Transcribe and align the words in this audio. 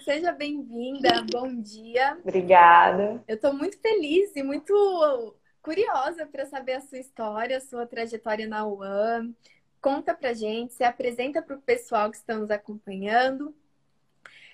seja 0.00 0.32
bem-vinda. 0.32 1.24
Bom 1.30 1.60
dia. 1.60 2.16
Obrigada. 2.20 3.22
Eu 3.26 3.36
estou 3.36 3.52
muito 3.52 3.78
feliz 3.78 4.34
e 4.36 4.42
muito 4.42 5.34
curiosa 5.62 6.26
para 6.26 6.46
saber 6.46 6.74
a 6.74 6.80
sua 6.80 6.98
história, 6.98 7.56
a 7.56 7.60
sua 7.60 7.86
trajetória 7.86 8.46
na 8.46 8.66
UAM. 8.66 9.34
Conta 9.80 10.14
pra 10.14 10.32
gente, 10.32 10.74
se 10.74 10.84
apresenta 10.84 11.42
para 11.42 11.56
o 11.56 11.60
pessoal 11.60 12.10
que 12.10 12.16
está 12.16 12.36
nos 12.36 12.50
acompanhando. 12.50 13.54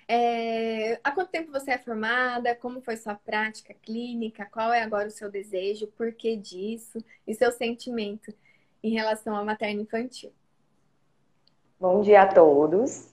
É... 0.09 0.99
Há 1.03 1.11
quanto 1.13 1.31
tempo 1.31 1.53
você 1.53 1.73
é 1.73 1.79
formada? 1.79 2.55
Como 2.55 2.81
foi 2.81 2.97
sua 2.97 3.15
prática 3.15 3.75
clínica? 3.75 4.47
Qual 4.47 4.73
é 4.73 4.83
agora 4.83 5.09
o 5.09 5.13
seu 5.13 5.31
desejo? 5.31 5.87
Por 5.89 6.13
que 6.13 6.37
disso? 6.37 6.99
E 7.27 7.35
seu 7.35 7.53
sentimento 7.53 8.33
em 8.83 8.95
relação 8.95 9.37
ao 9.37 9.45
materno 9.45 9.83
infantil? 9.83 10.33
Bom 11.79 12.01
dia 12.01 12.23
a 12.23 12.27
todos. 12.27 13.12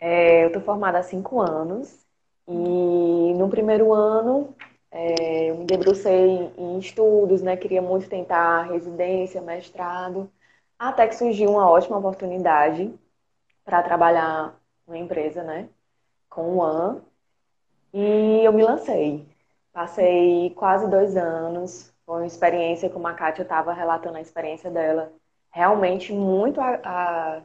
É, 0.00 0.44
eu 0.44 0.48
estou 0.48 0.62
formada 0.62 0.98
há 0.98 1.02
cinco 1.02 1.40
anos 1.40 2.06
e 2.48 3.34
no 3.34 3.48
primeiro 3.50 3.92
ano 3.92 4.54
é, 4.90 5.50
eu 5.50 5.56
me 5.58 5.66
debrucei 5.66 6.52
em 6.56 6.78
estudos, 6.78 7.42
né? 7.42 7.56
Queria 7.56 7.82
muito 7.82 8.08
tentar 8.08 8.62
residência, 8.62 9.40
mestrado, 9.42 10.30
até 10.78 11.06
que 11.06 11.14
surgiu 11.14 11.50
uma 11.50 11.70
ótima 11.70 11.98
oportunidade 11.98 12.92
para 13.64 13.82
trabalhar 13.82 14.58
numa 14.86 14.98
empresa, 14.98 15.42
né? 15.44 15.68
Com 16.28 16.56
o 16.56 16.62
AN 16.64 17.00
e 17.92 18.44
eu 18.44 18.52
me 18.52 18.62
lancei. 18.62 19.26
Passei 19.72 20.50
quase 20.56 20.88
dois 20.90 21.16
anos, 21.16 21.92
foi 22.04 22.16
uma 22.22 22.26
experiência, 22.26 22.90
como 22.90 23.06
a 23.06 23.14
Kátia 23.14 23.42
estava 23.42 23.72
relatando 23.72 24.16
a 24.16 24.20
experiência 24.20 24.70
dela, 24.70 25.12
realmente 25.50 26.12
muito 26.12 26.60
a, 26.60 26.80
a, 26.84 27.42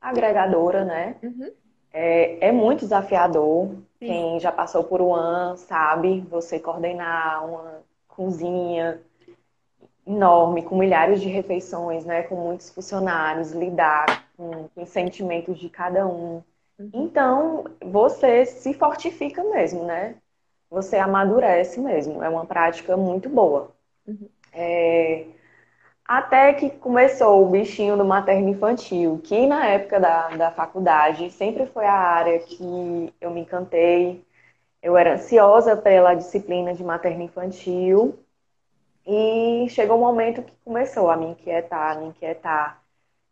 agregadora, 0.00 0.84
né? 0.84 1.16
Uhum. 1.22 1.52
É, 1.92 2.48
é 2.48 2.52
muito 2.52 2.80
desafiador. 2.80 3.68
Sim. 3.98 4.06
Quem 4.06 4.40
já 4.40 4.52
passou 4.52 4.84
por 4.84 5.00
um 5.00 5.14
ano 5.14 5.56
sabe, 5.56 6.20
você 6.30 6.58
coordenar 6.58 7.44
uma 7.48 7.82
cozinha 8.06 9.00
enorme, 10.06 10.62
com 10.62 10.76
milhares 10.76 11.20
de 11.20 11.28
refeições, 11.28 12.04
né? 12.04 12.22
Com 12.22 12.36
muitos 12.36 12.70
funcionários, 12.70 13.52
lidar 13.52 14.26
com, 14.36 14.68
com 14.74 14.82
os 14.82 14.88
sentimentos 14.88 15.58
de 15.58 15.68
cada 15.68 16.06
um. 16.06 16.42
Uhum. 16.78 16.90
Então, 16.94 17.64
você 17.84 18.46
se 18.46 18.72
fortifica 18.72 19.44
mesmo, 19.44 19.84
né? 19.84 20.14
Você 20.70 20.96
amadurece 20.96 21.80
mesmo. 21.80 22.22
É 22.22 22.28
uma 22.28 22.46
prática 22.46 22.96
muito 22.96 23.28
boa. 23.28 23.70
Uhum. 24.06 24.28
É, 24.52 24.97
até 26.08 26.54
que 26.54 26.70
começou 26.70 27.44
o 27.44 27.50
bichinho 27.50 27.96
do 27.96 28.04
materno 28.04 28.48
infantil, 28.48 29.20
que 29.22 29.46
na 29.46 29.66
época 29.66 30.00
da, 30.00 30.28
da 30.30 30.50
faculdade 30.50 31.30
sempre 31.30 31.66
foi 31.66 31.84
a 31.84 31.92
área 31.92 32.38
que 32.40 33.12
eu 33.20 33.30
me 33.30 33.42
encantei. 33.42 34.24
Eu 34.82 34.96
era 34.96 35.14
ansiosa 35.14 35.76
pela 35.76 36.14
disciplina 36.14 36.74
de 36.74 36.82
materno 36.84 37.22
infantil. 37.24 38.18
E 39.06 39.66
chegou 39.70 39.96
um 39.98 40.00
momento 40.00 40.42
que 40.42 40.52
começou 40.64 41.10
a 41.10 41.16
me 41.16 41.26
inquietar, 41.28 41.96
a 41.96 42.00
me 42.00 42.06
inquietar. 42.08 42.82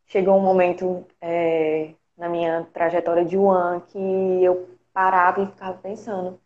Chegou 0.06 0.36
um 0.36 0.40
momento 0.42 1.06
é, 1.20 1.90
na 2.16 2.28
minha 2.28 2.66
trajetória 2.72 3.24
de 3.24 3.36
ano 3.36 3.82
que 3.82 3.98
eu 4.44 4.68
parava 4.92 5.42
e 5.42 5.46
ficava 5.46 5.78
pensando: 5.78 6.40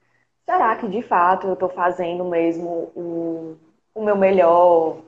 será 0.45 0.77
que 0.77 0.89
de 0.89 1.03
fato 1.03 1.49
eu 1.49 1.55
estou 1.55 1.69
fazendo 1.71 2.25
mesmo 2.25 2.93
o, 2.97 3.57
o 3.95 4.05
meu 4.05 4.17
melhor? 4.17 4.99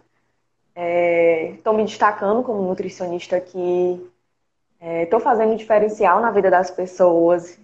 Estou 0.75 1.75
é, 1.75 1.77
me 1.77 1.85
destacando 1.85 2.43
como 2.43 2.63
nutricionista 2.63 3.37
aqui, 3.37 4.11
estou 4.81 5.21
é, 5.21 5.23
fazendo 5.23 5.57
diferencial 5.57 6.21
na 6.21 6.31
vida 6.31 6.51
das 6.51 6.71
pessoas. 6.71 7.59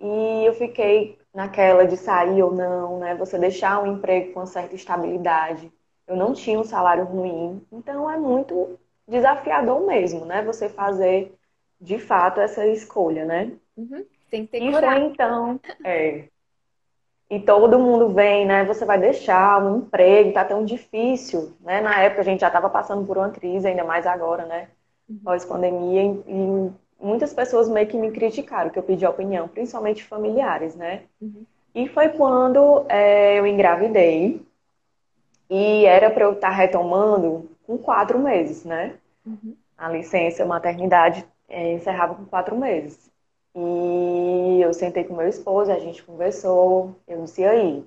E 0.00 0.44
eu 0.44 0.54
fiquei 0.54 1.18
naquela 1.32 1.86
de 1.86 1.96
sair 1.96 2.42
ou 2.42 2.52
não, 2.52 2.98
né? 2.98 3.14
Você 3.14 3.38
deixar 3.38 3.82
um 3.82 3.94
emprego 3.94 4.32
com 4.32 4.40
uma 4.40 4.46
certa 4.46 4.74
estabilidade. 4.74 5.72
Eu 6.06 6.16
não 6.16 6.34
tinha 6.34 6.58
um 6.58 6.64
salário 6.64 7.04
ruim, 7.04 7.64
então 7.72 8.10
é 8.10 8.18
muito 8.18 8.78
desafiador 9.08 9.86
mesmo, 9.86 10.24
né? 10.24 10.42
Você 10.42 10.68
fazer 10.68 11.34
de 11.80 11.98
fato 11.98 12.40
essa 12.40 12.66
escolha, 12.66 13.24
né? 13.24 13.52
Uhum. 13.76 14.04
Tem 14.30 14.44
que 14.44 14.52
ter 14.52 14.62
e 14.62 14.72
foi 14.72 14.98
então, 14.98 15.60
é, 15.84 16.24
e 17.32 17.40
todo 17.40 17.78
mundo 17.78 18.10
vem, 18.10 18.44
né? 18.44 18.62
Você 18.66 18.84
vai 18.84 18.98
deixar 18.98 19.64
um 19.64 19.78
emprego, 19.78 20.34
tá 20.34 20.44
tão 20.44 20.62
difícil, 20.62 21.54
né? 21.62 21.80
Na 21.80 21.98
época 21.98 22.20
a 22.20 22.24
gente 22.24 22.40
já 22.40 22.48
estava 22.48 22.68
passando 22.68 23.06
por 23.06 23.16
uma 23.16 23.30
crise, 23.30 23.66
ainda 23.66 23.82
mais 23.84 24.06
agora, 24.06 24.44
né? 24.44 24.68
Uhum. 25.08 25.18
Pós-pandemia, 25.24 26.02
e 26.02 26.70
muitas 27.00 27.32
pessoas 27.32 27.70
meio 27.70 27.86
que 27.86 27.96
me 27.96 28.10
criticaram, 28.10 28.68
que 28.68 28.78
eu 28.78 28.82
pedi 28.82 29.06
opinião, 29.06 29.48
principalmente 29.48 30.04
familiares, 30.04 30.76
né? 30.76 31.04
Uhum. 31.22 31.46
E 31.74 31.88
foi 31.88 32.10
quando 32.10 32.84
é, 32.86 33.38
eu 33.38 33.46
engravidei, 33.46 34.44
e 35.48 35.86
era 35.86 36.10
para 36.10 36.24
eu 36.24 36.32
estar 36.34 36.50
tá 36.50 36.54
retomando 36.54 37.48
com 37.66 37.78
quatro 37.78 38.18
meses, 38.18 38.62
né? 38.62 38.96
Uhum. 39.24 39.56
A 39.78 39.88
licença 39.88 40.44
maternidade 40.44 41.24
é, 41.48 41.72
encerrava 41.72 42.14
com 42.14 42.26
quatro 42.26 42.54
meses. 42.54 43.10
E 43.54 44.60
eu 44.62 44.72
sentei 44.72 45.04
com 45.04 45.14
meu 45.14 45.28
esposo, 45.28 45.70
a 45.70 45.78
gente 45.78 46.02
conversou, 46.02 46.96
eu 47.06 47.22
disse, 47.24 47.44
aí, 47.44 47.84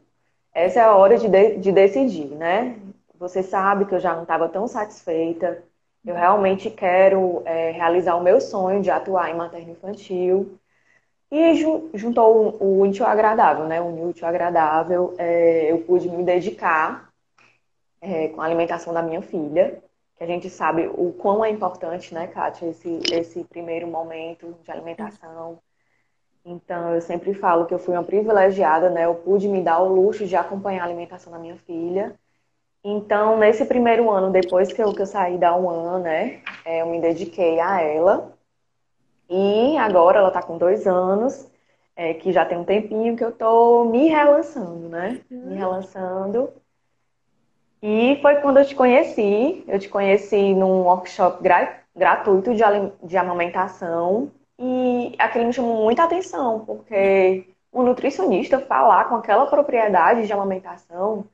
essa 0.53 0.79
é 0.79 0.83
a 0.83 0.95
hora 0.95 1.17
de, 1.17 1.27
de, 1.27 1.57
de 1.57 1.71
decidir, 1.71 2.27
né? 2.35 2.79
Você 3.15 3.41
sabe 3.43 3.85
que 3.85 3.95
eu 3.95 3.99
já 3.99 4.13
não 4.13 4.23
estava 4.23 4.49
tão 4.49 4.67
satisfeita, 4.67 5.63
eu 6.05 6.13
realmente 6.15 6.69
quero 6.69 7.41
é, 7.45 7.71
realizar 7.71 8.15
o 8.15 8.23
meu 8.23 8.39
sonho 8.39 8.81
de 8.81 8.91
atuar 8.91 9.29
em 9.31 9.35
materno 9.35 9.71
infantil. 9.71 10.57
E 11.31 11.55
juntou 11.95 12.57
o, 12.61 12.81
útil 12.81 13.05
ao 13.05 13.11
agradável, 13.11 13.65
né? 13.65 13.81
O 13.81 14.09
útil 14.09 14.27
agradável, 14.27 15.15
é, 15.17 15.71
eu 15.71 15.79
pude 15.79 16.07
me 16.09 16.23
dedicar 16.23 17.09
é, 17.99 18.27
com 18.29 18.41
a 18.41 18.45
alimentação 18.45 18.93
da 18.93 19.01
minha 19.01 19.21
filha, 19.21 19.81
que 20.15 20.23
a 20.23 20.27
gente 20.27 20.49
sabe 20.49 20.87
o 20.87 21.11
quão 21.11 21.43
é 21.43 21.49
importante, 21.49 22.13
né, 22.13 22.27
Kátia, 22.27 22.67
esse, 22.67 22.99
esse 23.11 23.43
primeiro 23.43 23.87
momento 23.87 24.55
de 24.63 24.71
alimentação. 24.71 25.59
Então, 26.45 26.93
eu 26.93 27.01
sempre 27.01 27.33
falo 27.33 27.65
que 27.65 27.73
eu 27.73 27.79
fui 27.79 27.95
uma 27.95 28.03
privilegiada, 28.03 28.89
né? 28.89 29.05
Eu 29.05 29.15
pude 29.15 29.47
me 29.47 29.63
dar 29.63 29.81
o 29.81 29.91
luxo 29.91 30.27
de 30.27 30.35
acompanhar 30.35 30.83
a 30.83 30.85
alimentação 30.85 31.33
da 31.33 31.39
minha 31.39 31.57
filha. 31.57 32.13
Então, 32.83 33.35
nesse 33.39 33.65
primeiro 33.65 34.11
ano, 34.11 34.31
depois 34.31 34.71
que 34.71 34.81
eu, 34.81 34.93
que 34.93 35.01
eu 35.01 35.07
saí 35.07 35.39
da 35.39 35.57
UAN, 35.57 36.01
né? 36.01 36.43
É, 36.63 36.83
eu 36.83 36.85
me 36.85 37.01
dediquei 37.01 37.59
a 37.59 37.81
ela. 37.81 38.31
E 39.27 39.75
agora 39.77 40.19
ela 40.19 40.27
está 40.27 40.39
com 40.39 40.55
dois 40.55 40.85
anos, 40.85 41.49
é, 41.95 42.13
que 42.13 42.31
já 42.31 42.45
tem 42.45 42.59
um 42.59 42.63
tempinho 42.63 43.17
que 43.17 43.23
eu 43.23 43.31
tô 43.31 43.85
me 43.85 44.07
relançando, 44.07 44.87
né? 44.87 45.19
Me 45.31 45.37
uhum. 45.37 45.57
relançando. 45.57 46.53
E 47.87 48.17
foi 48.19 48.37
quando 48.37 48.57
eu 48.57 48.65
te 48.65 48.73
conheci. 48.73 49.63
Eu 49.67 49.77
te 49.77 49.87
conheci 49.87 50.55
num 50.55 50.81
workshop 50.81 51.43
gra 51.43 51.81
gratuito 51.95 52.55
de, 52.55 52.63
de 53.03 53.15
amamentação. 53.15 54.31
E 54.57 55.13
aquilo 55.19 55.45
me 55.45 55.53
chamou 55.53 55.83
muita 55.83 56.03
atenção, 56.03 56.65
porque 56.65 57.47
um 57.71 57.83
nutricionista 57.83 58.59
falar 58.59 59.07
com 59.07 59.15
aquela 59.15 59.45
propriedade 59.45 60.25
de 60.25 60.33
amamentação. 60.33 61.25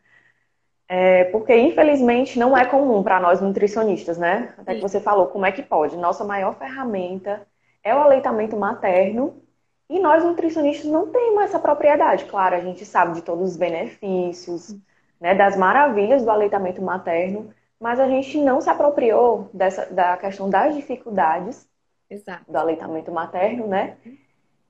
É, 0.90 1.23
porque 1.25 1.56
infelizmente 1.56 2.38
não 2.38 2.57
é 2.57 2.66
comum 2.66 3.01
para 3.01 3.17
nós 3.22 3.40
nutricionistas, 3.40 4.17
né? 4.17 4.53
Até 4.57 4.75
que 4.75 4.81
você 4.81 5.00
falou, 5.00 5.28
como 5.28 5.45
é 5.45 5.53
que 5.53 5.61
pode? 5.61 5.95
Nossa 5.95 6.25
maior 6.25 6.56
ferramenta 6.56 7.47
é 7.81 7.95
o 7.95 8.00
aleitamento 8.00 8.57
materno 8.57 9.41
e 9.90 10.00
nós 10.00 10.22
nutricionistas 10.22 10.91
não 10.91 11.07
temos 11.07 11.44
essa 11.44 11.59
propriedade. 11.59 12.25
Claro, 12.25 12.56
a 12.57 12.59
gente 12.59 12.85
sabe 12.85 13.13
de 13.13 13.22
todos 13.22 13.51
os 13.51 13.57
benefícios, 13.57 14.75
né, 15.21 15.35
das 15.35 15.55
maravilhas 15.55 16.23
do 16.23 16.31
aleitamento 16.31 16.81
materno, 16.81 17.53
mas 17.79 17.99
a 17.99 18.07
gente 18.07 18.39
não 18.39 18.59
se 18.59 18.69
apropriou 18.69 19.49
dessa, 19.53 19.85
da 19.85 20.17
questão 20.17 20.49
das 20.49 20.75
dificuldades 20.75 21.69
Exato. 22.09 22.51
do 22.51 22.57
aleitamento 22.57 23.11
materno, 23.11 23.67
né? 23.67 23.97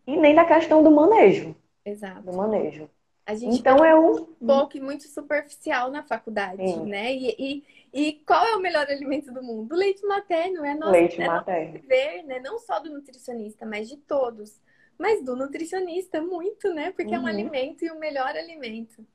E 0.05 0.17
nem 0.17 0.35
da 0.35 0.43
questão 0.45 0.83
do 0.83 0.91
manejo. 0.91 1.55
Exato. 1.85 2.21
Do 2.21 2.33
manejo. 2.33 2.89
A 3.25 3.33
gente 3.33 3.59
então 3.59 3.83
é 3.85 3.97
um 3.97 4.25
pouco 4.25 4.77
muito 4.79 5.07
superficial 5.07 5.89
na 5.89 6.03
faculdade, 6.03 6.67
Sim. 6.67 6.85
né? 6.85 7.13
E, 7.13 7.35
e, 7.39 7.63
e, 7.93 8.13
qual 8.25 8.45
é 8.45 8.55
o 8.55 8.59
melhor 8.59 8.85
alimento 8.87 9.31
do 9.31 9.41
mundo? 9.41 9.73
O 9.73 9.77
leite 9.77 10.05
materno 10.05 10.65
é 10.65 10.75
nosso, 10.75 10.91
leite 10.91 11.21
é 11.21 11.27
materno. 11.27 11.73
nosso 11.73 11.87
dever, 11.87 12.23
né? 12.23 12.39
Não 12.39 12.59
só 12.59 12.79
do 12.79 12.89
nutricionista, 12.89 13.65
mas 13.65 13.87
de 13.87 13.97
todos. 13.97 14.59
Mas 14.97 15.23
do 15.23 15.35
nutricionista 15.35 16.21
muito, 16.21 16.73
né? 16.73 16.91
Porque 16.91 17.11
uhum. 17.11 17.15
é 17.15 17.19
um 17.19 17.21
uhum. 17.21 17.27
alimento 17.27 17.85
e 17.85 17.91
o 17.91 17.99
melhor 17.99 18.35
alimento. 18.35 19.05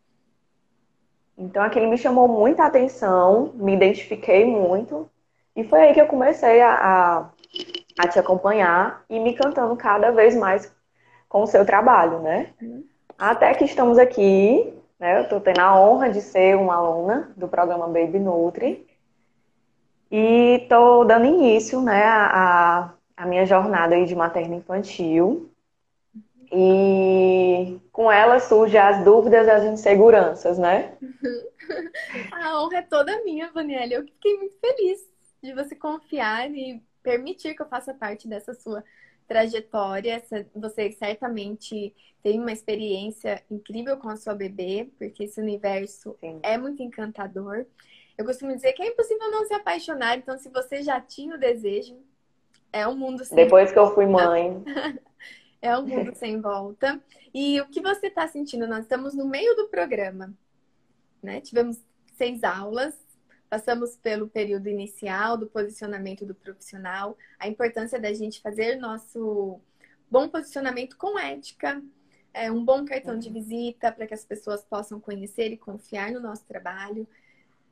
Então 1.37 1.63
aquele 1.63 1.87
me 1.87 1.99
chamou 1.99 2.27
muita 2.27 2.65
atenção, 2.65 3.53
me 3.55 3.75
identifiquei 3.75 4.45
muito. 4.45 5.09
E 5.55 5.65
foi 5.65 5.81
aí 5.81 5.95
que 5.95 6.01
eu 6.01 6.07
comecei 6.07 6.61
a, 6.61 6.75
a, 6.75 7.31
a 7.99 8.09
te 8.09 8.19
acompanhar 8.19 9.05
e 9.09 9.19
me 9.19 9.35
cantando 9.35 9.77
cada 9.77 10.11
vez 10.11 10.37
mais 10.37 10.75
com 11.29 11.43
o 11.43 11.47
seu 11.47 11.65
trabalho, 11.65 12.21
né? 12.21 12.53
Uhum. 12.61 12.85
Até 13.19 13.53
que 13.55 13.65
estamos 13.65 13.99
aqui, 13.99 14.73
né? 14.99 15.19
Eu 15.19 15.23
estou 15.23 15.41
tendo 15.41 15.61
a 15.61 15.79
honra 15.79 16.11
de 16.11 16.21
ser 16.21 16.57
uma 16.57 16.77
aluna 16.77 17.33
do 17.37 17.49
programa 17.49 17.87
Baby 17.87 18.19
Nutri. 18.19 18.87
E 20.11 20.61
estou 20.63 21.05
dando 21.05 21.27
início, 21.27 21.81
né, 21.81 22.05
a, 22.05 22.93
a 23.17 23.27
minha 23.27 23.45
jornada 23.45 23.95
aí 23.95 24.05
de 24.05 24.15
materno 24.15 24.55
infantil. 24.55 25.51
E 26.53 27.81
com 27.93 28.11
ela 28.11 28.39
surgem 28.39 28.81
as 28.81 29.05
dúvidas 29.05 29.47
e 29.47 29.51
as 29.51 29.65
inseguranças, 29.65 30.59
né? 30.59 30.97
A 32.33 32.63
honra 32.63 32.79
é 32.79 32.83
toda 32.83 33.23
minha, 33.25 33.51
Vanelli. 33.51 33.95
Eu 33.95 34.05
fiquei 34.05 34.37
muito 34.37 34.57
feliz 34.59 35.01
de 35.43 35.53
você 35.53 35.75
confiar 35.75 36.51
e 36.51 36.83
permitir 37.03 37.55
que 37.55 37.63
eu 37.63 37.69
faça 37.69 37.93
parte 37.93 38.29
dessa 38.29 38.55
sua 38.55 38.85
trajetória. 39.27 40.23
Você 40.55 40.93
certamente 40.93 41.95
tem 42.23 42.41
uma 42.41 42.53
experiência 42.53 43.43
incrível 43.51 43.97
com 43.97 44.09
a 44.09 44.17
sua 44.17 44.35
bebê, 44.35 44.89
porque 44.99 45.25
esse 45.25 45.41
universo 45.41 46.17
Sim. 46.21 46.41
é 46.43 46.57
muito 46.59 46.83
encantador. 46.83 47.67
Eu 48.17 48.25
costumo 48.25 48.55
dizer 48.55 48.73
que 48.73 48.83
é 48.83 48.89
impossível 48.89 49.31
não 49.31 49.45
se 49.47 49.55
apaixonar, 49.55 50.17
então 50.17 50.39
se 50.39 50.49
você 50.49 50.83
já 50.83 51.01
tinha 51.01 51.35
o 51.35 51.39
desejo, 51.39 51.97
é 52.73 52.87
um 52.87 52.97
mundo 52.97 53.25
sem 53.25 53.37
Depois 53.37 53.71
que 53.71 53.79
eu 53.79 53.95
fui 53.95 54.07
mãe. 54.07 54.63
é 55.67 55.79
um 55.79 55.87
mundo 55.87 56.15
sem 56.15 56.41
volta. 56.41 57.03
E 57.35 57.61
o 57.61 57.69
que 57.69 57.81
você 57.81 58.07
está 58.07 58.27
sentindo? 58.27 58.67
Nós 58.67 58.85
estamos 58.85 59.15
no 59.15 59.27
meio 59.27 59.55
do 59.57 59.69
programa, 59.69 60.33
né? 61.23 61.41
Tivemos 61.41 61.79
seis 62.17 62.43
aulas, 62.45 62.95
passamos 63.49 63.97
pelo 63.97 64.29
período 64.29 64.69
inicial 64.69 65.37
do 65.37 65.47
posicionamento 65.47 66.25
do 66.25 66.35
profissional, 66.35 67.17
a 67.39 67.49
importância 67.49 68.01
da 68.01 68.13
gente 68.13 68.41
fazer 68.41 68.77
nosso 68.77 69.61
bom 70.11 70.29
posicionamento 70.29 70.97
com 70.97 71.19
ética, 71.19 71.83
é, 72.33 72.51
um 72.51 72.65
bom 72.65 72.85
cartão 72.85 73.19
de 73.19 73.31
visita 73.31 73.91
para 73.91 74.07
que 74.07 74.15
as 74.15 74.25
pessoas 74.25 74.65
possam 74.65 75.01
conhecer 75.01 75.53
e 75.53 75.57
confiar 75.57 76.13
no 76.13 76.21
nosso 76.21 76.45
trabalho. 76.45 77.07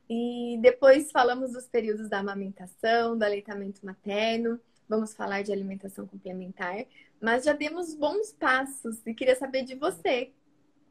E 0.09 0.59
depois 0.61 1.11
falamos 1.11 1.53
dos 1.53 1.67
períodos 1.67 2.09
da 2.09 2.19
amamentação, 2.19 3.17
do 3.17 3.23
aleitamento 3.23 3.85
materno, 3.85 4.61
vamos 4.89 5.15
falar 5.15 5.43
de 5.43 5.53
alimentação 5.53 6.07
complementar, 6.07 6.85
mas 7.25 7.45
já 7.45 7.55
demos 7.55 7.95
bons 7.95 8.35
passos 8.35 9.01
e 9.07 9.15
queria 9.15 9.35
saber 9.35 9.63
de 9.63 9.75
você. 9.75 10.31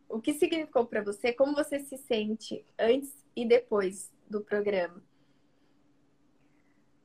O 0.10 0.20
que 0.20 0.34
significou 0.34 0.84
para 0.84 1.04
você? 1.04 1.32
Como 1.32 1.54
você 1.54 1.80
se 1.80 1.96
sente 1.96 2.66
antes 2.78 3.14
e 3.36 3.46
depois 3.46 4.12
do 4.28 4.42
programa? 4.42 5.00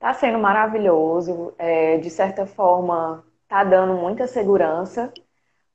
Tá 0.01 0.15
sendo 0.15 0.39
maravilhoso. 0.39 1.53
É, 1.59 1.99
de 1.99 2.09
certa 2.09 2.47
forma, 2.47 3.23
tá 3.47 3.63
dando 3.65 3.93
muita 3.95 4.27
segurança 4.27 5.13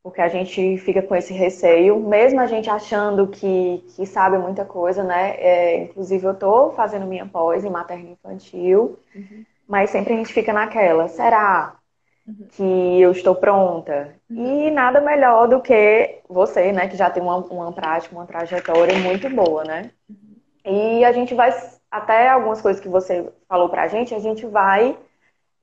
porque 0.02 0.20
a 0.20 0.28
gente 0.28 0.78
fica 0.80 1.02
com 1.02 1.16
esse 1.16 1.34
receio, 1.34 1.98
mesmo 1.98 2.42
a 2.42 2.46
gente 2.46 2.70
achando 2.70 3.26
que, 3.28 3.86
que 3.96 4.06
sabe 4.06 4.38
muita 4.38 4.66
coisa, 4.66 5.02
né? 5.02 5.38
É, 5.38 5.84
inclusive, 5.84 6.26
eu 6.26 6.36
tô 6.36 6.72
fazendo 6.72 7.06
minha 7.06 7.26
pós 7.26 7.64
em 7.64 7.70
materno 7.70 8.10
infantil, 8.10 9.00
uhum. 9.16 9.46
mas 9.66 9.92
sempre 9.92 10.14
a 10.14 10.18
gente 10.18 10.34
fica 10.34 10.52
naquela: 10.52 11.08
será 11.08 11.80
uhum. 12.28 12.48
que 12.52 13.02
eu 13.02 13.12
estou 13.12 13.36
pronta? 13.36 14.16
Uhum. 14.30 14.68
E 14.68 14.72
nada 14.72 15.02
melhor 15.02 15.48
do 15.48 15.62
que 15.62 16.20
você, 16.30 16.72
né, 16.72 16.88
que 16.88 16.98
já 16.98 17.10
tem 17.10 17.22
uma, 17.22 17.38
uma 17.38 17.72
prática, 17.72 18.16
uma 18.16 18.26
trajetória 18.26 18.98
muito 19.00 19.30
boa, 19.30 19.64
né? 19.64 19.92
Uhum. 20.10 20.36
E 20.66 21.06
a 21.06 21.12
gente 21.12 21.34
vai, 21.34 21.54
até 21.92 22.30
algumas 22.30 22.62
coisas 22.62 22.82
que 22.82 22.90
você 22.90 23.32
falou 23.48 23.70
pra 23.70 23.88
gente, 23.88 24.14
a 24.16 24.20
gente 24.20 24.46
vai 24.46 24.98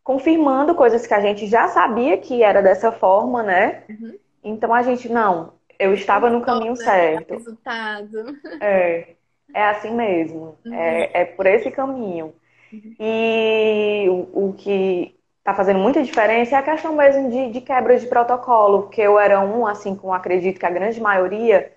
confirmando 0.03 0.75
coisas 0.75 1.07
que 1.07 1.15
a 1.15 1.21
gente 1.21 1.47
já 1.47 1.69
sabia 1.69 2.19
que 2.19 2.43
era 2.43 2.63
dessa 2.63 2.91
forma, 2.91 3.43
né? 3.43 3.85
Uhum. 3.89 4.19
Então 4.43 4.73
a 4.75 4.83
gente, 4.83 5.09
não, 5.09 5.53
eu 5.79 5.95
estava 5.95 6.29
no 6.29 6.43
caminho 6.43 6.73
né? 6.73 6.85
certo. 6.85 7.35
Resultado. 7.35 8.37
É, 8.61 9.15
é 9.55 9.65
assim 9.65 9.95
mesmo. 9.95 10.59
Uhum. 10.65 10.75
É, 10.75 11.23
é 11.23 11.25
por 11.25 11.47
esse 11.47 11.71
caminho. 11.71 12.35
Uhum. 12.73 12.95
E 13.01 14.07
o, 14.09 14.49
o 14.49 14.53
que 14.53 15.17
está 15.41 15.55
fazendo 15.55 15.79
muita 15.79 16.03
diferença 16.03 16.55
é 16.55 16.59
a 16.59 16.63
questão 16.63 16.95
mesmo 16.95 17.31
de, 17.31 17.51
de 17.51 17.61
quebra 17.61 17.99
de 17.99 18.07
protocolo, 18.07 18.83
porque 18.83 19.01
eu 19.01 19.19
era 19.19 19.41
um, 19.41 19.67
assim, 19.67 19.95
como 19.95 20.13
acredito 20.13 20.61
que 20.61 20.67
a 20.67 20.71
grande 20.71 21.01
maioria, 21.01 21.73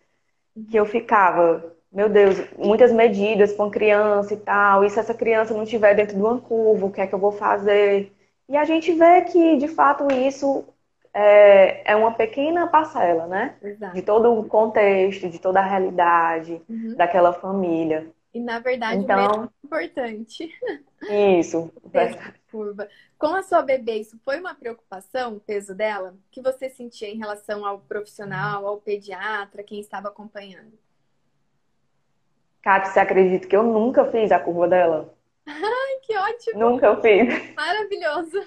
que 0.69 0.77
eu 0.77 0.85
ficava, 0.85 1.73
meu 1.91 2.09
Deus, 2.09 2.37
muitas 2.57 2.91
medidas 2.91 3.53
com 3.53 3.71
criança 3.71 4.33
e 4.33 4.37
tal, 4.37 4.83
e 4.83 4.89
se 4.89 4.99
essa 4.99 5.13
criança 5.13 5.53
não 5.53 5.63
estiver 5.63 5.95
dentro 5.95 6.15
de 6.15 6.21
uma 6.21 6.39
curva, 6.39 6.85
o 6.85 6.91
que 6.91 7.01
é 7.01 7.07
que 7.07 7.13
eu 7.13 7.19
vou 7.19 7.31
fazer? 7.31 8.11
E 8.49 8.57
a 8.57 8.65
gente 8.65 8.91
vê 8.91 9.21
que, 9.21 9.57
de 9.57 9.69
fato, 9.69 10.07
isso 10.11 10.65
é, 11.13 11.91
é 11.91 11.95
uma 11.95 12.11
pequena 12.11 12.67
parcela, 12.67 13.27
né? 13.27 13.55
Exato. 13.61 13.95
De 13.95 14.01
todo 14.01 14.37
o 14.37 14.43
contexto, 14.45 15.29
de 15.29 15.39
toda 15.39 15.59
a 15.59 15.65
realidade 15.65 16.61
uhum. 16.67 16.95
daquela 16.95 17.31
família. 17.31 18.07
E 18.33 18.39
na 18.39 18.59
verdade 18.59 19.03
então, 19.03 19.43
o 19.43 19.67
importante. 19.67 20.51
Isso. 21.39 21.71
curva. 22.53 22.87
Com 23.17 23.33
a 23.33 23.41
sua 23.41 23.63
bebê, 23.63 23.95
isso 23.95 24.19
foi 24.23 24.39
uma 24.39 24.53
preocupação, 24.53 25.37
o 25.37 25.39
peso 25.39 25.73
dela? 25.73 26.13
Que 26.29 26.39
você 26.39 26.69
sentia 26.69 27.09
em 27.09 27.17
relação 27.17 27.65
ao 27.65 27.79
profissional, 27.79 28.67
ao 28.67 28.77
pediatra, 28.77 29.63
quem 29.63 29.79
estava 29.79 30.09
acompanhando? 30.09 30.77
Kátia, 32.61 32.91
você 32.91 32.99
acredita 32.99 33.47
que 33.47 33.55
eu 33.55 33.63
nunca 33.63 34.05
fiz 34.05 34.31
a 34.31 34.39
curva 34.39 34.67
dela? 34.67 35.13
Ai, 35.47 35.99
que 36.03 36.15
ótimo! 36.15 36.59
Nunca 36.59 36.95
fiz. 37.01 37.55
Maravilhoso! 37.55 38.39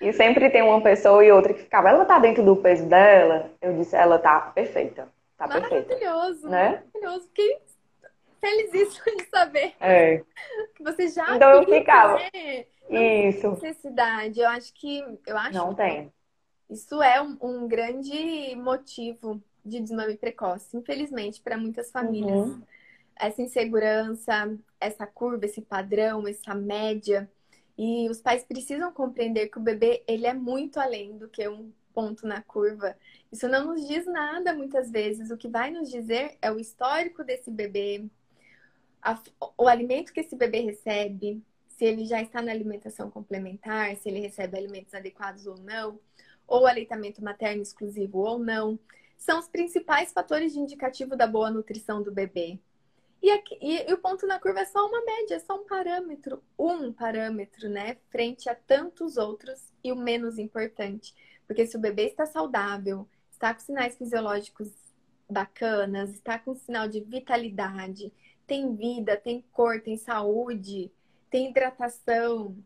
E 0.00 0.12
sempre 0.12 0.50
tem 0.50 0.62
uma 0.62 0.80
pessoa 0.82 1.24
e 1.24 1.32
outra 1.32 1.52
que 1.52 1.62
ficava, 1.62 1.88
ela 1.88 2.04
tá 2.04 2.18
dentro 2.18 2.44
do 2.44 2.56
peso 2.56 2.86
dela? 2.86 3.50
Eu 3.60 3.76
disse, 3.76 3.96
ela 3.96 4.18
tá 4.18 4.40
perfeita. 4.40 5.08
Tá 5.36 5.46
maravilhoso, 5.46 5.88
perfeita. 5.98 6.48
Né? 6.48 6.82
Maravilhoso. 6.94 7.26
Fiquei 7.28 7.58
felizíssima 8.40 9.16
de 9.16 9.28
saber 9.28 9.74
é. 9.78 10.22
que 10.74 10.82
você 10.82 11.08
já 11.08 11.36
então 11.36 11.50
eu 11.50 11.64
ficava. 11.64 12.18
Isso. 12.90 13.50
Necessidade. 13.52 14.40
Eu 14.40 14.48
acho 14.48 14.72
que. 14.74 15.00
Eu 15.26 15.36
acho 15.36 15.52
Não 15.56 15.74
tem. 15.74 16.12
Isso 16.68 17.02
é 17.02 17.20
um, 17.20 17.36
um 17.40 17.68
grande 17.68 18.54
motivo 18.56 19.42
de 19.64 19.80
desmame 19.80 20.16
precoce, 20.16 20.76
infelizmente, 20.76 21.40
para 21.40 21.58
muitas 21.58 21.90
famílias. 21.90 22.48
Uhum. 22.48 22.62
Essa 23.16 23.42
insegurança, 23.42 24.56
essa 24.80 25.06
curva, 25.06 25.44
esse 25.44 25.60
padrão, 25.60 26.26
essa 26.26 26.54
média 26.54 27.28
e 27.76 28.08
os 28.10 28.20
pais 28.20 28.44
precisam 28.44 28.92
compreender 28.92 29.48
que 29.48 29.58
o 29.58 29.62
bebê 29.62 30.02
ele 30.06 30.26
é 30.26 30.34
muito 30.34 30.78
além 30.78 31.16
do 31.16 31.28
que 31.28 31.48
um 31.48 31.72
ponto 31.94 32.26
na 32.26 32.42
curva. 32.42 32.96
Isso 33.32 33.48
não 33.48 33.66
nos 33.68 33.86
diz 33.86 34.04
nada 34.06 34.52
muitas 34.52 34.90
vezes. 34.90 35.30
O 35.30 35.36
que 35.36 35.48
vai 35.48 35.70
nos 35.70 35.90
dizer 35.90 36.36
é 36.42 36.52
o 36.52 36.58
histórico 36.58 37.24
desse 37.24 37.50
bebê, 37.50 38.04
a, 39.02 39.18
o 39.56 39.66
alimento 39.66 40.12
que 40.12 40.20
esse 40.20 40.36
bebê 40.36 40.60
recebe, 40.60 41.42
se 41.80 41.86
ele 41.86 42.04
já 42.04 42.20
está 42.20 42.42
na 42.42 42.52
alimentação 42.52 43.10
complementar, 43.10 43.96
se 43.96 44.10
ele 44.10 44.20
recebe 44.20 44.58
alimentos 44.58 44.92
adequados 44.92 45.46
ou 45.46 45.56
não, 45.56 45.98
ou 46.46 46.66
aleitamento 46.66 47.24
materno 47.24 47.62
exclusivo 47.62 48.18
ou 48.18 48.38
não. 48.38 48.78
São 49.16 49.38
os 49.38 49.48
principais 49.48 50.12
fatores 50.12 50.52
de 50.52 50.58
indicativo 50.58 51.16
da 51.16 51.26
boa 51.26 51.50
nutrição 51.50 52.02
do 52.02 52.12
bebê. 52.12 52.60
E, 53.22 53.30
aqui, 53.30 53.56
e, 53.62 53.90
o 53.94 53.96
ponto 53.96 54.26
na 54.26 54.38
curva 54.38 54.60
é 54.60 54.66
só 54.66 54.86
uma 54.86 55.02
média, 55.02 55.36
é 55.36 55.38
só 55.38 55.58
um 55.58 55.64
parâmetro, 55.64 56.44
um 56.58 56.92
parâmetro, 56.92 57.70
né? 57.70 57.96
Frente 58.10 58.50
a 58.50 58.54
tantos 58.54 59.16
outros 59.16 59.72
e 59.82 59.90
o 59.90 59.96
menos 59.96 60.36
importante. 60.36 61.14
Porque 61.46 61.66
se 61.66 61.78
o 61.78 61.80
bebê 61.80 62.08
está 62.08 62.26
saudável, 62.26 63.08
está 63.32 63.54
com 63.54 63.60
sinais 63.60 63.96
fisiológicos 63.96 64.70
bacanas, 65.30 66.10
está 66.10 66.38
com 66.38 66.54
sinal 66.54 66.86
de 66.86 67.00
vitalidade, 67.00 68.12
tem 68.46 68.76
vida, 68.76 69.16
tem 69.16 69.42
cor, 69.50 69.80
tem 69.80 69.96
saúde, 69.96 70.92
tem 71.30 71.48
hidratação, 71.48 72.56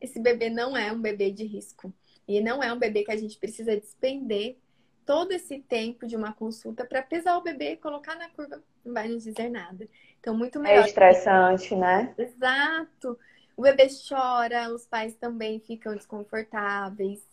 esse 0.00 0.20
bebê 0.20 0.50
não 0.50 0.76
é 0.76 0.92
um 0.92 1.00
bebê 1.00 1.30
de 1.30 1.44
risco. 1.44 1.92
E 2.28 2.40
não 2.40 2.62
é 2.62 2.72
um 2.72 2.78
bebê 2.78 3.04
que 3.04 3.12
a 3.12 3.16
gente 3.16 3.38
precisa 3.38 3.76
despender 3.76 4.56
todo 5.04 5.30
esse 5.32 5.60
tempo 5.60 6.06
de 6.06 6.16
uma 6.16 6.32
consulta 6.32 6.84
para 6.84 7.00
pesar 7.00 7.38
o 7.38 7.42
bebê 7.42 7.72
e 7.72 7.76
colocar 7.76 8.16
na 8.16 8.28
curva 8.28 8.60
não 8.84 8.92
vai 8.92 9.08
nos 9.08 9.22
dizer 9.22 9.48
nada. 9.48 9.88
Então, 10.20 10.36
muito 10.36 10.58
melhor. 10.58 10.82
É 10.82 10.86
estressante, 10.86 11.74
né? 11.76 12.12
Exato. 12.18 13.16
O 13.56 13.62
bebê 13.62 13.86
chora, 14.08 14.74
os 14.74 14.84
pais 14.84 15.14
também 15.14 15.60
ficam 15.60 15.94
desconfortáveis. 15.94 17.26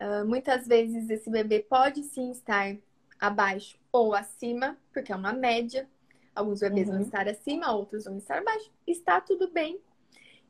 Uh, 0.00 0.26
muitas 0.26 0.66
vezes 0.66 1.08
esse 1.08 1.30
bebê 1.30 1.60
pode 1.60 2.02
sim 2.02 2.32
estar 2.32 2.76
abaixo 3.20 3.78
ou 3.92 4.12
acima, 4.12 4.76
porque 4.92 5.12
é 5.12 5.16
uma 5.16 5.32
média. 5.32 5.88
Alguns 6.34 6.60
bebês 6.60 6.88
uhum. 6.88 6.94
vão 6.94 7.02
estar 7.02 7.28
acima, 7.28 7.72
outros 7.72 8.04
vão 8.04 8.18
estar 8.18 8.38
abaixo. 8.38 8.70
Está 8.86 9.20
tudo 9.20 9.48
bem. 9.50 9.80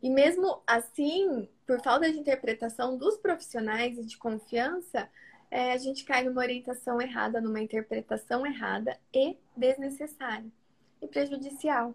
E 0.05 0.11
mesmo 0.11 0.63
assim, 0.67 1.49
por 1.67 1.81
falta 1.81 2.13
de 2.13 2.19
interpretação 2.19 2.99
dos 2.99 3.17
profissionais 3.17 3.97
e 3.97 4.05
de 4.05 4.19
confiança, 4.19 5.09
é, 5.51 5.73
a 5.73 5.79
gente 5.79 6.05
cai 6.05 6.23
numa 6.23 6.43
orientação 6.43 7.01
errada, 7.01 7.41
numa 7.41 7.59
interpretação 7.59 8.47
errada 8.47 8.99
e 9.15 9.39
desnecessária 9.57 10.45
e 11.01 11.09
prejudicial. 11.09 11.95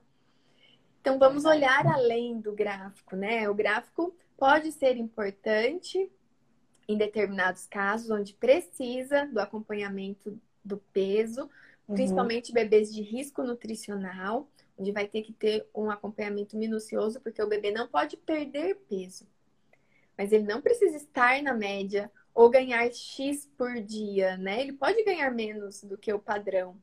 Então 1.00 1.20
vamos 1.20 1.46
olhar 1.46 1.86
além 1.86 2.42
do 2.42 2.52
gráfico, 2.52 3.16
né? 3.16 3.48
O 3.48 3.54
gráfico 3.54 4.12
pode 4.36 4.72
ser 4.72 4.98
importante 4.98 6.12
em 6.88 6.98
determinados 6.98 7.68
casos 7.68 8.10
onde 8.10 8.34
precisa 8.34 9.28
do 9.28 9.40
acompanhamento 9.40 10.36
do 10.66 10.78
peso, 10.92 11.44
uhum. 11.88 11.94
principalmente 11.94 12.52
bebês 12.52 12.92
de 12.92 13.04
risco 13.04 13.44
nutricional, 13.44 14.50
onde 14.80 14.92
vai 14.92 15.08
ter 15.08 15.22
que 15.22 15.34
ter 15.34 15.68
um 15.76 15.92
acompanhamento 15.92 16.56
minucioso, 16.56 17.20
porque 17.20 17.42
o 17.44 17.48
bebê 17.48 17.70
não 17.72 17.88
pode 17.88 18.16
perder 18.16 18.76
peso. 18.90 19.28
Mas 20.18 20.32
ele 20.32 20.46
não 20.46 20.62
precisa 20.62 20.96
estar 20.96 21.42
na 21.44 21.54
média 21.54 22.10
ou 22.34 22.50
ganhar 22.50 22.90
X 22.92 23.46
por 23.58 23.82
dia, 23.82 24.38
né? 24.38 24.62
Ele 24.62 24.74
pode 24.74 25.04
ganhar 25.04 25.30
menos 25.32 25.84
do 25.84 25.98
que 25.98 26.12
o 26.14 26.20
padrão. 26.20 26.82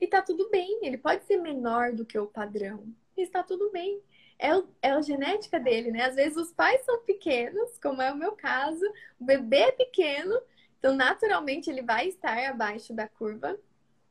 E 0.00 0.06
tá 0.06 0.22
tudo 0.22 0.48
bem, 0.50 0.80
ele 0.82 0.98
pode 0.98 1.24
ser 1.24 1.36
menor 1.36 1.92
do 1.92 2.04
que 2.04 2.18
o 2.18 2.26
padrão. 2.26 2.86
E 3.16 3.22
está 3.22 3.42
tudo 3.42 3.70
bem. 3.70 4.00
É, 4.38 4.56
o, 4.56 4.68
é 4.80 4.90
a 4.90 5.00
genética 5.00 5.58
dele, 5.58 5.90
né? 5.90 6.04
Às 6.04 6.14
vezes 6.14 6.36
os 6.36 6.52
pais 6.52 6.84
são 6.84 7.00
pequenos, 7.02 7.78
como 7.78 8.02
é 8.02 8.12
o 8.12 8.16
meu 8.16 8.32
caso, 8.32 8.84
o 9.18 9.24
bebê 9.24 9.58
é 9.58 9.72
pequeno, 9.72 10.40
então 10.78 10.94
naturalmente 10.94 11.70
ele 11.70 11.82
vai 11.82 12.08
estar 12.08 12.38
abaixo 12.48 12.92
da 12.92 13.06
curva, 13.06 13.56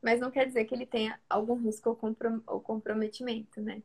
mas 0.02 0.20
não 0.20 0.30
quer 0.30 0.46
dizer 0.46 0.64
que 0.64 0.74
ele 0.74 0.84
tenha 0.84 1.18
algum 1.30 1.54
risco 1.54 1.96
ou, 2.46 2.60
comprometimento, 2.60 3.60
né? 3.60 3.80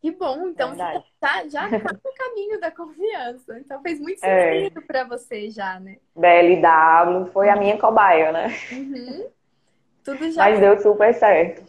Que 0.00 0.12
bom, 0.12 0.48
então 0.48 0.70
você 0.70 1.02
tá, 1.18 1.48
já 1.48 1.68
tá 1.68 1.92
no 1.92 2.12
caminho 2.14 2.60
da 2.60 2.70
confiança. 2.70 3.58
Então 3.58 3.82
fez 3.82 3.98
muito 3.98 4.22
é. 4.24 4.60
sentido 4.60 4.78
é. 4.78 4.86
para 4.86 5.04
você 5.04 5.50
já, 5.50 5.80
né? 5.80 5.96
BLW 6.14 7.26
foi 7.32 7.48
a 7.48 7.56
minha 7.56 7.76
cobaia, 7.78 8.30
né? 8.30 8.46
Uhum. 8.70 9.26
Tudo 10.04 10.30
já. 10.30 10.44
Mas 10.44 10.60
deu 10.60 10.78
super 10.78 11.12
certo. 11.12 11.64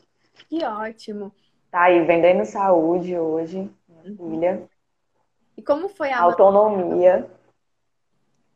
Que 0.48 0.64
ótimo. 0.64 1.34
Tá 1.72 1.84
aí, 1.84 2.06
vendendo 2.06 2.46
saúde 2.46 3.18
hoje, 3.18 3.70
minha 3.88 4.04
uhum. 4.06 4.32
filha. 4.32 4.70
E 5.58 5.62
como 5.64 5.90
foi 5.90 6.12
a 6.12 6.22
autonomia? 6.22 7.28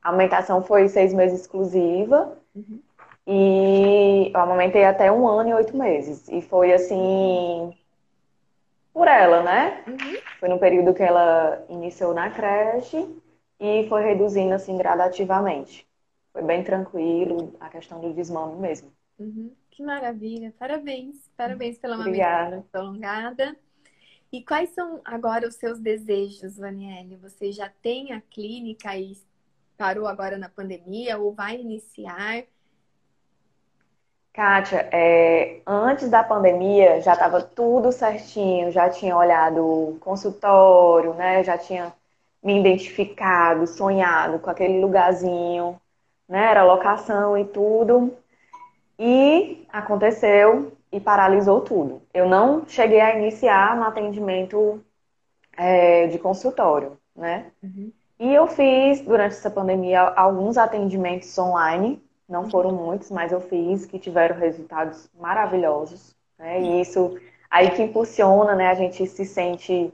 A 0.03 0.11
foi 0.61 0.87
seis 0.87 1.13
meses 1.13 1.41
exclusiva. 1.41 2.37
Uhum. 2.55 2.81
E 3.27 4.31
eu 4.33 4.39
amamentei 4.39 4.83
até 4.83 5.11
um 5.11 5.27
ano 5.27 5.49
e 5.49 5.53
oito 5.53 5.75
meses. 5.75 6.27
E 6.27 6.41
foi 6.41 6.73
assim. 6.73 7.73
Por 8.93 9.07
ela, 9.07 9.41
né? 9.43 9.83
Uhum. 9.87 10.17
Foi 10.39 10.49
no 10.49 10.59
período 10.59 10.93
que 10.93 11.03
ela 11.03 11.63
iniciou 11.69 12.13
na 12.13 12.29
creche 12.29 13.07
e 13.59 13.87
foi 13.87 14.03
reduzindo 14.03 14.53
assim 14.53 14.77
gradativamente. 14.77 15.87
Foi 16.33 16.43
bem 16.43 16.63
tranquilo 16.63 17.53
a 17.59 17.69
questão 17.69 18.01
do 18.01 18.13
desmame 18.13 18.59
mesmo. 18.59 18.91
Uhum. 19.17 19.53
Que 19.69 19.83
maravilha. 19.83 20.53
Parabéns. 20.59 21.29
Parabéns 21.37 21.77
pela 21.77 21.95
amamentação 21.95 22.65
prolongada. 22.71 23.55
E 24.31 24.43
quais 24.43 24.69
são 24.69 25.01
agora 25.03 25.47
os 25.47 25.55
seus 25.55 25.79
desejos, 25.79 26.57
Vanielle? 26.57 27.17
Você 27.17 27.51
já 27.51 27.69
tem 27.81 28.13
a 28.13 28.21
clínica 28.21 28.95
e 28.97 29.17
parou 29.77 30.07
agora 30.07 30.37
na 30.37 30.47
pandemia 30.47 31.17
ou 31.17 31.33
vai 31.33 31.57
iniciar? 31.59 32.43
Kátia, 34.33 34.87
é, 34.93 35.61
antes 35.67 36.09
da 36.09 36.23
pandemia 36.23 37.01
já 37.01 37.13
estava 37.13 37.41
tudo 37.41 37.91
certinho, 37.91 38.71
já 38.71 38.89
tinha 38.89 39.15
olhado 39.15 39.61
o 39.65 39.97
consultório, 39.99 41.13
né? 41.13 41.43
Já 41.43 41.57
tinha 41.57 41.93
me 42.41 42.59
identificado, 42.59 43.67
sonhado 43.67 44.39
com 44.39 44.49
aquele 44.49 44.79
lugarzinho, 44.79 45.79
né? 46.29 46.51
Era 46.51 46.63
locação 46.63 47.37
e 47.37 47.45
tudo. 47.45 48.15
E 48.97 49.65
aconteceu 49.69 50.71
e 50.91 50.99
paralisou 50.99 51.61
tudo. 51.61 52.01
Eu 52.13 52.29
não 52.29 52.65
cheguei 52.67 53.01
a 53.01 53.17
iniciar 53.17 53.75
no 53.75 53.83
atendimento 53.83 54.81
é, 55.57 56.07
de 56.07 56.17
consultório, 56.19 56.97
né? 57.15 57.51
Uhum. 57.61 57.91
E 58.19 58.33
eu 58.33 58.47
fiz, 58.47 59.01
durante 59.01 59.33
essa 59.33 59.49
pandemia, 59.49 60.01
alguns 60.01 60.57
atendimentos 60.57 61.37
online. 61.37 62.01
Não 62.31 62.49
foram 62.49 62.71
muitos, 62.71 63.11
mas 63.11 63.33
eu 63.33 63.41
fiz, 63.41 63.85
que 63.85 63.99
tiveram 63.99 64.37
resultados 64.37 65.09
maravilhosos. 65.19 66.15
Né? 66.39 66.61
E 66.61 66.81
isso 66.81 67.19
aí 67.49 67.71
que 67.71 67.83
impulsiona, 67.83 68.55
né? 68.55 68.69
A 68.69 68.73
gente 68.73 69.05
se 69.05 69.25
sente 69.25 69.93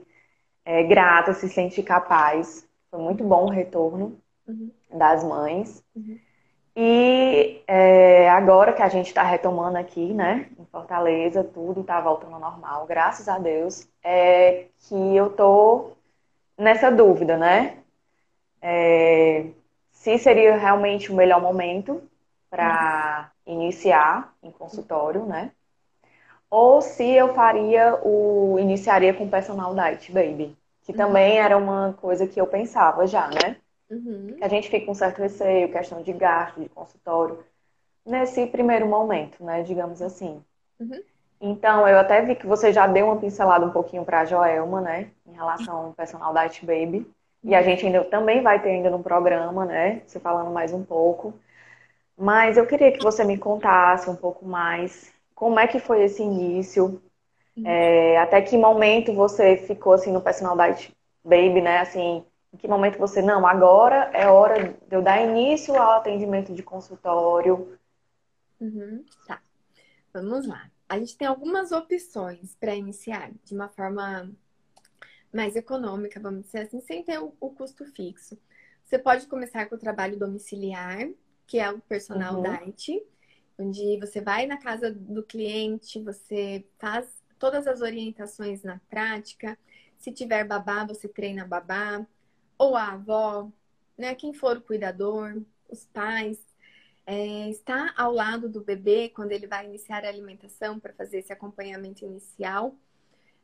é, 0.63 0.83
grata, 0.83 1.33
se 1.33 1.49
sente 1.49 1.81
capaz. 1.81 2.67
Foi 2.91 2.99
muito 2.99 3.23
bom 3.23 3.45
o 3.45 3.49
retorno 3.49 4.19
uhum. 4.47 4.69
das 4.93 5.23
mães. 5.23 5.83
Uhum. 5.95 6.19
E 6.75 7.63
é, 7.65 8.29
agora 8.29 8.71
que 8.71 8.83
a 8.83 8.87
gente 8.87 9.07
está 9.07 9.23
retomando 9.23 9.79
aqui, 9.79 10.13
né, 10.13 10.47
em 10.59 10.65
Fortaleza, 10.65 11.43
tudo 11.43 11.81
está 11.81 11.99
voltando 11.99 12.35
ao 12.35 12.39
normal, 12.39 12.85
graças 12.85 13.27
a 13.27 13.39
Deus, 13.39 13.87
é 14.03 14.65
que 14.87 15.15
eu 15.15 15.31
tô 15.31 15.93
nessa 16.55 16.91
dúvida, 16.91 17.35
né? 17.35 17.79
É, 18.61 19.47
se 19.89 20.19
seria 20.19 20.55
realmente 20.55 21.11
o 21.11 21.15
melhor 21.15 21.41
momento 21.41 21.99
para 22.49 23.31
iniciar 23.45 24.33
em 24.41 24.51
consultório, 24.51 25.25
né? 25.25 25.51
Ou 26.49 26.81
se 26.81 27.03
eu 27.03 27.33
faria 27.33 27.99
o 28.03 28.57
iniciaria 28.59 29.13
com 29.13 29.29
personal 29.29 29.73
diet 29.73 30.11
baby, 30.11 30.57
que 30.83 30.93
também 30.93 31.37
era 31.37 31.57
uma 31.57 31.93
coisa 31.99 32.25
que 32.25 32.39
eu 32.39 32.47
pensava 32.47 33.05
já, 33.05 33.27
né? 33.27 33.57
Uhum. 33.89 34.37
A 34.41 34.47
gente 34.47 34.69
fica 34.69 34.85
com 34.85 34.91
um 34.91 34.95
certo 34.95 35.19
receio, 35.19 35.71
questão 35.71 36.01
de 36.01 36.13
gasto, 36.13 36.61
de 36.61 36.69
consultório, 36.69 37.43
nesse 38.05 38.47
primeiro 38.47 38.87
momento, 38.87 39.43
né? 39.43 39.63
Digamos 39.63 40.01
assim. 40.01 40.41
Uhum. 40.79 41.01
Então, 41.39 41.87
eu 41.87 41.99
até 41.99 42.21
vi 42.21 42.35
que 42.35 42.47
você 42.47 42.71
já 42.73 42.87
deu 42.87 43.07
uma 43.07 43.17
pincelada 43.17 43.65
um 43.65 43.71
pouquinho 43.71 44.03
para 44.03 44.21
a 44.21 44.25
Joelma, 44.25 44.81
né? 44.81 45.11
Em 45.25 45.33
relação 45.33 45.87
ao 45.87 45.93
personal 45.93 46.33
diet 46.33 46.65
baby. 46.65 47.05
E 47.43 47.53
a 47.53 47.61
gente 47.61 47.85
ainda 47.85 48.03
também 48.05 48.41
vai 48.41 48.61
ter 48.61 48.69
ainda 48.69 48.89
no 48.89 49.03
programa, 49.03 49.65
né? 49.65 50.01
Você 50.05 50.19
falando 50.19 50.51
mais 50.51 50.73
um 50.73 50.83
pouco. 50.83 51.33
Mas 52.17 52.57
eu 52.57 52.65
queria 52.65 52.91
que 52.91 53.03
você 53.03 53.23
me 53.23 53.37
contasse 53.37 54.09
um 54.09 54.15
pouco 54.15 54.45
mais 54.45 55.13
como 55.35 55.59
é 55.59 55.67
que 55.67 55.79
foi 55.79 56.03
esse 56.03 56.23
início, 56.23 56.99
uhum. 57.55 57.67
é, 57.67 58.17
até 58.17 58.41
que 58.41 58.57
momento 58.57 59.13
você 59.13 59.55
ficou 59.55 59.93
assim 59.93 60.11
no 60.11 60.21
personal 60.21 60.57
diet 60.57 60.91
baby, 61.23 61.61
né? 61.61 61.79
Assim, 61.79 62.25
em 62.51 62.57
que 62.57 62.67
momento 62.67 62.97
você, 62.97 63.21
não, 63.21 63.45
agora 63.45 64.09
é 64.13 64.27
hora 64.27 64.75
de 64.87 64.95
eu 64.95 65.01
dar 65.01 65.21
início 65.21 65.75
ao 65.75 65.99
atendimento 65.99 66.53
de 66.53 66.63
consultório? 66.63 67.77
Uhum, 68.59 69.05
tá. 69.27 69.39
Vamos 70.11 70.47
lá. 70.47 70.71
A 70.89 70.97
gente 70.97 71.15
tem 71.17 71.27
algumas 71.27 71.71
opções 71.71 72.55
para 72.55 72.73
iniciar 72.73 73.31
de 73.43 73.53
uma 73.53 73.67
forma 73.67 74.31
mais 75.31 75.55
econômica, 75.55 76.19
vamos 76.19 76.45
dizer 76.45 76.59
assim, 76.59 76.81
sem 76.81 77.03
ter 77.03 77.19
o, 77.19 77.33
o, 77.39 77.51
custo 77.51 77.85
fixo. 77.85 78.39
Você 78.85 78.97
pode 78.97 79.27
começar 79.27 79.67
com 79.67 79.75
o 79.75 79.79
trabalho 79.79 80.17
domiciliar, 80.17 81.07
que 81.47 81.57
é 81.57 81.71
o 81.71 81.79
personal 81.79 82.35
uhum. 82.35 82.43
diet, 82.43 83.01
onde 83.57 83.97
você 83.99 84.21
vai 84.21 84.45
na 84.45 84.57
casa 84.57 84.91
do 84.91 85.23
cliente, 85.23 86.03
você 86.03 86.65
faz 86.77 87.07
todas 87.39 87.65
as 87.65 87.81
orientações 87.81 88.61
na 88.61 88.79
prática. 88.89 89.57
Se 89.97 90.11
tiver 90.11 90.43
babá, 90.43 90.85
você 90.85 91.07
treina 91.07 91.45
babá 91.45 92.05
ou 92.57 92.75
a 92.75 92.91
avó, 92.91 93.49
né? 93.97 94.13
Quem 94.13 94.33
for 94.33 94.57
o 94.57 94.61
cuidador, 94.61 95.41
os 95.69 95.85
pais, 95.85 96.39
é, 97.05 97.49
está 97.49 97.93
ao 97.95 98.11
lado 98.11 98.49
do 98.49 98.61
bebê 98.61 99.09
quando 99.09 99.31
ele 99.31 99.47
vai 99.47 99.65
iniciar 99.65 100.03
a 100.03 100.09
alimentação 100.09 100.79
para 100.79 100.93
fazer 100.93 101.19
esse 101.19 101.31
acompanhamento 101.31 102.03
inicial. 102.03 102.75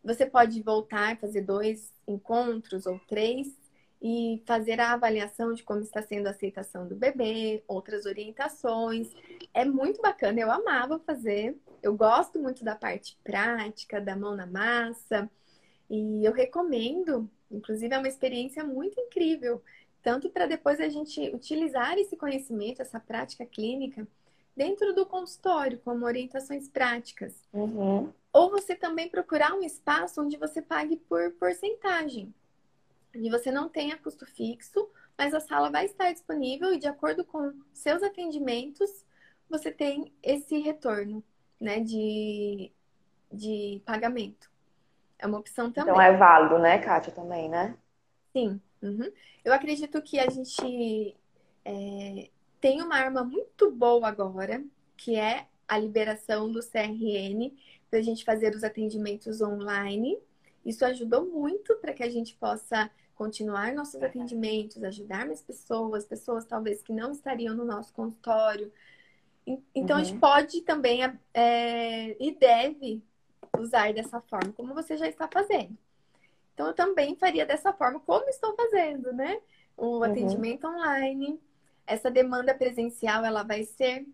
Você 0.04 0.26
pode 0.26 0.62
voltar, 0.62 1.18
fazer 1.18 1.42
dois 1.42 1.94
encontros 2.06 2.86
ou 2.86 3.00
três 3.08 3.63
e 4.04 4.44
fazer 4.46 4.80
a 4.82 4.92
avaliação 4.92 5.54
de 5.54 5.64
como 5.64 5.80
está 5.80 6.02
sendo 6.02 6.28
a 6.28 6.32
aceitação 6.32 6.86
do 6.88 6.96
bebê, 6.96 7.64
outras 7.68 8.06
orientações. 8.06 9.10
É 9.54 9.64
muito 9.64 10.02
bacana, 10.02 10.40
eu 10.40 10.52
amava 10.52 11.00
fazer. 11.00 11.58
Eu 11.82 11.96
gosto 11.96 12.38
muito 12.38 12.64
da 12.64 12.76
parte 12.76 13.18
prática, 13.24 14.02
da 14.02 14.16
mão 14.16 14.36
na 14.36 14.46
massa. 14.46 15.30
E 15.90 16.26
eu 16.26 16.34
recomendo 16.34 17.30
Inclusive, 17.54 17.94
é 17.94 17.98
uma 17.98 18.08
experiência 18.08 18.64
muito 18.64 19.00
incrível, 19.00 19.62
tanto 20.02 20.30
para 20.30 20.48
depois 20.48 20.80
a 20.80 20.90
gente 20.90 21.22
utilizar 21.34 21.98
esse 21.98 22.18
conhecimento, 22.18 22.82
essa 22.82 23.00
prática 23.00 23.46
clínica, 23.46 24.08
dentro 24.56 24.94
do 24.94 25.06
consultório, 25.06 25.80
como 25.84 26.06
orientações 26.06 26.68
práticas. 26.68 27.34
Uhum. 27.54 28.12
Ou 28.32 28.50
você 28.50 28.76
também 28.76 29.08
procurar 29.08 29.54
um 29.54 29.64
espaço 29.64 30.22
onde 30.22 30.38
você 30.38 30.62
pague 30.62 30.98
por 30.98 31.32
porcentagem. 31.34 32.34
E 33.14 33.30
você 33.30 33.52
não 33.52 33.70
tenha 33.70 33.98
custo 33.98 34.26
fixo, 34.26 34.90
mas 35.18 35.34
a 35.34 35.40
sala 35.40 35.70
vai 35.70 35.86
estar 35.86 36.12
disponível 36.12 36.74
e 36.74 36.80
de 36.80 36.88
acordo 36.88 37.24
com 37.24 37.54
seus 37.72 38.02
atendimentos, 38.02 39.06
você 39.50 39.72
tem 39.72 40.12
esse 40.22 40.58
retorno 40.60 41.24
né, 41.60 41.80
de, 41.80 42.72
de 43.32 43.82
pagamento. 43.86 44.50
É 45.20 45.28
uma 45.28 45.40
opção 45.40 45.72
também. 45.72 45.94
Então 45.94 46.02
é 46.02 46.18
válido, 46.18 46.60
né, 46.60 46.80
Kátia, 46.80 47.14
também, 47.14 47.48
né? 47.48 47.78
Sim. 48.34 48.60
Uhum. 48.82 49.12
Eu 49.46 49.54
acredito 49.54 50.02
que 50.02 50.20
a 50.20 50.30
gente 50.30 51.16
é, 51.64 52.30
tem 52.60 52.82
uma 52.82 52.96
arma 52.96 53.24
muito 53.24 53.72
boa 53.72 54.08
agora, 54.08 54.64
que 54.98 55.16
é 55.16 55.46
a 55.68 55.78
liberação 55.78 56.52
do 56.52 56.60
CRN 56.60 57.56
para 57.90 58.00
a 58.00 58.02
gente 58.02 58.26
fazer 58.26 58.56
os 58.56 58.64
atendimentos 58.64 59.42
online. 59.42 60.18
Isso 60.66 60.84
ajudou 60.86 61.26
muito 61.26 61.76
para 61.76 61.94
que 61.94 62.04
a 62.04 62.10
gente 62.10 62.36
possa 62.36 62.90
continuar 63.16 63.74
nossos 63.74 64.02
atendimentos, 64.02 64.84
ajudar 64.84 65.26
mais 65.26 65.42
pessoas, 65.42 66.06
pessoas 66.06 66.46
talvez 66.46 66.82
que 66.82 66.94
não 66.94 67.12
estariam 67.12 67.56
no 67.56 67.66
nosso 67.66 67.94
consultório. 67.94 68.72
Então, 69.76 69.98
uhum. 69.98 70.02
a 70.02 70.04
gente 70.04 70.14
uhum. 70.16 70.20
pode 70.20 70.62
também 70.62 71.02
é, 71.34 72.16
e 72.24 72.32
deve 72.36 73.04
usar 73.58 73.94
dessa 73.94 74.22
forma, 74.22 74.52
como 74.54 74.74
você 74.74 74.98
já 74.98 75.08
está 75.08 75.28
fazendo. 75.28 75.78
Então, 76.54 76.68
eu 76.68 76.74
também 76.74 77.16
faria 77.16 77.46
dessa 77.46 77.74
forma, 77.74 78.00
como 78.00 78.28
estou 78.30 78.56
fazendo, 78.56 79.12
né? 79.12 79.42
O 79.76 79.98
uhum. 79.98 80.04
atendimento 80.04 80.68
online, 80.68 81.40
essa 81.86 82.10
demanda 82.10 82.54
presencial 82.54 83.26
ela 83.26 83.44
vai 83.44 83.64
ser 83.64 84.06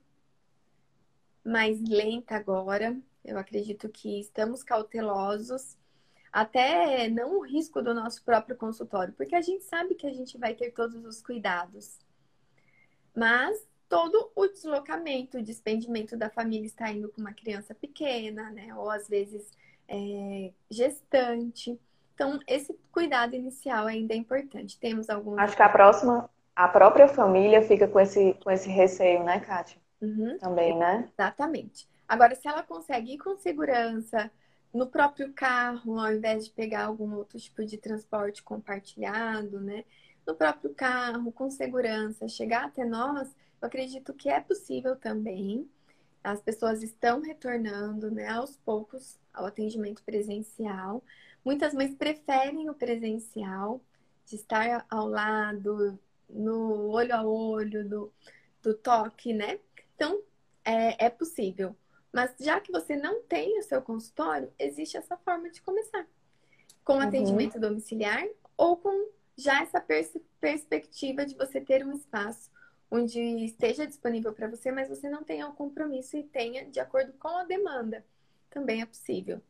mais 1.44 1.82
lenta 1.82 2.36
agora. 2.36 2.98
Eu 3.24 3.38
acredito 3.38 3.90
que 3.90 4.20
estamos 4.20 4.64
cautelosos, 4.64 5.78
até 6.32 7.10
não 7.10 7.38
o 7.38 7.42
risco 7.42 7.82
do 7.82 7.94
nosso 7.94 8.24
próprio 8.24 8.56
consultório, 8.56 9.14
porque 9.14 9.36
a 9.36 9.42
gente 9.42 9.64
sabe 9.64 9.96
que 9.96 10.08
a 10.08 10.14
gente 10.14 10.38
vai 10.38 10.54
ter 10.54 10.72
todos 10.72 11.04
os 11.06 11.22
cuidados. 11.22 12.00
Mas 13.16 13.68
todo 13.88 14.32
o 14.36 14.48
deslocamento, 14.48 15.40
o 15.40 15.44
despendimento 15.44 16.16
da 16.16 16.30
família 16.30 16.68
está 16.68 16.92
indo 16.92 17.10
com 17.10 17.20
uma 17.20 17.34
criança 17.34 17.74
pequena, 17.74 18.52
né? 18.52 18.74
Ou 18.76 18.90
às 18.90 19.08
vezes 19.08 19.52
é, 19.88 20.52
gestante. 20.70 21.80
Então, 22.14 22.40
esse 22.48 22.78
cuidado 22.92 23.36
inicial 23.36 23.88
ainda 23.88 24.14
é 24.14 24.18
importante. 24.18 24.80
Temos 24.80 25.10
alguns. 25.10 25.40
Acho 25.40 25.56
que 25.56 25.64
a 25.64 25.70
próxima, 25.70 26.30
a 26.56 26.68
própria 26.68 27.08
família 27.08 27.62
fica 27.64 27.88
com 27.88 28.00
esse, 28.00 28.36
com 28.44 28.52
esse 28.52 28.70
receio, 28.70 29.24
né, 29.24 29.40
Kátia? 29.40 29.82
Uhum. 30.00 30.38
Também, 30.38 30.78
né? 30.78 31.10
Exatamente. 31.12 31.88
Agora, 32.08 32.36
se 32.36 32.48
ela 32.48 32.64
consegue 32.64 33.14
ir 33.14 33.18
com 33.18 33.38
segurança 33.38 34.32
no 34.74 34.88
próprio 34.88 35.34
carro, 35.34 36.00
ao 36.00 36.14
invés 36.14 36.46
de 36.46 36.52
pegar 36.52 36.86
algum 36.86 37.14
outro 37.16 37.40
tipo 37.40 37.66
de 37.66 37.78
transporte 37.78 38.44
compartilhado, 38.44 39.60
né? 39.60 39.84
No 40.26 40.36
próprio 40.36 40.74
carro, 40.74 41.32
com 41.32 41.50
segurança, 41.50 42.28
chegar 42.28 42.66
até 42.66 42.86
nós, 42.86 43.36
eu 43.62 43.68
acredito 43.68 44.14
que 44.14 44.30
é 44.30 44.40
possível 44.40 44.96
também. 44.96 45.70
As 46.24 46.42
pessoas 46.42 46.84
estão 46.84 47.22
retornando, 47.22 48.12
né, 48.12 48.28
aos 48.28 48.56
poucos 48.58 49.18
ao 49.34 49.46
atendimento 49.46 50.04
presencial. 50.04 51.04
Muitas 51.44 51.74
mães 51.74 51.96
preferem 51.96 52.70
o 52.70 52.74
presencial, 52.74 53.82
de 54.26 54.36
estar 54.36 54.86
ao 54.90 55.08
lado, 55.08 55.98
no 56.30 56.90
olho 56.90 57.16
a 57.16 57.24
olho, 57.24 57.88
do, 57.88 58.14
do 58.62 58.74
toque, 58.76 59.34
né? 59.34 59.60
Então, 59.96 60.22
é, 60.64 61.06
é 61.06 61.10
possível. 61.10 61.76
Mas 62.12 62.34
já 62.40 62.60
que 62.60 62.72
você 62.72 62.96
não 62.96 63.22
tem 63.24 63.60
o 63.60 63.64
seu 63.64 63.82
consultório, 63.82 64.52
existe 64.58 64.98
essa 64.98 65.16
forma 65.18 65.50
de 65.50 65.62
começar. 65.62 66.08
Com 66.84 66.94
uhum. 66.94 67.02
atendimento 67.02 67.60
domiciliar 67.60 68.28
ou 68.58 68.78
com 68.78 69.10
já 69.38 69.62
essa 69.62 69.80
pers 69.80 70.12
perspectiva 70.40 71.26
de 71.26 71.36
você 71.36 71.62
ter 71.62 71.86
um 71.86 71.94
espaço 71.94 72.50
onde 72.92 73.20
esteja 73.46 73.86
disponível 73.86 74.34
para 74.34 74.48
você, 74.48 74.72
mas 74.72 74.90
você 74.90 75.10
não 75.10 75.24
tenha 75.24 75.48
o 75.48 75.52
um 75.52 75.56
compromisso 75.56 76.18
e 76.18 76.24
tenha 76.24 76.66
de 76.66 76.80
acordo 76.80 77.14
com 77.14 77.28
a 77.28 77.44
demanda. 77.44 78.04
Também 78.50 78.82
é 78.82 78.86
possível. 78.86 79.42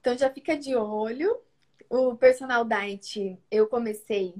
Então 0.00 0.16
já 0.16 0.30
fica 0.30 0.56
de 0.56 0.74
olho. 0.74 1.38
O 1.90 2.16
personal 2.16 2.64
diet 2.64 3.38
eu 3.50 3.66
comecei 3.66 4.34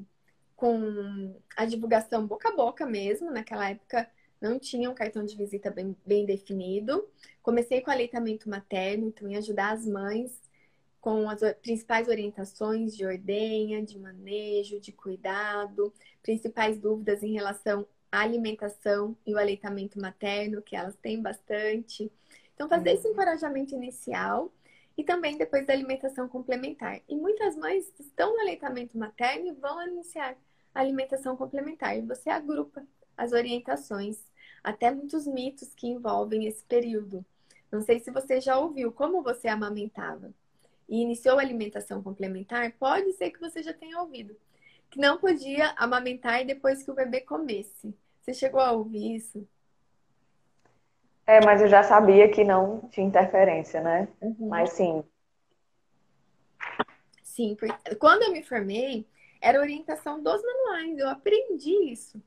com 0.56 1.38
a 1.56 1.66
divulgação 1.66 2.26
boca 2.26 2.48
a 2.48 2.56
boca 2.56 2.86
mesmo. 2.86 3.30
Naquela 3.30 3.68
época 3.68 4.08
não 4.40 4.58
tinha 4.58 4.90
um 4.90 4.94
cartão 4.94 5.24
de 5.24 5.36
visita 5.36 5.70
bem, 5.70 5.96
bem 6.04 6.26
definido. 6.26 7.08
Comecei 7.42 7.80
com 7.80 7.90
aleitamento 7.90 8.48
materno, 8.48 9.08
então 9.08 9.28
em 9.28 9.36
ajudar 9.36 9.72
as 9.72 9.86
mães 9.86 10.40
com 11.00 11.30
as 11.30 11.40
principais 11.62 12.08
orientações 12.08 12.96
de 12.96 13.06
ordenha, 13.06 13.80
de 13.80 13.96
manejo, 13.96 14.80
de 14.80 14.90
cuidado, 14.90 15.94
principais 16.20 16.80
dúvidas 16.80 17.22
em 17.22 17.32
relação 17.32 17.86
à 18.10 18.22
alimentação 18.22 19.16
e 19.24 19.32
o 19.32 19.38
aleitamento 19.38 20.00
materno, 20.00 20.60
que 20.60 20.74
elas 20.74 20.96
têm 20.96 21.22
bastante. 21.22 22.10
Então, 22.54 22.68
fazer 22.68 22.90
esse 22.90 23.06
uhum. 23.06 23.12
encorajamento 23.12 23.72
inicial 23.74 24.52
e 24.98 25.04
também 25.04 25.38
depois 25.38 25.64
da 25.64 25.72
alimentação 25.72 26.26
complementar. 26.26 27.00
E 27.08 27.14
muitas 27.14 27.54
mães 27.54 27.92
estão 28.00 28.32
no 28.34 28.40
aleitamento 28.40 28.98
materno 28.98 29.46
e 29.46 29.52
vão 29.52 29.86
iniciar 29.86 30.36
a 30.74 30.80
alimentação 30.80 31.36
complementar. 31.36 31.96
E 31.96 32.00
você 32.00 32.30
agrupa 32.30 32.82
as 33.16 33.32
orientações, 33.32 34.18
até 34.62 34.90
muitos 34.90 35.26
mitos 35.26 35.74
que 35.74 35.86
envolvem 35.86 36.46
esse 36.46 36.64
período. 36.64 37.24
Não 37.70 37.80
sei 37.80 38.00
se 38.00 38.10
você 38.10 38.40
já 38.40 38.58
ouviu 38.58 38.92
como 38.92 39.22
você 39.22 39.48
amamentava 39.48 40.32
e 40.88 41.00
iniciou 41.00 41.38
a 41.38 41.42
alimentação 41.42 42.02
complementar, 42.02 42.72
pode 42.72 43.12
ser 43.14 43.30
que 43.30 43.40
você 43.40 43.62
já 43.62 43.72
tenha 43.72 44.00
ouvido 44.00 44.36
que 44.90 45.00
não 45.00 45.18
podia 45.18 45.74
amamentar 45.76 46.44
depois 46.44 46.82
que 46.82 46.90
o 46.90 46.94
bebê 46.94 47.20
comesse. 47.20 47.94
Você 48.22 48.34
chegou 48.34 48.60
a 48.60 48.72
ouvir 48.72 49.16
isso? 49.16 49.46
É, 51.26 51.44
mas 51.44 51.60
eu 51.60 51.68
já 51.68 51.82
sabia 51.82 52.30
que 52.30 52.44
não 52.44 52.88
tinha 52.88 53.06
interferência, 53.06 53.80
né? 53.80 54.08
Uhum. 54.20 54.48
Mas 54.48 54.70
sim. 54.70 55.04
Sim, 57.22 57.56
porque 57.58 57.94
quando 57.96 58.22
eu 58.22 58.32
me 58.32 58.42
formei, 58.42 59.06
era 59.40 59.60
orientação 59.60 60.22
dos 60.22 60.40
manuais. 60.42 60.98
Eu 60.98 61.08
aprendi 61.10 61.90
isso. 61.90 62.22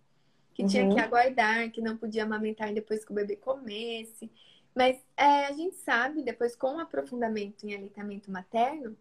Que 0.60 0.63
uhum. 0.63 0.67
tinha 0.67 0.89
que 0.89 1.00
aguardar, 1.00 1.72
que 1.72 1.80
não 1.80 1.95
podia 1.95 2.24
amamentar 2.24 2.74
depois 2.74 3.06
que 3.06 3.13
o 3.13 3.15
bebê 3.15 3.38
comesse. 3.38 4.30
Mas 4.76 4.98
é, 5.15 5.45
a 5.45 5.54
gente 5.54 5.78
sabe, 5.78 6.22
depois 6.22 6.54
com 6.54 6.76
o 6.76 6.80
aprofundamento 6.82 7.63
em 7.63 7.74
aleitamento 7.74 8.30
materno, 8.30 8.93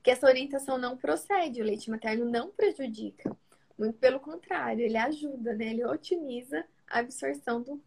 que 0.00 0.12
essa 0.12 0.28
orientação 0.28 0.78
não 0.78 0.96
procede, 0.96 1.60
o 1.60 1.64
leite 1.64 1.90
materno 1.90 2.24
não 2.24 2.50
prejudica. 2.50 3.36
Muito 3.76 3.98
pelo 3.98 4.20
contrário, 4.20 4.84
ele 4.84 4.96
ajuda, 4.96 5.54
né? 5.54 5.70
Ele 5.70 5.84
otimiza 5.84 6.64
a 6.88 7.00
absorção 7.00 7.60
do, 7.60 7.80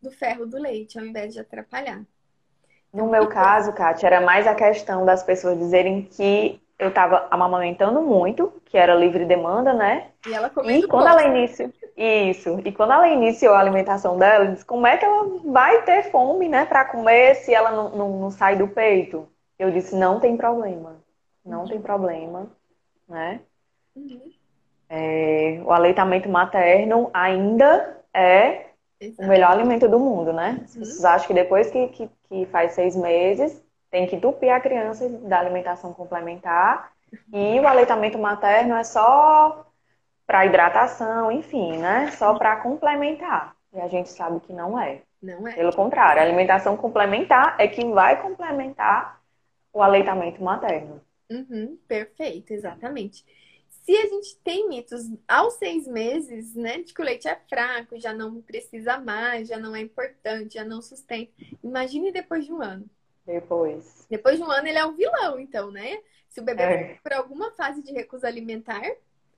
do 0.00 0.10
ferro 0.10 0.46
do 0.46 0.58
leite, 0.58 0.98
ao 0.98 1.04
invés 1.04 1.34
de 1.34 1.40
atrapalhar. 1.40 2.02
No 2.90 3.10
meu 3.10 3.26
caso, 3.26 3.74
Kátia, 3.74 4.06
era 4.06 4.22
mais 4.22 4.46
a 4.46 4.54
questão 4.54 5.04
das 5.04 5.22
pessoas 5.22 5.58
dizerem 5.58 6.02
que 6.04 6.58
eu 6.78 6.88
estava 6.88 7.28
amamentando 7.30 8.00
muito, 8.00 8.50
que 8.64 8.78
era 8.78 8.94
livre 8.94 9.26
demanda, 9.26 9.74
né? 9.74 10.08
E 10.26 10.32
ela 10.32 10.50
E 10.64 10.86
quando 10.86 11.08
ela 11.08 11.24
inicia 11.24 11.68
isso, 11.96 12.60
e 12.64 12.72
quando 12.72 12.92
ela 12.92 13.08
iniciou 13.08 13.54
a 13.54 13.60
alimentação 13.60 14.18
dela, 14.18 14.46
disse, 14.46 14.64
como 14.64 14.86
é 14.86 14.96
que 14.96 15.04
ela 15.04 15.24
vai 15.44 15.82
ter 15.82 16.10
fome, 16.10 16.48
né, 16.48 16.64
para 16.64 16.84
comer 16.84 17.36
se 17.36 17.54
ela 17.54 17.70
não, 17.70 17.90
não, 17.90 18.08
não 18.18 18.30
sai 18.30 18.56
do 18.56 18.68
peito? 18.68 19.28
Eu 19.58 19.70
disse, 19.70 19.94
não 19.94 20.18
tem 20.18 20.36
problema 20.36 21.02
não 21.44 21.66
tem 21.66 21.80
problema, 21.80 22.48
né? 23.08 23.40
Uhum. 23.94 24.32
É, 24.88 25.60
o 25.64 25.72
aleitamento 25.72 26.28
materno 26.28 27.10
ainda 27.12 28.00
é 28.12 28.66
Exato. 29.00 29.22
o 29.22 29.28
melhor 29.28 29.50
alimento 29.50 29.88
do 29.88 29.98
mundo, 29.98 30.32
né? 30.32 30.60
As 30.64 30.74
uhum. 30.74 30.80
pessoas 30.80 31.04
acham 31.04 31.28
que 31.28 31.34
depois 31.34 31.70
que, 31.70 31.88
que, 31.88 32.10
que, 32.28 32.46
faz 32.46 32.72
seis 32.72 32.94
meses, 32.94 33.62
tem 33.90 34.06
que 34.06 34.16
entupir 34.16 34.50
a 34.50 34.60
criança 34.60 35.08
da 35.08 35.40
alimentação 35.40 35.92
complementar. 35.92 36.92
E 37.32 37.60
o 37.60 37.66
aleitamento 37.66 38.18
materno 38.18 38.74
é 38.74 38.84
só 38.84 39.66
para 40.32 40.46
hidratação, 40.46 41.30
enfim, 41.30 41.76
né? 41.76 42.10
Só 42.12 42.32
para 42.38 42.56
complementar. 42.56 43.54
E 43.70 43.78
a 43.78 43.86
gente 43.86 44.08
sabe 44.08 44.40
que 44.40 44.50
não 44.50 44.80
é. 44.80 45.02
Não 45.20 45.46
é. 45.46 45.52
Pelo 45.52 45.76
contrário, 45.76 46.22
a 46.22 46.24
alimentação 46.24 46.74
complementar 46.74 47.54
é 47.58 47.68
que 47.68 47.84
vai 47.84 48.20
complementar 48.22 49.20
o 49.74 49.82
aleitamento 49.82 50.42
materno. 50.42 51.02
Uhum, 51.30 51.78
perfeito, 51.86 52.50
exatamente. 52.50 53.22
Se 53.68 53.94
a 53.94 54.06
gente 54.06 54.36
tem 54.42 54.70
mitos 54.70 55.02
aos 55.28 55.54
seis 55.54 55.86
meses, 55.86 56.54
né, 56.54 56.78
de 56.78 56.94
que 56.94 57.02
o 57.02 57.04
leite 57.04 57.28
é 57.28 57.36
fraco, 57.46 58.00
já 58.00 58.14
não 58.14 58.40
precisa 58.40 58.96
mais, 58.96 59.48
já 59.48 59.58
não 59.58 59.76
é 59.76 59.82
importante, 59.82 60.54
já 60.54 60.64
não 60.64 60.80
sustenta. 60.80 61.30
Imagine 61.62 62.10
depois 62.10 62.46
de 62.46 62.54
um 62.54 62.62
ano. 62.62 62.86
Depois. 63.26 64.06
Depois 64.08 64.38
de 64.38 64.42
um 64.42 64.50
ano 64.50 64.66
ele 64.66 64.78
é 64.78 64.86
um 64.86 64.94
vilão, 64.94 65.38
então, 65.38 65.70
né? 65.70 65.98
Se 66.30 66.40
o 66.40 66.42
bebê 66.42 66.62
é. 66.62 66.98
por 67.02 67.12
alguma 67.12 67.50
fase 67.50 67.82
de 67.82 67.92
recusa 67.92 68.26
alimentar, 68.26 68.80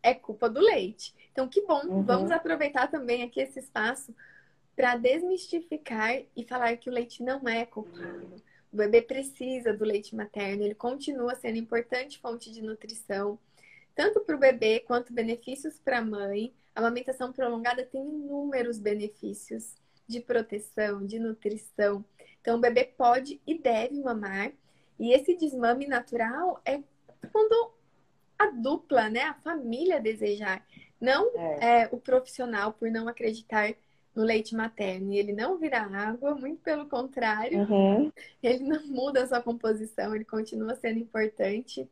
é 0.05 0.15
culpa 0.15 0.49
do 0.49 0.61
leite. 0.61 1.15
Então, 1.33 1.49
que 1.49 1.63
bom. 1.63 1.83
Uhum. 1.87 2.03
Vamos 2.03 2.31
aproveitar 2.31 2.89
também 2.89 3.23
aqui 3.23 3.41
esse 3.41 3.59
espaço 3.59 4.15
para 4.77 4.97
desmistificar 4.97 6.23
e 6.37 6.45
falar 6.45 6.77
que 6.77 6.91
o 6.91 6.93
leite 6.93 7.23
não 7.23 7.49
é 7.49 7.65
culpado. 7.65 8.37
O 8.73 8.77
bebê 8.77 9.01
precisa 9.01 9.73
do 9.73 9.85
leite 9.85 10.15
materno, 10.15 10.65
ele 10.65 10.75
continua 10.75 11.35
sendo 11.37 11.57
importante 11.59 12.19
fonte 12.19 12.53
de 12.53 12.61
nutrição, 12.61 13.39
tanto 13.95 14.21
para 14.21 14.37
o 14.37 14.39
bebê 14.39 14.81
quanto 14.81 15.13
benefícios 15.13 15.79
para 15.79 15.99
a 15.99 16.05
mãe. 16.05 16.53
A 16.75 16.81
amamentação 16.81 17.33
prolongada 17.33 17.85
tem 17.85 18.03
inúmeros 18.03 18.79
benefícios 18.79 19.75
de 20.07 20.21
proteção, 20.21 21.07
de 21.07 21.19
nutrição. 21.19 22.05
Então, 22.41 22.59
o 22.59 22.61
bebê 22.61 22.85
pode 22.85 23.41
e 23.47 23.57
deve 23.57 24.03
mamar. 24.03 24.53
E 24.99 25.13
esse 25.13 25.37
desmame 25.37 25.87
natural 25.87 26.61
é 26.65 26.83
quando 27.33 27.74
a 28.45 28.51
dupla, 28.51 29.09
né, 29.09 29.23
a 29.23 29.35
família 29.35 30.01
desejar. 30.01 30.65
Não 31.01 31.31
é. 31.37 31.83
é 31.83 31.89
o 31.93 31.99
profissional 31.99 32.73
por 32.73 32.91
não 32.91 33.09
acreditar 33.09 33.75
no 34.15 34.23
leite 34.23 34.55
materno 34.55 35.13
e 35.13 35.19
ele 35.19 35.33
não 35.33 35.59
vira 35.59 35.83
água, 35.83 36.35
muito 36.35 36.63
pelo 36.63 36.87
contrário, 36.89 37.59
uhum. 37.69 38.13
ele 38.43 38.63
não 38.63 38.87
muda 38.87 39.23
a 39.23 39.27
sua 39.27 39.43
composição, 39.43 40.15
ele 40.15 40.25
continua 40.25 40.77
sendo 40.77 41.01
importante. 41.01 41.89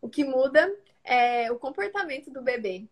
O 0.00 0.08
que 0.08 0.22
muda 0.22 0.70
é 1.02 1.50
o 1.50 1.58
comportamento 1.58 2.30
do 2.30 2.42
bebê. 2.42 2.84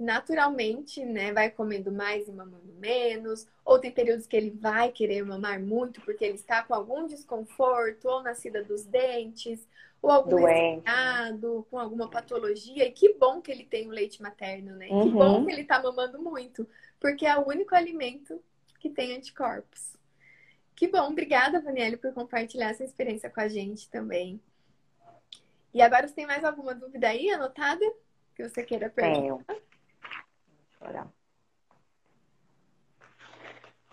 Naturalmente, 0.00 1.04
né, 1.04 1.32
vai 1.32 1.50
comendo 1.50 1.92
mais 1.92 2.28
e 2.28 2.32
mamando 2.32 2.72
menos, 2.78 3.46
ou 3.64 3.78
tem 3.78 3.90
períodos 3.90 4.26
que 4.26 4.36
ele 4.36 4.50
vai 4.50 4.90
querer 4.90 5.24
mamar 5.24 5.60
muito 5.60 6.00
porque 6.02 6.24
ele 6.24 6.36
está 6.36 6.62
com 6.62 6.72
algum 6.72 7.06
desconforto, 7.06 8.08
ou 8.08 8.22
nascida 8.22 8.62
dos 8.62 8.84
dentes, 8.84 9.66
ou 10.00 10.10
algum 10.10 10.44
resfriado, 10.44 11.66
com 11.70 11.78
alguma 11.78 12.08
patologia. 12.08 12.86
E 12.86 12.92
que 12.92 13.14
bom 13.14 13.40
que 13.40 13.50
ele 13.50 13.64
tem 13.64 13.86
o 13.88 13.90
leite 13.90 14.22
materno, 14.22 14.76
né? 14.76 14.88
Uhum. 14.90 15.02
Que 15.02 15.10
bom 15.10 15.46
que 15.46 15.52
ele 15.52 15.64
tá 15.64 15.82
mamando 15.82 16.20
muito, 16.20 16.68
porque 17.00 17.26
é 17.26 17.36
o 17.36 17.48
único 17.48 17.74
alimento 17.74 18.40
que 18.78 18.88
tem 18.88 19.16
anticorpos. 19.16 19.96
Que 20.74 20.86
bom, 20.86 21.10
obrigada, 21.10 21.60
Vanielle, 21.60 21.96
por 21.96 22.12
compartilhar 22.12 22.70
essa 22.70 22.84
experiência 22.84 23.28
com 23.28 23.40
a 23.40 23.48
gente 23.48 23.90
também. 23.90 24.40
E 25.74 25.82
agora 25.82 26.06
você 26.06 26.14
tem 26.14 26.26
mais 26.26 26.44
alguma 26.44 26.74
dúvida 26.74 27.08
aí 27.08 27.30
anotada 27.30 27.84
que 28.34 28.48
você 28.48 28.62
queira 28.62 28.88
perguntar? 28.88 29.20
Tenho. 29.20 29.44
Deixa 29.48 30.80
eu 30.80 30.88
olhar. 30.88 31.08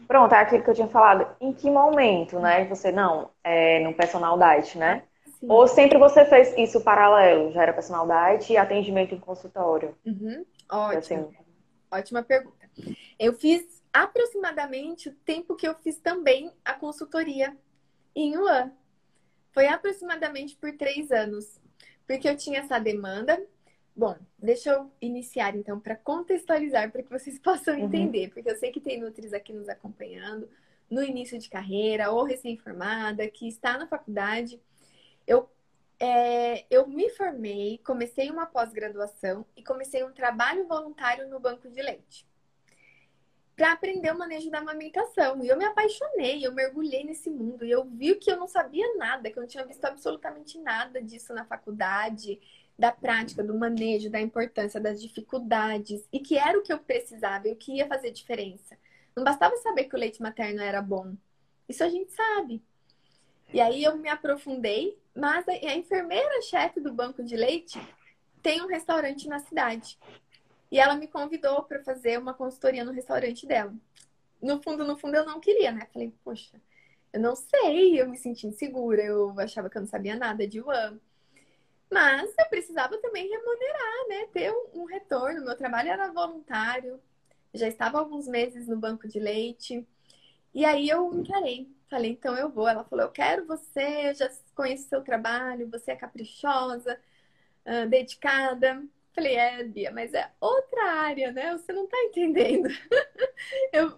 Pronto, 0.07 0.35
é 0.35 0.39
aquilo 0.39 0.63
que 0.63 0.69
eu 0.69 0.75
tinha 0.75 0.87
falado. 0.87 1.35
Em 1.41 1.51
que 1.51 1.69
momento, 1.69 2.39
né? 2.39 2.65
Você 2.65 2.91
não, 2.91 3.31
é 3.43 3.79
no 3.79 3.93
personal 3.93 4.37
diet, 4.37 4.77
né? 4.77 5.03
Sim. 5.45 5.51
Ou 5.51 5.67
sempre 5.67 5.99
você 5.99 6.25
fez 6.25 6.57
isso 6.57 6.81
paralelo? 6.81 7.51
Já 7.51 7.61
era 7.61 7.73
personal 7.73 8.07
diet 8.07 8.51
e 8.51 8.57
atendimento 8.57 9.13
em 9.13 9.19
consultório? 9.19 9.95
Uhum. 10.03 10.43
Ótimo. 10.69 11.27
Assim... 11.27 11.37
Ótima 11.91 12.23
pergunta. 12.23 12.69
Eu 13.19 13.33
fiz 13.33 13.63
aproximadamente 13.93 15.09
o 15.09 15.13
tempo 15.13 15.55
que 15.55 15.67
eu 15.67 15.75
fiz 15.75 15.97
também 15.97 16.51
a 16.63 16.73
consultoria 16.73 17.55
em 18.15 18.33
Yuan. 18.33 18.71
Foi 19.51 19.67
aproximadamente 19.67 20.55
por 20.57 20.75
três 20.75 21.11
anos. 21.11 21.61
Porque 22.07 22.27
eu 22.27 22.35
tinha 22.35 22.59
essa 22.59 22.79
demanda. 22.79 23.41
Bom, 23.95 24.17
deixa 24.37 24.71
eu 24.71 24.91
iniciar 24.99 25.55
então 25.55 25.79
para 25.79 25.95
contextualizar 25.95 26.91
para 26.91 27.03
que 27.03 27.09
vocês 27.09 27.37
possam 27.39 27.75
uhum. 27.75 27.85
entender, 27.85 28.25
uhum. 28.25 28.29
porque 28.31 28.49
eu 28.49 28.57
sei 28.57 28.71
que 28.71 28.81
tem 28.81 28.99
Nutris 28.99 29.31
aqui 29.31 29.53
nos 29.53 29.69
acompanhando 29.69 30.49
no 30.89 31.03
início 31.03 31.37
de 31.39 31.49
carreira 31.49 32.11
ou 32.11 32.23
recém-formada, 32.23 33.27
que 33.29 33.47
está 33.47 33.77
na 33.77 33.87
faculdade. 33.87 34.59
Eu, 35.27 35.49
é, 35.99 36.65
eu 36.69 36.87
me 36.87 37.09
formei, 37.09 37.79
comecei 37.79 38.29
uma 38.29 38.45
pós-graduação 38.45 39.45
e 39.55 39.63
comecei 39.63 40.03
um 40.03 40.11
trabalho 40.11 40.67
voluntário 40.67 41.27
no 41.29 41.39
banco 41.39 41.69
de 41.69 41.81
leite 41.81 42.27
para 43.55 43.71
aprender 43.71 44.11
o 44.11 44.17
manejo 44.17 44.51
da 44.51 44.59
amamentação. 44.59 45.43
E 45.43 45.47
eu 45.47 45.57
me 45.57 45.65
apaixonei, 45.65 46.45
eu 46.45 46.51
mergulhei 46.51 47.03
nesse 47.03 47.29
mundo 47.29 47.63
e 47.65 47.71
eu 47.71 47.85
vi 47.85 48.15
que 48.15 48.29
eu 48.29 48.37
não 48.37 48.47
sabia 48.47 48.95
nada, 48.95 49.31
que 49.31 49.37
eu 49.37 49.41
não 49.41 49.47
tinha 49.47 49.65
visto 49.65 49.85
absolutamente 49.85 50.59
nada 50.59 51.01
disso 51.01 51.33
na 51.33 51.45
faculdade, 51.45 52.39
da 52.77 52.91
prática, 52.91 53.41
do 53.41 53.57
manejo, 53.57 54.09
da 54.09 54.19
importância, 54.19 54.79
das 54.81 55.01
dificuldades 55.01 56.05
e 56.11 56.19
que 56.19 56.37
era 56.37 56.57
o 56.57 56.61
que 56.61 56.73
eu 56.73 56.79
precisava 56.79 57.47
e 57.47 57.53
o 57.53 57.55
que 57.55 57.77
ia 57.77 57.87
fazer 57.87 58.11
diferença. 58.11 58.77
Não 59.15 59.23
bastava 59.23 59.55
saber 59.57 59.85
que 59.85 59.95
o 59.95 59.99
leite 59.99 60.21
materno 60.21 60.61
era 60.61 60.81
bom. 60.81 61.15
Isso 61.69 61.83
a 61.83 61.89
gente 61.89 62.11
sabe. 62.11 62.61
E 63.53 63.61
aí 63.61 63.83
eu 63.83 63.97
me 63.97 64.09
aprofundei, 64.09 64.97
mas 65.15 65.47
a 65.47 65.75
enfermeira-chefe 65.75 66.79
do 66.79 66.93
banco 66.93 67.23
de 67.23 67.35
leite 67.35 67.79
tem 68.41 68.61
um 68.61 68.67
restaurante 68.67 69.27
na 69.27 69.39
cidade. 69.39 69.97
E 70.71 70.79
ela 70.79 70.95
me 70.95 71.07
convidou 71.07 71.63
para 71.63 71.83
fazer 71.83 72.19
uma 72.19 72.33
consultoria 72.33 72.83
no 72.83 72.91
restaurante 72.91 73.45
dela. 73.45 73.73
No 74.41 74.61
fundo, 74.61 74.85
no 74.85 74.97
fundo, 74.97 75.15
eu 75.15 75.25
não 75.25 75.39
queria, 75.39 75.71
né? 75.71 75.87
Falei, 75.93 76.13
poxa, 76.23 76.61
eu 77.13 77.19
não 77.19 77.35
sei, 77.35 77.99
eu 77.99 78.09
me 78.09 78.17
senti 78.17 78.45
insegura, 78.45 79.01
eu 79.01 79.33
achava 79.39 79.69
que 79.69 79.77
eu 79.77 79.81
não 79.81 79.87
sabia 79.87 80.15
nada 80.15 80.47
de 80.47 80.59
UAM. 80.59 80.99
Mas 81.89 82.33
eu 82.37 82.45
precisava 82.49 82.97
também 82.97 83.29
remunerar, 83.29 84.07
né? 84.09 84.27
Ter 84.33 84.51
um, 84.51 84.81
um 84.81 84.85
retorno. 84.85 85.45
Meu 85.45 85.55
trabalho 85.55 85.89
era 85.89 86.11
voluntário, 86.11 86.99
já 87.53 87.67
estava 87.67 87.99
alguns 87.99 88.27
meses 88.27 88.67
no 88.67 88.77
banco 88.77 89.07
de 89.07 89.19
leite. 89.19 89.87
E 90.53 90.65
aí 90.65 90.89
eu 90.89 91.13
encarei. 91.13 91.73
Falei, 91.89 92.11
então 92.11 92.35
eu 92.35 92.49
vou. 92.49 92.67
Ela 92.67 92.83
falou, 92.83 93.05
eu 93.05 93.11
quero 93.11 93.45
você, 93.45 94.09
eu 94.09 94.15
já 94.15 94.29
conheço 94.55 94.89
seu 94.89 95.03
trabalho, 95.03 95.69
você 95.69 95.91
é 95.91 95.95
caprichosa, 95.95 96.99
dedicada. 97.89 98.83
Falei, 99.13 99.35
é, 99.35 99.63
Bia, 99.63 99.91
mas 99.91 100.13
é 100.13 100.29
outra 100.41 100.91
área, 100.91 101.31
né? 101.31 101.53
Você 101.53 101.71
não 101.71 101.87
tá 101.87 101.97
entendendo. 102.03 102.67
eu, 103.71 103.93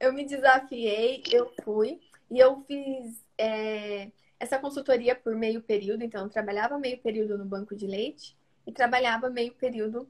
eu 0.00 0.12
me 0.12 0.24
desafiei, 0.24 1.22
eu 1.30 1.52
fui 1.62 2.00
e 2.30 2.38
eu 2.38 2.62
fiz 2.62 3.22
é, 3.36 4.10
essa 4.40 4.58
consultoria 4.58 5.14
por 5.14 5.34
meio 5.34 5.62
período. 5.62 6.02
Então, 6.02 6.24
eu 6.24 6.30
trabalhava 6.30 6.78
meio 6.78 6.98
período 6.98 7.36
no 7.36 7.44
banco 7.44 7.76
de 7.76 7.86
leite 7.86 8.36
e 8.66 8.72
trabalhava 8.72 9.28
meio 9.28 9.52
período 9.54 10.08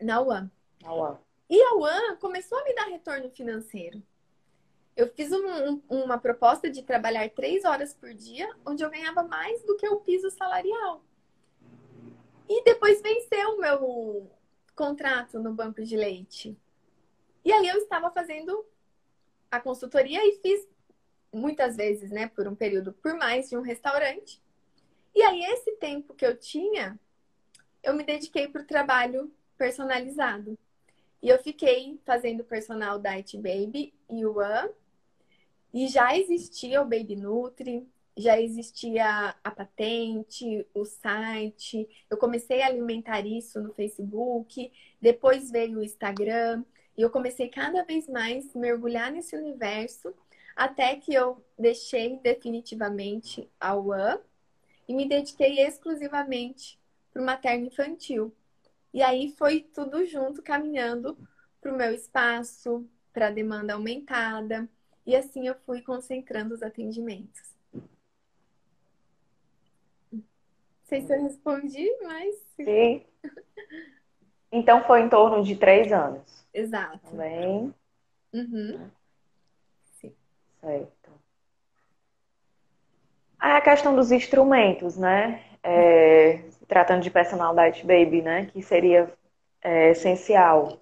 na 0.00 0.20
UAM. 0.20 0.50
Na 0.82 0.94
UAM. 0.94 1.18
E 1.48 1.60
a 1.62 1.74
UAM 1.74 2.16
começou 2.16 2.58
a 2.58 2.64
me 2.64 2.74
dar 2.74 2.88
retorno 2.88 3.30
financeiro. 3.30 4.02
Eu 4.96 5.08
fiz 5.08 5.30
um, 5.30 5.46
um, 5.46 5.82
uma 5.90 6.18
proposta 6.18 6.70
de 6.70 6.82
trabalhar 6.82 7.28
três 7.30 7.64
horas 7.64 7.92
por 7.92 8.14
dia, 8.14 8.48
onde 8.64 8.82
eu 8.82 8.90
ganhava 8.90 9.22
mais 9.22 9.62
do 9.64 9.76
que 9.76 9.86
o 9.86 10.00
piso 10.00 10.30
salarial. 10.30 11.04
E 12.48 12.64
depois 12.64 13.02
venceu 13.02 13.50
o 13.50 13.60
meu 13.60 14.30
contrato 14.74 15.38
no 15.38 15.52
banco 15.52 15.82
de 15.82 15.96
leite. 15.96 16.56
E 17.44 17.52
aí 17.52 17.68
eu 17.68 17.76
estava 17.78 18.10
fazendo 18.10 18.64
a 19.50 19.60
consultoria 19.60 20.20
e 20.26 20.40
fiz 20.40 20.66
muitas 21.32 21.76
vezes, 21.76 22.10
né, 22.10 22.28
por 22.28 22.48
um 22.48 22.54
período, 22.54 22.92
por 22.94 23.14
mais 23.14 23.50
de 23.50 23.56
um 23.56 23.60
restaurante. 23.60 24.42
E 25.14 25.22
aí 25.22 25.44
esse 25.44 25.72
tempo 25.72 26.14
que 26.14 26.24
eu 26.24 26.36
tinha, 26.36 26.98
eu 27.82 27.94
me 27.94 28.02
dediquei 28.02 28.48
para 28.48 28.62
o 28.62 28.66
trabalho 28.66 29.30
personalizado. 29.58 30.58
E 31.22 31.28
eu 31.28 31.38
fiquei 31.42 32.00
fazendo 32.04 32.44
personal 32.44 32.98
Diet 32.98 33.36
Baby 33.36 33.94
e 34.08 34.24
One. 34.24 34.70
E 35.72 35.88
já 35.88 36.16
existia 36.16 36.80
o 36.80 36.84
Baby 36.84 37.16
Nutri, 37.16 37.86
já 38.16 38.40
existia 38.40 39.34
a 39.44 39.50
patente, 39.50 40.66
o 40.72 40.84
site. 40.84 41.88
Eu 42.08 42.16
comecei 42.16 42.62
a 42.62 42.66
alimentar 42.66 43.26
isso 43.26 43.60
no 43.60 43.74
Facebook, 43.74 44.72
depois 45.00 45.50
veio 45.50 45.78
o 45.78 45.84
Instagram, 45.84 46.64
e 46.96 47.02
eu 47.02 47.10
comecei 47.10 47.48
cada 47.48 47.82
vez 47.84 48.08
mais 48.08 48.54
mergulhar 48.54 49.12
nesse 49.12 49.36
universo, 49.36 50.14
até 50.54 50.96
que 50.96 51.12
eu 51.12 51.44
deixei 51.58 52.18
definitivamente 52.18 53.50
a 53.60 53.76
UAN 53.76 54.18
e 54.88 54.94
me 54.94 55.06
dediquei 55.06 55.60
exclusivamente 55.60 56.80
para 57.12 57.20
o 57.20 57.26
materno 57.26 57.66
infantil. 57.66 58.34
E 58.94 59.02
aí 59.02 59.34
foi 59.36 59.60
tudo 59.60 60.06
junto, 60.06 60.42
caminhando 60.42 61.18
para 61.60 61.72
o 61.72 61.76
meu 61.76 61.92
espaço, 61.92 62.88
para 63.12 63.28
a 63.28 63.30
demanda 63.30 63.74
aumentada, 63.74 64.66
e 65.06 65.14
assim 65.14 65.46
eu 65.46 65.54
fui 65.64 65.80
concentrando 65.82 66.54
os 66.54 66.62
atendimentos. 66.62 67.56
sei 70.86 71.02
se 71.02 71.12
eu 71.12 71.22
respondi, 71.22 71.88
mas. 72.02 72.34
Sim. 72.56 73.04
Então 74.50 74.84
foi 74.84 75.02
em 75.02 75.08
torno 75.08 75.42
de 75.42 75.56
três 75.56 75.92
anos. 75.92 76.46
Exato. 76.54 76.98
Também. 77.10 77.74
Uhum. 78.32 78.90
Sim. 80.00 80.14
Certo. 80.60 81.10
Aí 83.38 83.52
a 83.52 83.60
questão 83.60 83.94
dos 83.94 84.10
instrumentos, 84.10 84.96
né? 84.96 85.44
É, 85.62 86.44
tratando 86.68 87.02
de 87.02 87.10
personal 87.10 87.54
diet 87.54 87.84
baby, 87.84 88.22
né? 88.22 88.46
Que 88.46 88.62
seria 88.62 89.12
é, 89.60 89.90
essencial. 89.90 90.80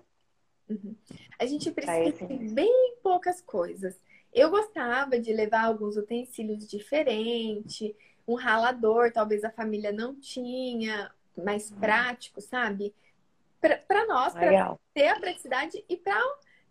Uhum. 0.68 0.94
A 1.38 1.46
gente 1.46 1.70
precisa 1.72 2.26
de 2.26 2.54
bem 2.54 2.96
poucas 3.02 3.40
coisas. 3.40 3.98
Eu 4.34 4.50
gostava 4.50 5.18
de 5.18 5.32
levar 5.32 5.64
alguns 5.64 5.96
utensílios 5.96 6.66
diferentes, 6.66 7.94
um 8.26 8.34
ralador, 8.34 9.12
talvez 9.12 9.44
a 9.44 9.50
família 9.50 9.92
não 9.92 10.14
tinha, 10.14 11.10
mais 11.36 11.70
prático, 11.70 12.40
sabe? 12.40 12.94
Para 13.60 14.06
nós, 14.06 14.34
para 14.34 14.76
ter 14.92 15.08
a 15.08 15.20
praticidade 15.20 15.84
e 15.88 15.96
para 15.96 16.20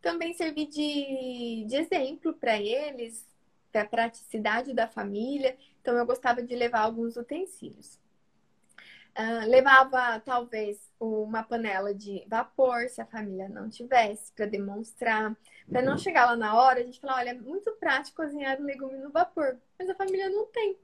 também 0.01 0.33
servir 0.33 0.67
de, 0.67 1.65
de 1.67 1.75
exemplo 1.75 2.33
para 2.33 2.59
eles, 2.59 3.25
para 3.71 3.81
a 3.81 3.87
praticidade 3.87 4.73
da 4.73 4.87
família. 4.87 5.57
Então, 5.81 5.97
eu 5.97 6.05
gostava 6.05 6.43
de 6.43 6.55
levar 6.55 6.81
alguns 6.81 7.15
utensílios. 7.15 7.99
Uh, 9.17 9.47
levava 9.47 10.19
talvez 10.19 10.91
uma 10.99 11.43
panela 11.43 11.93
de 11.93 12.23
vapor, 12.27 12.89
se 12.89 12.99
a 13.01 13.05
família 13.05 13.47
não 13.47 13.69
tivesse, 13.69 14.31
para 14.33 14.45
demonstrar, 14.45 15.35
para 15.69 15.81
não 15.81 15.97
chegar 15.97 16.25
lá 16.25 16.35
na 16.35 16.55
hora 16.55 16.79
a 16.79 16.83
gente 16.83 16.99
falar: 16.99 17.17
olha, 17.17 17.29
é 17.29 17.33
muito 17.33 17.71
prático 17.73 18.21
cozinhar 18.21 18.59
um 18.59 18.65
legume 18.65 18.97
no 18.97 19.11
vapor, 19.11 19.57
mas 19.77 19.89
a 19.89 19.95
família 19.95 20.29
não 20.29 20.45
tem. 20.47 20.77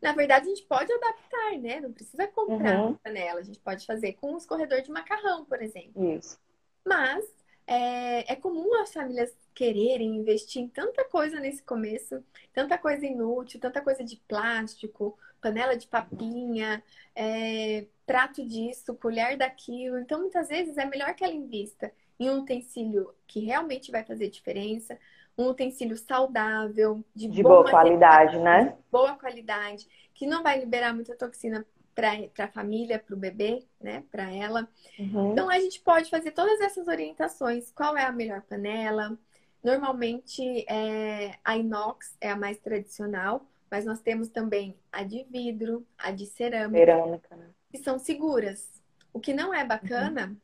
Na 0.00 0.12
verdade, 0.12 0.46
a 0.46 0.48
gente 0.48 0.62
pode 0.64 0.92
adaptar, 0.92 1.58
né? 1.58 1.80
Não 1.80 1.92
precisa 1.92 2.28
comprar 2.28 2.80
uhum. 2.80 2.94
panela. 2.94 3.40
A 3.40 3.42
gente 3.42 3.58
pode 3.58 3.84
fazer 3.84 4.12
com 4.14 4.32
um 4.32 4.38
escorredor 4.38 4.80
de 4.80 4.92
macarrão, 4.92 5.44
por 5.44 5.60
exemplo. 5.60 6.16
Isso. 6.16 6.38
Mas 6.84 7.24
é, 7.66 8.32
é, 8.32 8.36
comum 8.36 8.80
as 8.80 8.92
famílias 8.92 9.36
quererem 9.54 10.16
investir 10.16 10.62
em 10.62 10.68
tanta 10.68 11.04
coisa 11.04 11.40
nesse 11.40 11.62
começo, 11.62 12.24
tanta 12.52 12.78
coisa 12.78 13.04
inútil, 13.04 13.60
tanta 13.60 13.80
coisa 13.80 14.02
de 14.02 14.16
plástico, 14.28 15.18
panela 15.40 15.76
de 15.76 15.86
papinha, 15.86 16.82
é, 17.14 17.84
prato 18.06 18.42
disso, 18.46 18.94
colher 18.94 19.36
daquilo. 19.36 19.98
Então, 19.98 20.20
muitas 20.20 20.48
vezes 20.48 20.78
é 20.78 20.84
melhor 20.84 21.14
que 21.14 21.22
ela 21.22 21.34
invista 21.34 21.92
em 22.18 22.30
um 22.30 22.40
utensílio 22.40 23.12
que 23.26 23.40
realmente 23.40 23.90
vai 23.90 24.04
fazer 24.04 24.28
diferença, 24.28 24.98
um 25.36 25.48
utensílio 25.48 25.96
saudável, 25.96 27.04
de, 27.14 27.28
de 27.28 27.42
boa, 27.42 27.62
boa 27.62 27.70
qualidade, 27.70 28.38
né? 28.38 28.76
Boa 28.90 29.14
qualidade, 29.14 29.86
que 30.12 30.26
não 30.26 30.42
vai 30.42 30.58
liberar 30.58 30.92
muita 30.92 31.14
toxina 31.14 31.64
para 31.94 32.44
a 32.44 32.48
família, 32.48 32.98
para 32.98 33.14
o 33.14 33.18
bebê, 33.18 33.64
né? 33.80 34.04
Para 34.10 34.32
ela. 34.32 34.68
Uhum. 34.98 35.32
Então 35.32 35.48
a 35.48 35.58
gente 35.58 35.80
pode 35.80 36.10
fazer 36.10 36.32
todas 36.32 36.60
essas 36.60 36.88
orientações. 36.88 37.70
Qual 37.72 37.96
é 37.96 38.04
a 38.04 38.12
melhor 38.12 38.42
panela? 38.42 39.16
Normalmente 39.62 40.64
é, 40.68 41.34
a 41.44 41.56
inox 41.56 42.16
é 42.20 42.30
a 42.30 42.36
mais 42.36 42.58
tradicional, 42.58 43.44
mas 43.70 43.84
nós 43.84 44.00
temos 44.00 44.28
também 44.28 44.76
a 44.92 45.02
de 45.02 45.24
vidro, 45.24 45.84
a 45.98 46.10
de 46.10 46.26
cerâmica, 46.26 46.84
cerâmica 46.84 47.36
né? 47.36 47.50
que 47.70 47.78
são 47.78 47.98
seguras. 47.98 48.68
O 49.12 49.20
que 49.20 49.32
não 49.32 49.52
é 49.52 49.64
bacana 49.64 50.28
uhum. 50.28 50.36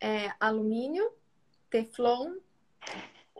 é 0.00 0.32
alumínio, 0.38 1.10
teflon, 1.70 2.34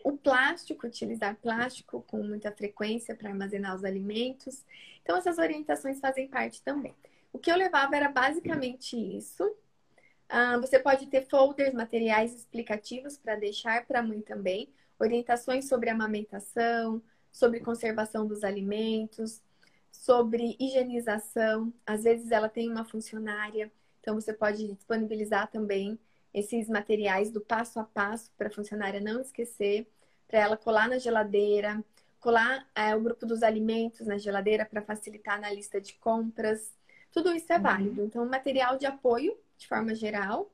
o 0.05 0.17
plástico, 0.17 0.87
utilizar 0.87 1.37
plástico 1.37 2.03
com 2.07 2.23
muita 2.23 2.53
frequência 2.53 3.15
para 3.15 3.31
armazenar 3.31 3.75
os 3.75 3.85
alimentos. 3.85 4.65
Então, 5.03 5.17
essas 5.17 5.39
orientações 5.39 6.01
fazem 6.01 6.29
parte 6.29 6.63
também. 6.63 6.95
O 7.33 7.39
que 7.39 7.51
eu 7.51 7.57
levava 7.57 7.97
era 7.97 8.09
basicamente 8.09 8.97
isso. 8.97 9.45
Uh, 9.45 10.61
você 10.61 10.79
pode 10.79 11.07
ter 11.07 11.27
folders, 11.27 11.73
materiais 11.73 12.35
explicativos 12.35 13.17
para 13.17 13.37
deixar 13.37 13.87
para 13.87 14.01
a 14.01 14.03
mãe 14.03 14.21
também, 14.21 14.69
orientações 14.99 15.69
sobre 15.69 15.89
amamentação, 15.89 17.03
sobre 17.33 17.61
conservação 17.61 18.27
dos 18.27 18.45
alimentos, 18.45 19.43
sobre 19.91 20.57
higienização. 20.61 21.73
Às 21.87 22.05
vezes 22.05 22.31
ela 22.31 22.49
tem 22.49 22.71
uma 22.71 22.85
funcionária, 22.85 23.73
então 24.01 24.15
você 24.15 24.33
pode 24.33 24.67
disponibilizar 24.67 25.51
também 25.51 25.99
esses 26.39 26.69
materiais 26.69 27.31
do 27.31 27.41
passo 27.41 27.81
a 27.81 27.85
passo 27.85 28.31
para 28.37 28.49
a 28.49 28.51
funcionária 28.51 29.01
não 29.01 29.21
esquecer, 29.21 29.87
para 30.27 30.41
ela 30.41 30.57
colar 30.57 30.89
na 30.89 30.99
geladeira, 30.99 31.83
colar 32.21 32.67
é, 32.75 32.95
o 32.95 33.01
grupo 33.01 33.25
dos 33.25 33.43
alimentos 33.43 34.07
na 34.07 34.19
geladeira 34.19 34.65
para 34.65 34.83
facilitar 34.83 35.41
na 35.41 35.51
lista 35.51 35.81
de 35.81 35.95
compras. 35.95 36.73
Tudo 37.13 37.33
isso 37.35 37.53
é 37.53 37.57
uhum. 37.57 37.63
válido. 37.63 38.05
Então, 38.05 38.27
material 38.27 38.77
de 38.77 38.87
apoio, 38.87 39.37
de 39.57 39.67
forma 39.67 39.95
geral, 39.95 40.51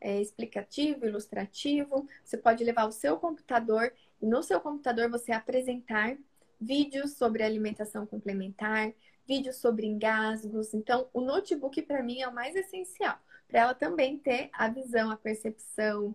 é 0.00 0.20
explicativo, 0.20 1.06
ilustrativo. 1.06 2.08
Você 2.24 2.36
pode 2.36 2.64
levar 2.64 2.86
o 2.86 2.92
seu 2.92 3.18
computador 3.18 3.92
e 4.20 4.26
no 4.26 4.42
seu 4.42 4.60
computador 4.60 5.10
você 5.10 5.32
apresentar 5.32 6.16
vídeos 6.60 7.12
sobre 7.12 7.42
alimentação 7.42 8.06
complementar, 8.06 8.92
vídeos 9.26 9.56
sobre 9.56 9.86
engasgos. 9.86 10.74
Então, 10.74 11.08
o 11.12 11.20
notebook 11.20 11.80
para 11.82 12.02
mim 12.02 12.20
é 12.20 12.28
o 12.28 12.34
mais 12.34 12.54
essencial, 12.54 13.18
para 13.50 13.60
ela 13.60 13.74
também 13.74 14.16
ter 14.16 14.48
a 14.52 14.68
visão, 14.68 15.10
a 15.10 15.16
percepção, 15.16 16.14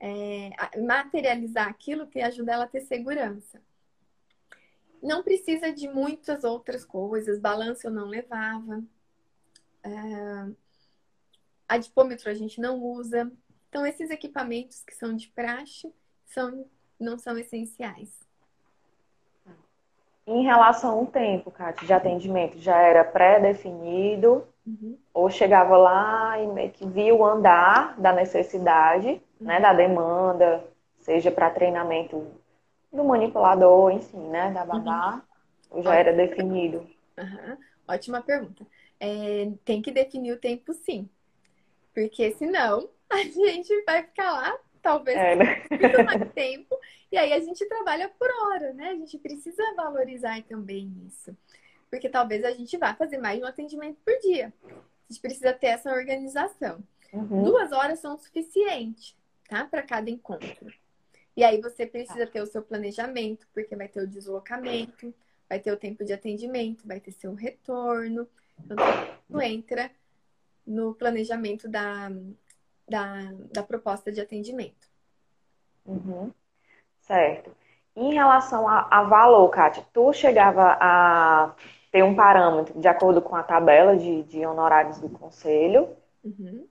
é, 0.00 0.50
materializar 0.80 1.68
aquilo 1.68 2.06
que 2.06 2.20
ajuda 2.20 2.52
ela 2.52 2.64
a 2.64 2.68
ter 2.68 2.80
segurança. 2.80 3.60
Não 5.02 5.22
precisa 5.22 5.72
de 5.72 5.88
muitas 5.88 6.44
outras 6.44 6.84
coisas, 6.84 7.38
balanço 7.38 7.86
eu 7.86 7.90
não 7.90 8.06
levava, 8.06 8.82
é, 9.84 10.52
adipômetro 11.68 12.30
a 12.30 12.34
gente 12.34 12.60
não 12.60 12.78
usa. 12.78 13.30
Então, 13.68 13.86
esses 13.86 14.10
equipamentos 14.10 14.82
que 14.82 14.94
são 14.94 15.14
de 15.14 15.28
praxe 15.28 15.92
são, 16.26 16.66
não 16.98 17.18
são 17.18 17.36
essenciais. 17.38 18.20
Em 20.26 20.44
relação 20.44 20.98
ao 20.98 21.06
tempo, 21.06 21.50
Kátia, 21.50 21.86
de 21.86 21.92
atendimento, 21.92 22.58
já 22.58 22.76
era 22.78 23.04
pré-definido? 23.04 24.46
Uhum. 24.66 24.96
Ou 25.12 25.30
chegava 25.30 25.76
lá 25.76 26.38
e 26.40 26.46
meio 26.46 26.70
que 26.70 26.86
via 26.86 27.14
o 27.14 27.24
andar 27.24 27.98
da 28.00 28.12
necessidade, 28.12 29.08
uhum. 29.08 29.46
né, 29.46 29.60
da 29.60 29.72
demanda, 29.72 30.64
seja 30.98 31.30
para 31.30 31.50
treinamento 31.50 32.26
do 32.92 33.04
manipulador, 33.04 33.90
enfim, 33.90 34.28
né, 34.28 34.50
da 34.50 34.64
babá, 34.64 35.22
uhum. 35.70 35.82
já 35.82 35.94
era 35.94 36.12
definido? 36.12 36.86
Ótima 37.88 38.22
pergunta. 38.22 38.66
É, 39.00 39.50
tem 39.64 39.82
que 39.82 39.90
definir 39.90 40.32
o 40.32 40.40
tempo 40.40 40.72
sim, 40.72 41.08
porque 41.92 42.30
senão 42.32 42.88
a 43.10 43.18
gente 43.18 43.82
vai 43.84 44.02
ficar 44.04 44.30
lá 44.30 44.56
talvez 44.82 45.16
é, 45.16 45.36
né? 45.36 45.62
muito 45.70 46.04
mais 46.04 46.32
tempo. 46.32 46.76
E 47.10 47.16
aí 47.16 47.32
a 47.32 47.40
gente 47.40 47.66
trabalha 47.68 48.10
por 48.18 48.28
hora, 48.28 48.72
né? 48.72 48.88
A 48.88 48.94
gente 48.96 49.16
precisa 49.18 49.62
valorizar 49.76 50.42
também 50.42 50.92
isso. 51.06 51.36
Porque 51.92 52.08
talvez 52.08 52.42
a 52.42 52.52
gente 52.52 52.78
vá 52.78 52.94
fazer 52.94 53.18
mais 53.18 53.38
de 53.38 53.44
um 53.44 53.46
atendimento 53.46 54.00
por 54.02 54.18
dia. 54.20 54.50
A 54.64 55.12
gente 55.12 55.20
precisa 55.20 55.52
ter 55.52 55.66
essa 55.66 55.92
organização. 55.92 56.82
Uhum. 57.12 57.42
Duas 57.44 57.70
horas 57.70 57.98
são 57.98 58.16
suficiente, 58.16 59.14
tá? 59.46 59.66
Para 59.66 59.82
cada 59.82 60.08
encontro. 60.08 60.72
E 61.36 61.44
aí 61.44 61.60
você 61.60 61.86
precisa 61.86 62.26
ter 62.26 62.40
o 62.40 62.46
seu 62.46 62.62
planejamento, 62.62 63.46
porque 63.52 63.76
vai 63.76 63.88
ter 63.88 64.00
o 64.00 64.08
deslocamento, 64.08 65.14
vai 65.46 65.60
ter 65.60 65.70
o 65.70 65.76
tempo 65.76 66.02
de 66.02 66.14
atendimento, 66.14 66.88
vai 66.88 66.98
ter 66.98 67.12
seu 67.12 67.34
retorno. 67.34 68.26
Então, 68.58 68.74
tudo 69.26 69.42
entra 69.42 69.90
no 70.66 70.94
planejamento 70.94 71.68
da, 71.68 72.10
da, 72.88 73.32
da 73.52 73.62
proposta 73.62 74.10
de 74.10 74.18
atendimento. 74.18 74.88
Uhum. 75.84 76.32
Certo. 77.02 77.54
Em 77.94 78.14
relação 78.14 78.66
a, 78.66 78.88
a, 78.90 79.02
valor, 79.02 79.50
Kátia, 79.50 79.84
tu 79.92 80.10
chegava 80.14 80.78
a 80.80 81.54
ter 81.92 82.02
um 82.02 82.16
parâmetro 82.16 82.80
de 82.80 82.88
acordo 82.88 83.20
com 83.20 83.36
a 83.36 83.42
tabela 83.42 83.94
de, 83.96 84.22
de 84.24 84.44
honorários 84.44 84.98
do 84.98 85.10
conselho? 85.10 85.90
Uhum. 86.24 86.66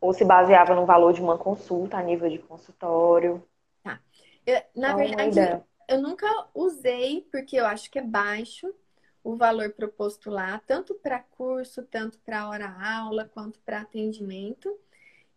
Ou 0.00 0.14
se 0.14 0.24
baseava 0.24 0.74
no 0.74 0.86
valor 0.86 1.12
de 1.12 1.20
uma 1.20 1.36
consulta 1.36 1.98
a 1.98 2.02
nível 2.02 2.30
de 2.30 2.38
consultório? 2.38 3.46
Tá. 3.84 4.00
Eu, 4.46 4.60
na 4.74 4.94
Qual 4.94 4.98
verdade, 4.98 5.62
eu 5.86 6.00
nunca 6.00 6.26
usei, 6.54 7.28
porque 7.30 7.56
eu 7.56 7.66
acho 7.66 7.90
que 7.90 7.98
é 7.98 8.02
baixo 8.02 8.74
o 9.22 9.36
valor 9.36 9.72
proposto 9.72 10.30
lá, 10.30 10.60
tanto 10.66 10.94
para 10.94 11.18
curso, 11.18 11.82
tanto 11.82 12.18
para 12.20 12.48
hora-aula, 12.48 13.30
quanto 13.34 13.58
para 13.60 13.80
atendimento. 13.80 14.74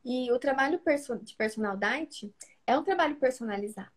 E 0.06 0.32
o 0.32 0.40
trabalho 0.40 0.80
de 1.24 1.36
personal 1.36 1.76
diet 1.76 2.34
é 2.66 2.78
um 2.78 2.84
trabalho 2.84 3.16
personalizado, 3.16 3.92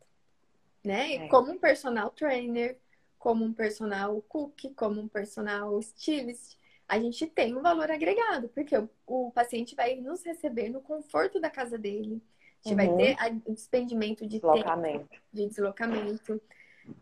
né? 0.82 1.14
É. 1.14 1.28
Como 1.28 1.52
um 1.52 1.58
personal 1.58 2.10
trainer, 2.10 2.78
como 3.22 3.44
um 3.44 3.52
personal 3.52 4.20
cook, 4.22 4.74
como 4.74 5.00
um 5.00 5.06
personal 5.06 5.78
stylist, 5.78 6.56
a 6.88 6.98
gente 6.98 7.24
tem 7.24 7.56
um 7.56 7.62
valor 7.62 7.88
agregado, 7.88 8.48
porque 8.48 8.76
o, 8.76 8.90
o 9.06 9.30
paciente 9.30 9.76
vai 9.76 9.94
nos 9.94 10.24
receber 10.24 10.68
no 10.70 10.80
conforto 10.80 11.38
da 11.38 11.48
casa 11.48 11.78
dele. 11.78 12.20
A 12.64 12.68
gente 12.68 12.80
uhum. 12.80 12.96
vai 12.96 12.96
ter 12.96 13.16
a, 13.20 13.28
o 13.46 13.54
despendimento 13.54 14.26
de 14.26 14.40
deslocamento. 14.40 15.08
tempo, 15.08 15.22
de 15.32 15.46
deslocamento, 15.46 16.42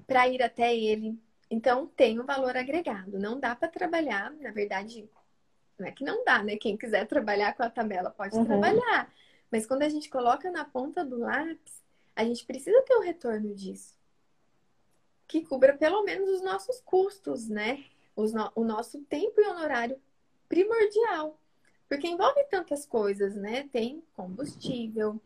para 0.07 0.29
ir 0.29 0.43
até 0.43 0.77
ele. 0.77 1.19
Então, 1.51 1.87
tem 1.87 2.21
um 2.21 2.27
valor 2.27 2.55
agregado. 2.55 3.19
Não 3.19 3.41
dá 3.41 3.57
para 3.57 3.69
trabalhar, 3.69 4.31
na 4.43 4.51
verdade, 4.51 5.09
não 5.79 5.87
é 5.87 5.91
que 5.91 6.05
não 6.05 6.23
dá, 6.23 6.43
né? 6.43 6.59
Quem 6.59 6.77
quiser 6.77 7.07
trabalhar 7.07 7.55
com 7.55 7.63
a 7.63 7.71
tabela 7.71 8.11
pode 8.11 8.37
uhum. 8.37 8.45
trabalhar. 8.45 9.11
Mas 9.51 9.65
quando 9.65 9.85
a 9.85 9.89
gente 9.89 10.11
coloca 10.11 10.51
na 10.51 10.67
ponta 10.67 11.03
do 11.03 11.21
lápis, 11.21 11.83
a 12.15 12.25
gente 12.25 12.45
precisa 12.45 12.83
ter 12.83 12.95
o 12.95 12.99
um 12.99 13.05
retorno 13.05 13.55
disso. 13.55 13.99
Que 15.31 15.47
cubra 15.47 15.77
pelo 15.77 16.03
menos 16.03 16.29
os 16.29 16.43
nossos 16.43 16.81
custos, 16.81 17.49
né? 17.49 17.85
No... 18.17 18.51
o 18.57 18.65
nosso 18.65 19.01
tempo 19.03 19.41
e 19.41 19.47
honorário 19.47 19.97
primordial. 20.49 21.39
Porque 21.89 22.09
envolve 22.09 22.43
tantas 22.51 22.85
coisas, 22.85 23.37
né? 23.37 23.69
Tem 23.73 24.03
combustível, 24.17 25.21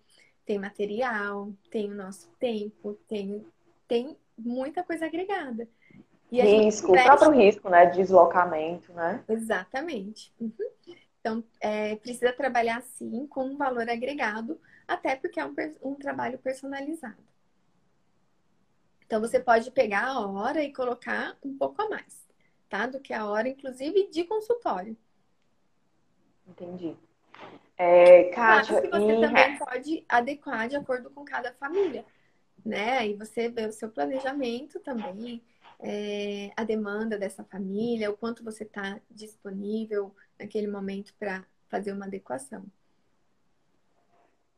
tem 0.45 0.59
material, 0.59 1.51
tem 1.71 1.90
o 1.90 1.95
nosso 1.95 2.31
tempo, 2.38 2.99
tem, 3.09 3.47
tem 3.88 4.14
muita 4.37 4.85
coisa 4.85 5.07
agregada. 5.07 5.67
E 6.31 6.43
risco, 6.43 6.93
o 6.93 7.03
próprio 7.03 7.31
risco, 7.31 7.71
né? 7.71 7.87
De 7.87 7.97
deslocamento, 7.97 8.93
né? 8.93 9.25
Exatamente. 9.27 10.31
Uhum. 10.38 10.53
Então, 11.19 11.43
é, 11.59 11.97
precisa 11.97 12.31
trabalhar 12.31 12.83
sim 12.83 13.27
com 13.27 13.45
um 13.47 13.57
valor 13.57 13.88
agregado, 13.88 14.61
até 14.87 15.17
porque 15.17 15.40
é 15.40 15.47
um, 15.47 15.55
um 15.83 15.95
trabalho 15.95 16.38
personalizado. 16.38 17.17
Então, 19.07 19.21
você 19.21 19.38
pode 19.38 19.71
pegar 19.71 20.07
a 20.07 20.27
hora 20.27 20.62
e 20.62 20.73
colocar 20.73 21.37
um 21.45 21.57
pouco 21.57 21.81
a 21.83 21.88
mais, 21.88 22.27
tá? 22.69 22.87
Do 22.87 23.01
que 23.01 23.12
a 23.12 23.27
hora, 23.27 23.49
inclusive, 23.49 24.09
de 24.11 24.25
consultório. 24.25 24.97
Entendi. 26.47 26.97
É, 27.77 28.25
Kátia, 28.25 28.75
Mas 28.75 28.81
que 28.83 28.88
você 28.88 29.21
também 29.21 29.59
pode 29.59 30.05
adequar 30.09 30.69
de 30.69 30.77
acordo 30.77 31.11
com 31.11 31.25
cada 31.25 31.53
família, 31.55 32.05
né? 32.64 32.99
Aí 32.99 33.14
você 33.14 33.49
vê 33.49 33.67
o 33.67 33.73
seu 33.73 33.88
planejamento 33.90 34.79
também, 34.81 35.43
é, 35.81 36.53
a 36.57 36.62
demanda 36.62 37.19
dessa 37.19 37.43
família, 37.45 38.11
o 38.11 38.17
quanto 38.17 38.45
você 38.45 38.62
está 38.62 39.01
disponível 39.11 40.14
naquele 40.38 40.69
momento 40.69 41.12
para 41.19 41.45
fazer 41.69 41.93
uma 41.93 42.07
adequação. 42.07 42.64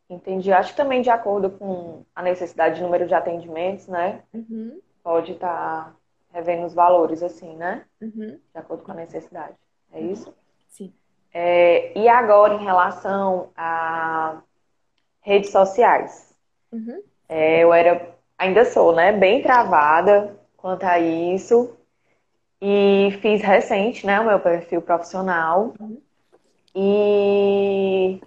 Entendi. 0.08 0.52
Acho 0.52 0.70
que 0.70 0.76
também 0.76 1.02
de 1.02 1.10
acordo 1.10 1.50
com 1.50 2.04
a 2.14 2.22
necessidade 2.22 2.76
de 2.76 2.82
número 2.82 3.06
de 3.06 3.14
atendimentos, 3.14 3.88
né? 3.88 4.22
Uhum. 4.32 4.80
Pode 5.02 5.32
estar 5.32 5.86
tá 5.86 5.96
revendo 6.32 6.66
os 6.66 6.74
valores, 6.74 7.22
assim, 7.22 7.56
né? 7.56 7.84
Uhum. 8.00 8.38
De 8.52 8.58
acordo 8.58 8.82
com 8.84 8.92
a 8.92 8.96
necessidade. 8.96 9.56
É 9.92 9.98
uhum. 9.98 10.12
isso? 10.12 10.34
Sim. 10.68 10.92
É, 11.34 11.98
e 11.98 12.08
agora, 12.08 12.54
em 12.54 12.64
relação 12.64 13.50
a 13.56 14.40
redes 15.22 15.50
sociais, 15.50 16.26
Uhum. 16.72 17.02
É, 17.28 17.60
eu 17.60 17.72
era, 17.72 18.14
ainda 18.38 18.64
sou, 18.64 18.94
né, 18.94 19.12
bem 19.12 19.42
travada 19.42 20.36
quanto 20.56 20.84
a 20.84 20.98
isso. 20.98 21.76
E 22.60 23.10
fiz 23.20 23.42
recente, 23.42 24.06
né, 24.06 24.20
o 24.20 24.26
meu 24.26 24.40
perfil 24.40 24.80
profissional. 24.82 25.74
Uhum. 25.78 26.00
E 26.74 28.20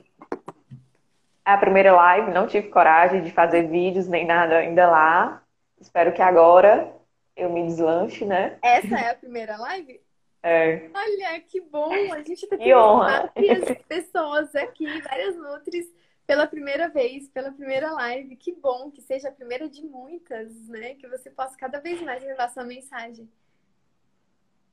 a 1.54 1.58
primeira 1.58 1.94
live, 1.94 2.32
não 2.32 2.48
tive 2.48 2.70
coragem 2.70 3.22
de 3.22 3.32
fazer 3.32 3.68
vídeos 3.68 4.08
nem 4.08 4.26
nada 4.26 4.58
ainda 4.58 4.90
lá. 4.90 5.44
Espero 5.80 6.14
que 6.14 6.22
agora 6.22 6.94
eu 7.36 7.50
me 7.50 7.66
deslanche, 7.66 8.26
né? 8.26 8.58
Essa 8.62 9.00
é 9.00 9.12
a 9.12 9.16
primeira 9.16 9.58
live? 9.58 10.02
É. 10.44 10.90
Olha, 10.94 11.40
que 11.42 11.60
bom! 11.60 11.92
A 12.14 12.22
gente 12.22 12.48
tá 12.48 12.58
tendo 12.58 12.98
várias 12.98 13.78
pessoas 13.88 14.56
aqui, 14.56 15.02
várias 15.02 15.36
Nutris, 15.36 15.86
pela 16.26 16.48
primeira 16.48 16.88
vez, 16.88 17.28
pela 17.30 17.52
primeira 17.52 17.92
live. 17.92 18.36
Que 18.36 18.54
bom 18.54 18.92
que 18.92 19.02
seja 19.02 19.30
a 19.30 19.32
primeira 19.32 19.68
de 19.68 19.84
muitas, 19.84 20.68
né? 20.70 20.96
Que 20.96 21.08
você 21.08 21.30
possa 21.30 21.58
cada 21.58 21.80
vez 21.80 22.02
mais 22.02 22.24
levar 22.24 22.50
sua 22.50 22.64
mensagem. 22.64 23.30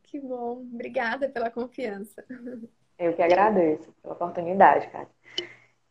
Que 0.05 0.21
bom. 0.21 0.61
Obrigada 0.73 1.29
pela 1.29 1.51
confiança. 1.51 2.25
Eu 2.99 3.15
que 3.15 3.23
agradeço 3.23 3.93
pela 4.03 4.15
oportunidade, 4.15 4.89
cara. 4.89 5.09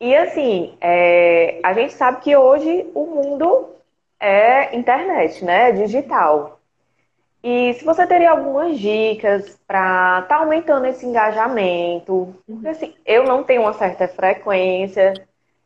E 0.05 0.15
assim, 0.15 0.77
é, 0.81 1.59
a 1.63 1.73
gente 1.73 1.93
sabe 1.93 2.21
que 2.21 2.37
hoje 2.37 2.87
o 2.93 3.07
mundo 3.07 3.69
é 4.19 4.75
internet, 4.75 5.43
né? 5.43 5.71
Digital. 5.71 6.59
E 7.43 7.73
se 7.73 7.83
você 7.83 8.05
teria 8.05 8.29
algumas 8.29 8.77
dicas 8.79 9.59
para 9.65 10.19
estar 10.21 10.27
tá 10.27 10.35
aumentando 10.35 10.85
esse 10.85 11.07
engajamento, 11.07 12.35
porque 12.45 12.67
assim, 12.67 12.93
eu 13.03 13.23
não 13.23 13.43
tenho 13.43 13.63
uma 13.63 13.73
certa 13.73 14.07
frequência 14.07 15.13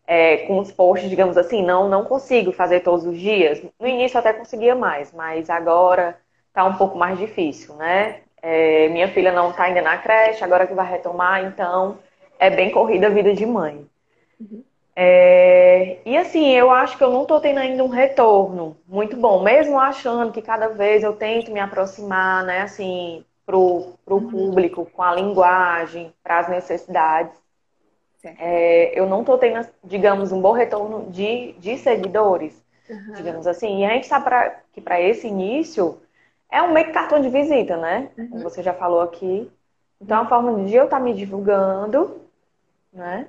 é, 0.07 0.37
com 0.47 0.59
os 0.59 0.71
posts, 0.71 1.09
digamos 1.09 1.37
assim, 1.37 1.61
não, 1.61 1.89
não 1.89 2.05
consigo 2.05 2.53
fazer 2.53 2.79
todos 2.79 3.05
os 3.05 3.19
dias. 3.19 3.61
No 3.77 3.87
início 3.87 4.17
até 4.17 4.31
conseguia 4.31 4.73
mais, 4.73 5.11
mas 5.11 5.49
agora 5.49 6.17
está 6.47 6.63
um 6.63 6.75
pouco 6.77 6.97
mais 6.97 7.19
difícil, 7.19 7.75
né? 7.75 8.21
É, 8.41 8.87
minha 8.87 9.09
filha 9.09 9.33
não 9.33 9.49
está 9.49 9.63
ainda 9.63 9.81
na 9.81 9.97
creche, 9.97 10.45
agora 10.45 10.65
que 10.65 10.73
vai 10.73 10.89
retomar, 10.89 11.43
então 11.43 11.99
é 12.39 12.49
bem 12.49 12.71
corrida 12.71 13.07
a 13.07 13.09
vida 13.09 13.33
de 13.33 13.45
mãe. 13.45 13.85
Uhum. 14.39 14.63
É, 14.95 15.99
e 16.05 16.17
assim, 16.17 16.49
eu 16.51 16.69
acho 16.71 16.97
que 16.97 17.03
eu 17.03 17.11
não 17.11 17.21
estou 17.21 17.39
tendo 17.39 17.59
ainda 17.59 17.83
um 17.83 17.87
retorno 17.87 18.75
muito 18.85 19.15
bom, 19.15 19.41
mesmo 19.41 19.79
achando 19.79 20.31
que 20.31 20.41
cada 20.41 20.67
vez 20.67 21.03
eu 21.03 21.13
tento 21.13 21.51
me 21.51 21.59
aproximar, 21.59 22.43
né, 22.43 22.63
assim, 22.63 23.23
pro, 23.45 23.93
pro 24.03 24.15
uhum. 24.15 24.29
público, 24.29 24.85
com 24.91 25.01
a 25.01 25.15
linguagem, 25.15 26.13
para 26.21 26.39
as 26.39 26.49
necessidades. 26.49 27.33
É, 28.23 28.99
eu 28.99 29.07
não 29.07 29.21
estou 29.21 29.37
tendo, 29.37 29.65
digamos, 29.83 30.31
um 30.31 30.41
bom 30.41 30.51
retorno 30.51 31.09
de, 31.09 31.53
de 31.53 31.77
seguidores, 31.77 32.61
uhum. 32.89 33.13
digamos 33.13 33.47
assim. 33.47 33.79
E 33.79 33.85
a 33.85 33.93
gente 33.93 34.07
sabe 34.07 34.25
pra, 34.25 34.59
que 34.73 34.81
para 34.81 34.99
esse 34.99 35.27
início 35.27 35.97
é 36.51 36.61
um 36.61 36.73
meio 36.73 36.87
que 36.87 36.91
cartão 36.91 37.21
de 37.21 37.29
visita, 37.29 37.77
né? 37.77 38.09
Uhum. 38.17 38.29
Como 38.29 38.43
você 38.43 38.61
já 38.61 38.73
falou 38.73 39.01
aqui. 39.01 39.49
Então, 40.01 40.17
é 40.17 40.21
uma 40.21 40.29
forma 40.29 40.65
de 40.65 40.75
eu 40.75 40.85
estar 40.85 40.97
tá 40.97 41.03
me 41.03 41.13
divulgando, 41.13 42.21
né? 42.91 43.27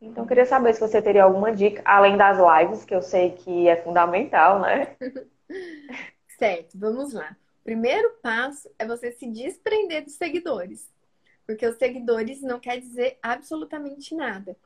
Então, 0.00 0.26
queria 0.26 0.46
saber 0.46 0.72
se 0.72 0.80
você 0.80 1.02
teria 1.02 1.24
alguma 1.24 1.52
dica, 1.52 1.82
além 1.84 2.16
das 2.16 2.38
lives, 2.38 2.84
que 2.84 2.94
eu 2.94 3.02
sei 3.02 3.32
que 3.32 3.68
é 3.68 3.76
fundamental, 3.76 4.60
né? 4.60 4.96
certo, 6.38 6.78
vamos 6.78 7.12
lá. 7.12 7.36
O 7.60 7.64
primeiro 7.64 8.10
passo 8.22 8.70
é 8.78 8.86
você 8.86 9.12
se 9.12 9.26
desprender 9.26 10.02
dos 10.04 10.14
seguidores. 10.14 10.88
Porque 11.46 11.66
os 11.66 11.76
seguidores 11.76 12.40
não 12.40 12.58
quer 12.58 12.78
dizer 12.80 13.18
absolutamente 13.22 14.14
nada. 14.14 14.56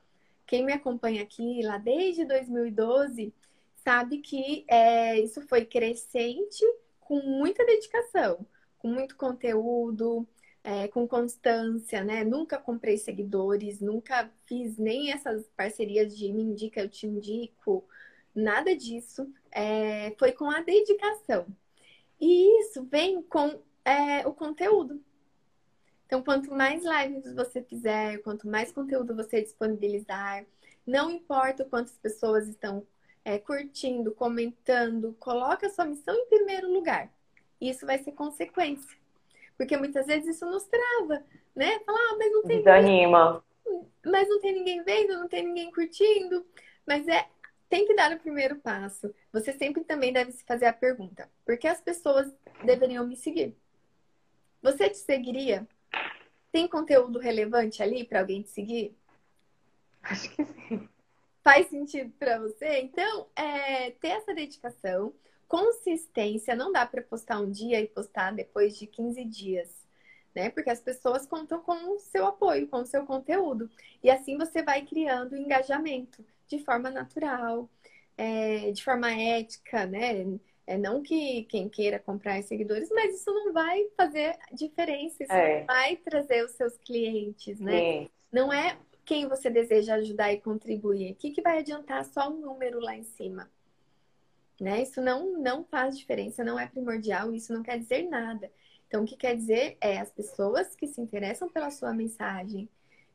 Quem 0.47 0.65
me 0.65 0.73
acompanha 0.73 1.23
aqui 1.23 1.63
lá 1.65 1.79
desde 1.79 2.25
2012 2.25 3.35
sabe 3.77 4.19
que 4.19 4.65
é, 4.69 5.19
isso 5.19 5.41
foi 5.49 5.65
crescente 5.65 6.65
com 7.01 7.21
muita 7.21 7.65
dedicação, 7.65 8.47
com 8.79 8.89
muito 8.89 9.17
conteúdo, 9.17 10.27
é, 10.65 10.89
com 10.89 11.07
constância, 11.07 12.03
né? 12.03 12.25
Nunca 12.25 12.57
comprei 12.59 12.97
seguidores, 12.97 13.81
nunca 13.81 14.31
fiz 14.47 14.79
nem 14.79 15.13
essas 15.13 15.47
parcerias 15.55 16.17
de 16.17 16.33
me 16.33 16.43
indica, 16.43 16.81
eu 16.81 16.89
te 16.89 17.07
indico, 17.07 17.85
nada 18.35 18.75
disso. 18.75 19.31
É, 19.53 20.15
foi 20.19 20.33
com 20.33 20.51
a 20.51 20.63
dedicação. 20.63 21.47
E 22.19 22.61
isso 22.63 22.83
vem 22.85 23.23
com 23.23 23.61
é, 23.85 24.27
o 24.27 24.33
conteúdo. 24.33 25.01
Então, 26.07 26.23
quanto 26.23 26.51
mais 26.51 26.83
lives 26.83 27.35
você 27.35 27.63
fizer, 27.63 28.19
quanto 28.19 28.49
mais 28.49 28.73
conteúdo 28.73 29.15
você 29.15 29.43
disponibilizar, 29.43 30.47
não 30.87 31.11
importa 31.11 31.65
quantas 31.65 31.97
pessoas 31.99 32.49
estão 32.49 32.87
é, 33.25 33.39
curtindo, 33.39 34.13
comentando, 34.13 35.15
coloca 35.19 35.67
a 35.67 35.71
sua 35.71 35.85
missão 35.85 36.15
em 36.15 36.27
primeiro 36.27 36.73
lugar. 36.73 37.11
Isso 37.61 37.85
vai 37.85 37.99
ser 37.99 38.13
consequência. 38.13 39.04
Porque 39.57 39.77
muitas 39.77 40.07
vezes 40.07 40.37
isso 40.37 40.47
nos 40.47 40.65
trava, 40.65 41.25
né? 41.55 41.79
Falar, 41.81 41.99
ah, 41.99 42.17
mas 42.19 42.33
não 42.33 42.43
tem 42.43 42.59
Desanima. 42.59 43.45
Ninguém... 43.65 43.91
Mas 44.05 44.29
não 44.29 44.41
tem 44.41 44.53
ninguém 44.53 44.83
vendo, 44.83 45.19
não 45.19 45.29
tem 45.29 45.45
ninguém 45.47 45.71
curtindo. 45.71 46.45
Mas 46.87 47.07
é, 47.09 47.27
tem 47.69 47.87
que 47.87 47.95
dar 47.95 48.13
o 48.13 48.21
primeiro 48.21 48.57
passo. 48.57 49.15
Você 49.33 49.53
sempre 49.53 49.85
também 49.85 50.13
deve 50.13 50.33
se 50.33 50.45
fazer 50.45 50.67
a 50.67 50.73
pergunta: 50.73 51.31
por 51.45 51.57
que 51.57 51.67
as 51.67 51.81
pessoas 51.81 52.33
deveriam 52.65 53.07
me 53.07 53.17
seguir? 53.17 53.57
Você 54.63 54.89
te 54.89 54.99
seguiria? 54.99 55.67
Tem 56.51 56.69
conteúdo 56.69 57.19
relevante 57.19 57.83
ali 57.83 58.05
para 58.05 58.21
alguém 58.21 58.43
te 58.43 58.51
seguir? 58.51 58.97
Acho 60.03 60.31
que 60.35 60.45
sim. 60.45 60.89
Faz 61.43 61.69
sentido 61.69 62.13
para 62.19 62.39
você? 62.39 62.81
Então, 62.81 63.27
é, 63.37 63.91
ter 63.91 64.09
essa 64.09 64.35
dedicação 64.35 65.13
consistência, 65.49 66.55
não 66.55 66.73
dá 66.73 66.87
para 66.87 67.03
postar 67.03 67.41
um 67.41 67.51
dia 67.51 67.81
e 67.81 67.87
postar 67.87 68.33
depois 68.33 68.79
de 68.79 68.87
15 68.87 69.25
dias, 69.25 69.69
né? 70.35 70.51
Porque 70.51 70.71
as 70.71 70.81
pessoas 70.81 71.27
contam 71.27 71.61
com 71.61 71.95
o 71.95 71.99
seu 71.99 72.27
apoio, 72.27 72.69
com 72.69 72.79
o 72.79 72.87
seu 72.87 73.05
conteúdo. 73.07 73.71
E 74.03 74.11
assim 74.11 74.37
você 74.37 74.63
vai 74.63 74.85
criando 74.85 75.37
engajamento 75.37 76.25
de 76.47 76.59
forma 76.59 76.91
natural, 76.91 77.69
é, 78.17 78.71
de 78.73 78.83
forma 78.83 79.11
ética, 79.13 79.87
né? 79.87 80.39
É 80.67 80.79
não 80.79 81.03
que 81.03 81.45
quem 81.45 81.69
queira 81.69 81.99
comprar 81.99 82.43
seguidores, 82.43 82.89
mas 82.91 83.15
isso 83.15 83.31
não 83.31 83.53
vai 83.53 83.87
fazer 83.97 84.37
diferença, 84.53 85.23
isso 85.23 85.33
é. 85.33 85.61
não 85.61 85.67
vai 85.67 85.97
trazer 85.97 86.45
os 86.45 86.53
seus 86.53 86.77
clientes, 86.79 87.61
né? 87.61 88.09
Não 88.33 88.53
é 88.53 88.79
quem 89.05 89.29
você 89.29 89.51
deseja 89.51 89.97
ajudar 89.97 90.33
e 90.33 90.41
contribuir. 90.41 91.13
O 91.13 91.15
que, 91.17 91.31
que 91.31 91.43
vai 91.43 91.59
adiantar 91.59 92.05
só 92.07 92.31
um 92.31 92.41
número 92.41 92.81
lá 92.81 92.97
em 92.97 93.05
cima? 93.05 93.51
Né? 94.61 94.83
Isso 94.83 95.01
não, 95.01 95.39
não 95.39 95.65
faz 95.65 95.99
diferença, 95.99 96.45
não 96.45 96.59
é 96.59 96.67
primordial, 96.67 97.35
isso 97.35 97.53
não 97.53 97.63
quer 97.63 97.79
dizer 97.79 98.09
nada. 98.09 98.51
Então, 98.87 99.03
o 99.03 99.07
que 99.07 99.17
quer 99.17 99.37
dizer 99.37 99.77
é 99.81 99.99
as 99.99 100.11
pessoas 100.11 100.77
que 100.77 100.87
se 100.87 101.01
interessam 101.01 101.49
pela 101.49 101.71
sua 101.71 101.93
mensagem, 101.93 102.69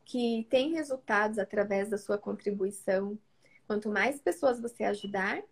que 0.04 0.46
têm 0.50 0.74
resultados 0.74 1.38
através 1.38 1.88
da 1.88 1.96
sua 1.96 2.18
contribuição. 2.18 3.18
Quanto 3.66 3.88
mais 3.88 4.20
pessoas 4.20 4.60
você 4.60 4.84
ajudar, 4.84 5.42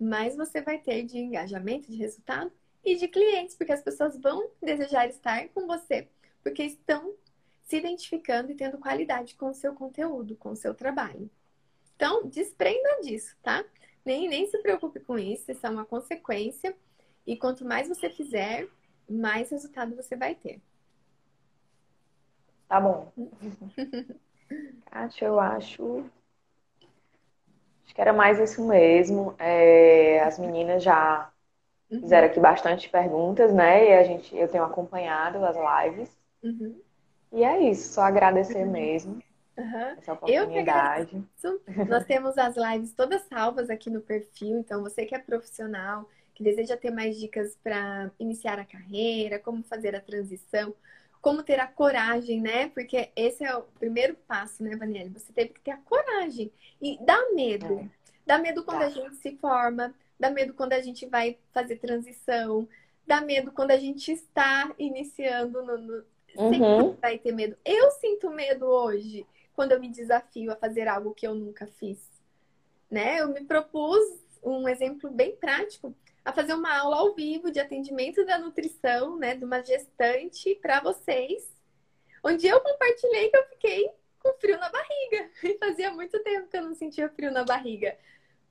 mais 0.00 0.36
você 0.36 0.62
vai 0.62 0.78
ter 0.78 1.02
de 1.02 1.18
engajamento, 1.18 1.90
de 1.90 1.98
resultado 1.98 2.50
e 2.84 2.96
de 2.96 3.08
clientes, 3.08 3.56
porque 3.56 3.72
as 3.72 3.82
pessoas 3.82 4.16
vão 4.18 4.50
desejar 4.62 5.08
estar 5.08 5.48
com 5.48 5.66
você, 5.66 6.08
porque 6.42 6.62
estão 6.62 7.14
se 7.64 7.76
identificando 7.76 8.52
e 8.52 8.54
tendo 8.54 8.78
qualidade 8.78 9.34
com 9.34 9.50
o 9.50 9.54
seu 9.54 9.74
conteúdo, 9.74 10.36
com 10.36 10.50
o 10.50 10.56
seu 10.56 10.74
trabalho. 10.74 11.30
Então, 11.96 12.26
desprenda 12.28 13.00
disso, 13.02 13.36
tá? 13.42 13.64
Nem, 14.04 14.28
nem 14.28 14.46
se 14.46 14.58
preocupe 14.58 15.00
com 15.00 15.18
isso, 15.18 15.50
isso 15.50 15.66
é 15.66 15.70
uma 15.70 15.84
consequência. 15.84 16.76
E 17.26 17.36
quanto 17.36 17.64
mais 17.64 17.88
você 17.88 18.10
fizer, 18.10 18.68
mais 19.08 19.50
resultado 19.50 19.96
você 19.96 20.14
vai 20.14 20.34
ter. 20.34 20.60
Tá 22.68 22.80
bom. 22.80 23.12
Kátia, 24.86 25.26
eu 25.26 25.40
acho. 25.40 26.04
Acho 27.84 27.94
que 27.94 28.00
era 28.00 28.12
mais 28.12 28.38
isso 28.38 28.66
mesmo. 28.66 29.34
É, 29.38 30.20
as 30.20 30.38
meninas 30.38 30.82
já 30.82 31.30
uhum. 31.90 32.00
fizeram 32.00 32.26
aqui 32.26 32.40
bastante 32.40 32.88
perguntas, 32.88 33.52
né? 33.54 33.88
E 33.88 33.92
a 33.94 34.04
gente, 34.04 34.36
eu 34.36 34.48
tenho 34.48 34.64
acompanhado 34.64 35.44
as 35.44 35.56
lives. 35.56 36.16
Uhum. 36.42 36.80
E 37.32 37.42
é 37.42 37.70
isso, 37.70 37.94
só 37.94 38.02
agradecer 38.02 38.64
uhum. 38.64 38.70
mesmo. 38.70 39.22
Uhum. 39.56 39.98
Essa 39.98 40.12
oportunidade. 40.12 41.24
Eu 41.42 41.58
que 41.66 41.84
Nós 41.88 42.04
temos 42.04 42.36
as 42.36 42.56
lives 42.56 42.92
todas 42.92 43.22
salvas 43.22 43.70
aqui 43.70 43.88
no 43.88 44.00
perfil, 44.00 44.58
então 44.58 44.82
você 44.82 45.06
que 45.06 45.14
é 45.14 45.18
profissional, 45.18 46.08
que 46.34 46.42
deseja 46.42 46.76
ter 46.76 46.90
mais 46.90 47.18
dicas 47.18 47.56
para 47.62 48.10
iniciar 48.18 48.58
a 48.58 48.64
carreira, 48.64 49.38
como 49.38 49.62
fazer 49.62 49.94
a 49.94 50.00
transição, 50.00 50.74
como 51.20 51.42
ter 51.42 51.60
a 51.60 51.66
coragem, 51.66 52.40
né? 52.40 52.68
Porque 52.68 53.10
esse 53.14 53.44
é 53.44 53.56
o 53.56 53.62
primeiro 53.62 54.14
passo, 54.26 54.62
né, 54.62 54.76
Vanelli? 54.76 55.10
Você 55.10 55.32
teve 55.32 55.54
que 55.54 55.60
ter 55.60 55.70
a 55.70 55.78
coragem. 55.78 56.52
E 56.82 56.98
dá 57.00 57.16
medo. 57.32 57.78
É. 57.78 57.88
Dá 58.26 58.38
medo 58.38 58.64
quando 58.64 58.80
tá. 58.80 58.86
a 58.86 58.90
gente 58.90 59.16
se 59.16 59.36
forma, 59.36 59.94
dá 60.18 60.30
medo 60.30 60.52
quando 60.54 60.72
a 60.72 60.80
gente 60.80 61.06
vai 61.06 61.38
fazer 61.52 61.76
transição, 61.76 62.68
dá 63.06 63.20
medo 63.20 63.52
quando 63.52 63.70
a 63.70 63.76
gente 63.76 64.10
está 64.10 64.72
iniciando 64.78 65.62
no, 65.62 65.78
no... 65.78 66.04
Uhum. 66.36 66.96
vai 67.00 67.16
ter 67.16 67.32
medo. 67.32 67.56
Eu 67.64 67.90
sinto 67.92 68.28
medo 68.30 68.66
hoje 68.66 69.24
quando 69.54 69.72
eu 69.72 69.80
me 69.80 69.88
desafio 69.88 70.52
a 70.52 70.56
fazer 70.56 70.88
algo 70.88 71.14
que 71.14 71.26
eu 71.26 71.34
nunca 71.34 71.66
fiz. 71.66 71.98
Né? 72.90 73.20
Eu 73.20 73.28
me 73.28 73.44
propus 73.44 74.02
um 74.42 74.68
exemplo 74.68 75.10
bem 75.10 75.36
prático 75.36 75.94
a 76.24 76.32
fazer 76.32 76.54
uma 76.54 76.76
aula 76.76 76.96
ao 76.96 77.14
vivo 77.14 77.50
de 77.50 77.60
atendimento 77.60 78.24
da 78.24 78.38
nutrição, 78.38 79.18
né, 79.18 79.34
de 79.34 79.44
uma 79.44 79.62
gestante 79.62 80.54
para 80.56 80.80
vocês, 80.80 81.54
onde 82.22 82.46
eu 82.46 82.60
compartilhei 82.60 83.28
que 83.28 83.36
eu 83.36 83.46
fiquei 83.48 83.90
com 84.18 84.32
frio 84.34 84.58
na 84.58 84.70
barriga. 84.70 85.30
E 85.44 85.58
fazia 85.58 85.92
muito 85.92 86.18
tempo 86.22 86.48
que 86.48 86.56
eu 86.56 86.62
não 86.62 86.74
sentia 86.74 87.10
frio 87.10 87.30
na 87.30 87.44
barriga. 87.44 87.96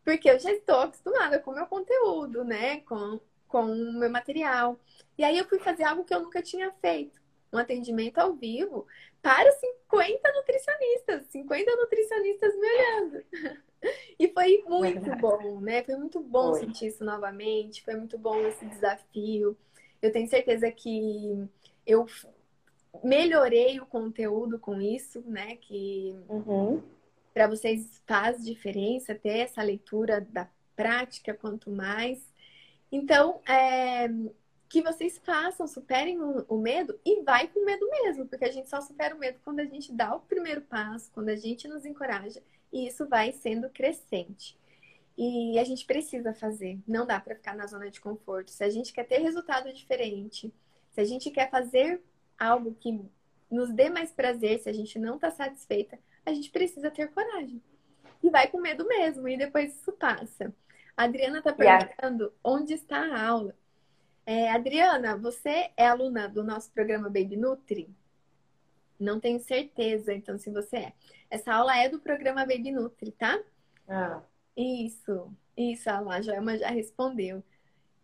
Porque 0.06 0.30
eu 0.30 0.38
já 0.40 0.52
estou 0.52 0.82
acostumada 0.82 1.40
com 1.40 1.52
o 1.52 1.56
meu 1.56 1.66
conteúdo, 1.66 2.44
né? 2.44 2.82
Com, 2.82 3.20
com 3.48 3.64
o 3.64 3.94
meu 3.94 4.10
material. 4.10 4.80
E 5.18 5.24
aí 5.24 5.38
eu 5.38 5.46
fui 5.46 5.58
fazer 5.60 5.84
algo 5.84 6.04
que 6.04 6.14
eu 6.14 6.20
nunca 6.20 6.42
tinha 6.42 6.72
feito. 6.74 7.20
Um 7.54 7.58
atendimento 7.58 8.18
ao 8.18 8.34
vivo 8.34 8.88
para 9.22 9.52
50 9.52 10.34
nutricionistas. 10.34 11.26
50 11.28 11.76
nutricionistas 11.76 12.56
me 12.56 12.68
olhando. 12.68 13.24
E 14.18 14.30
foi 14.30 14.64
muito 14.66 15.02
Verdade. 15.02 15.22
bom, 15.22 15.60
né? 15.60 15.84
Foi 15.84 15.98
muito 15.98 16.22
bom 16.22 16.52
foi. 16.52 16.62
sentir 16.62 16.88
isso 16.88 17.04
novamente. 17.04 17.84
Foi 17.84 17.96
muito 17.96 18.18
bom 18.18 18.40
esse 18.48 18.66
desafio. 18.66 19.58
Eu 20.02 20.10
tenho 20.10 20.26
certeza 20.30 20.72
que 20.72 21.46
eu 21.86 22.06
melhorei 23.04 23.80
o 23.80 23.86
conteúdo 23.86 24.60
com 24.60 24.80
isso, 24.80 25.22
né? 25.28 25.58
Que 25.58 26.16
uhum. 26.30 26.82
para 27.34 27.48
vocês 27.48 28.02
faz 28.06 28.44
diferença 28.44 29.16
ter 29.16 29.40
essa 29.40 29.62
leitura 29.62 30.22
da 30.22 30.48
prática 30.76 31.34
quanto 31.34 31.70
mais. 31.70 32.32
Então, 32.92 33.42
é, 33.48 34.08
que 34.74 34.82
vocês 34.82 35.20
façam, 35.20 35.68
superem 35.68 36.20
o, 36.20 36.44
o, 36.50 36.58
medo 36.58 37.00
e 37.06 37.22
vai 37.22 37.48
com 37.48 37.64
medo 37.64 37.88
mesmo, 37.92 38.26
porque 38.26 38.44
a 38.44 38.52
gente 38.52 38.68
só 38.68 38.82
supera 38.82 39.14
o 39.14 39.20
medo 39.20 39.38
quando 39.46 39.60
a 39.60 39.66
gente 39.66 39.94
dá 39.94 40.16
o 40.16 40.22
primeiro 40.22 40.62
passo, 40.62 41.12
quando 41.14 41.30
a 41.30 41.36
gente 41.36 41.68
nos 41.68 41.86
encoraja 41.86 42.42
e 42.72 42.88
isso 42.88 43.08
vai 43.08 43.32
sendo 43.34 43.70
crescente. 43.70 44.58
E 45.16 45.60
a 45.60 45.64
gente 45.64 45.86
precisa 45.86 46.34
fazer, 46.34 46.80
não 46.88 47.06
dá 47.06 47.20
para 47.20 47.36
ficar 47.36 47.56
na 47.56 47.68
zona 47.68 47.92
de 47.92 48.02
conforto. 48.02 48.50
Se 48.50 48.64
a 48.64 48.70
gente 48.72 48.92
quer 48.92 49.04
ter 49.04 49.20
resultado 49.20 49.72
diferente, 49.72 50.52
se 50.92 51.00
a 51.00 51.04
gente 51.04 51.30
quer 51.30 51.52
fazer 51.52 52.02
algo 52.36 52.76
que 52.80 53.00
nos 53.52 53.70
dê 53.70 53.92
mais 53.92 54.12
prazer, 54.12 54.58
se 54.58 54.70
a 54.70 54.74
gente 54.74 54.98
não 54.98 55.18
está 55.18 55.30
satisfeita, 55.30 56.00
a 56.26 56.34
gente 56.34 56.50
precisa 56.50 56.90
ter 56.90 57.12
coragem. 57.12 57.62
E 58.24 58.30
vai 58.32 58.48
com 58.48 58.60
medo 58.60 58.88
mesmo, 58.88 59.28
e 59.28 59.38
depois 59.38 59.76
isso 59.76 59.92
passa. 59.92 60.52
A 60.98 61.04
Adriana 61.04 61.38
está 61.38 61.54
perguntando 61.54 62.24
yeah. 62.24 62.36
onde 62.44 62.74
está 62.74 62.98
a 62.98 63.24
aula. 63.24 63.56
É, 64.26 64.52
Adriana, 64.52 65.18
você 65.18 65.70
é 65.76 65.86
aluna 65.86 66.30
do 66.30 66.44
nosso 66.44 66.72
programa 66.72 67.10
Baby 67.10 67.36
Nutri? 67.36 67.94
Não 69.00 69.20
tenho 69.20 69.40
certeza, 69.40 70.14
então, 70.14 70.38
se 70.38 70.50
você 70.50 70.78
é. 70.78 70.94
Essa 71.30 71.54
aula 71.54 71.78
é 71.78 71.90
do 71.90 72.00
programa 72.00 72.46
Baby 72.46 72.72
Nutri, 72.72 73.12
tá? 73.12 73.38
Ah. 73.88 74.22
Isso, 74.56 75.30
isso, 75.58 75.90
a 75.90 76.22
Joelma 76.22 76.58
já 76.58 76.70
respondeu. 76.70 77.44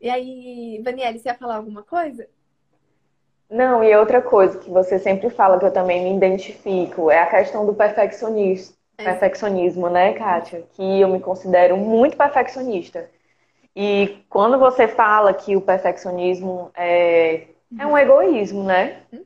E 0.02 0.10
aí, 0.10 0.82
Vanielle, 0.84 1.20
você 1.20 1.30
ia 1.30 1.36
falar 1.36 1.56
alguma 1.56 1.84
coisa? 1.84 2.28
Não, 3.50 3.84
e 3.84 3.96
outra 3.96 4.22
coisa 4.22 4.60
que 4.60 4.70
você 4.70 5.00
sempre 5.00 5.30
fala 5.30 5.58
que 5.58 5.66
eu 5.66 5.74
também 5.74 6.04
me 6.04 6.16
identifico 6.16 7.10
é 7.10 7.20
a 7.20 7.30
questão 7.30 7.66
do 7.66 7.74
perfeccionismo, 7.74 8.76
é. 8.98 9.04
perfeccionismo, 9.06 9.90
né, 9.90 10.14
Kátia? 10.14 10.64
Que 10.74 11.02
eu 11.02 11.08
me 11.08 11.20
considero 11.20 11.78
muito 11.78 12.18
perfeccionista. 12.18 13.10
E 13.76 14.18
quando 14.30 14.58
você 14.58 14.88
fala 14.88 15.34
que 15.34 15.56
o 15.56 15.62
perfeccionismo 15.62 16.72
é, 16.76 17.48
é 17.78 17.86
um 17.86 17.98
egoísmo, 17.98 18.64
né? 18.64 19.04
Uhum. 19.12 19.24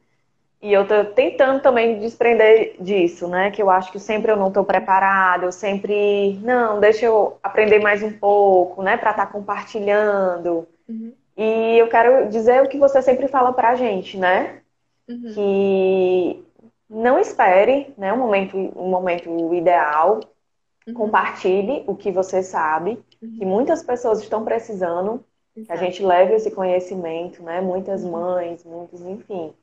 E 0.62 0.72
eu 0.72 0.88
tô 0.88 1.04
tentando 1.04 1.62
também 1.62 2.00
desprender 2.00 2.76
disso, 2.80 3.28
né? 3.28 3.52
Que 3.52 3.62
eu 3.62 3.70
acho 3.70 3.92
que 3.92 4.00
sempre 4.00 4.32
eu 4.32 4.38
não 4.38 4.48
estou 4.48 4.64
preparada, 4.64 5.46
eu 5.46 5.52
sempre, 5.52 6.40
não, 6.42 6.80
deixa 6.80 7.06
eu 7.06 7.38
aprender 7.44 7.80
mais 7.80 8.02
um 8.02 8.12
pouco, 8.12 8.82
né? 8.82 8.96
Para 8.96 9.12
estar 9.12 9.26
tá 9.26 9.32
compartilhando. 9.32 10.66
Uhum. 10.88 11.14
E 11.36 11.78
eu 11.78 11.90
quero 11.90 12.30
dizer 12.30 12.64
o 12.64 12.70
que 12.70 12.78
você 12.78 13.02
sempre 13.02 13.28
fala 13.28 13.52
pra 13.52 13.76
gente, 13.76 14.18
né? 14.18 14.62
Uhum. 15.10 15.34
Que 15.34 16.46
não 16.90 17.20
espere, 17.20 17.94
né? 17.98 18.14
Um 18.14 18.18
momento, 18.18 18.56
um 18.56 18.88
momento 18.90 19.54
ideal. 19.54 20.22
Uhum. 20.88 20.94
Compartilhe 20.94 21.84
o 21.88 21.96
que 21.96 22.10
você 22.10 22.42
sabe. 22.42 23.04
Que 23.28 23.46
muitas 23.46 23.84
pessoas 23.84 24.22
estão 24.22 24.44
precisando, 24.44 25.24
Exato. 25.56 25.68
que 25.68 25.72
a 25.74 25.78
gente 25.78 26.04
leve 26.04 26.34
esse 26.34 26.52
conhecimento, 26.52 27.42
né? 27.44 27.62
Muitas 27.62 28.04
uhum. 28.04 28.12
mães, 28.12 28.64
muitos, 28.64 29.02
enfim 29.02 29.54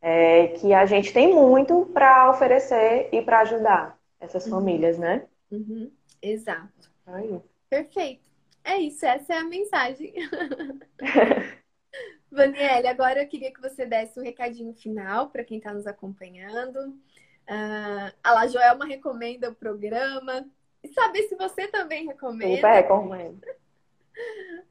é, 0.00 0.48
que 0.48 0.72
a 0.72 0.86
gente 0.86 1.12
tem 1.12 1.34
muito 1.34 1.86
para 1.92 2.30
oferecer 2.30 3.08
e 3.12 3.20
para 3.20 3.40
ajudar 3.40 3.98
essas 4.18 4.44
uhum. 4.46 4.52
famílias, 4.52 4.98
né? 4.98 5.26
Uhum. 5.50 5.90
Exato. 6.22 6.90
Aí. 7.06 7.40
Perfeito. 7.68 8.28
É 8.64 8.76
isso, 8.76 9.04
essa 9.04 9.34
é 9.34 9.38
a 9.38 9.44
mensagem. 9.44 10.14
Vanielle, 12.30 12.86
agora 12.86 13.22
eu 13.22 13.28
queria 13.28 13.52
que 13.52 13.60
você 13.60 13.84
desse 13.84 14.18
um 14.18 14.22
recadinho 14.22 14.72
final 14.74 15.30
para 15.30 15.44
quem 15.44 15.58
está 15.58 15.72
nos 15.72 15.86
acompanhando. 15.86 16.78
Uh, 17.48 18.12
a 18.22 18.32
La 18.32 18.46
Joelma 18.46 18.86
recomenda 18.86 19.50
o 19.50 19.54
programa. 19.54 20.46
E 20.82 20.88
saber 20.88 21.24
se 21.24 21.36
você 21.36 21.68
também 21.68 22.06
recomenda. 22.06 22.68
Recomendo. 22.68 23.40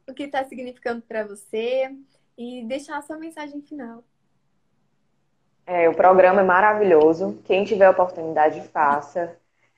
o 0.07 0.13
que 0.13 0.23
está 0.23 0.43
significando 0.43 1.01
para 1.01 1.25
você. 1.25 1.91
E 2.37 2.63
deixar 2.65 2.97
a 2.97 3.01
sua 3.01 3.17
mensagem 3.17 3.61
final. 3.61 4.03
É, 5.65 5.87
o 5.87 5.93
programa 5.93 6.41
é 6.41 6.43
maravilhoso. 6.43 7.39
Quem 7.45 7.63
tiver 7.63 7.89
oportunidade, 7.89 8.61
faça. 8.69 9.37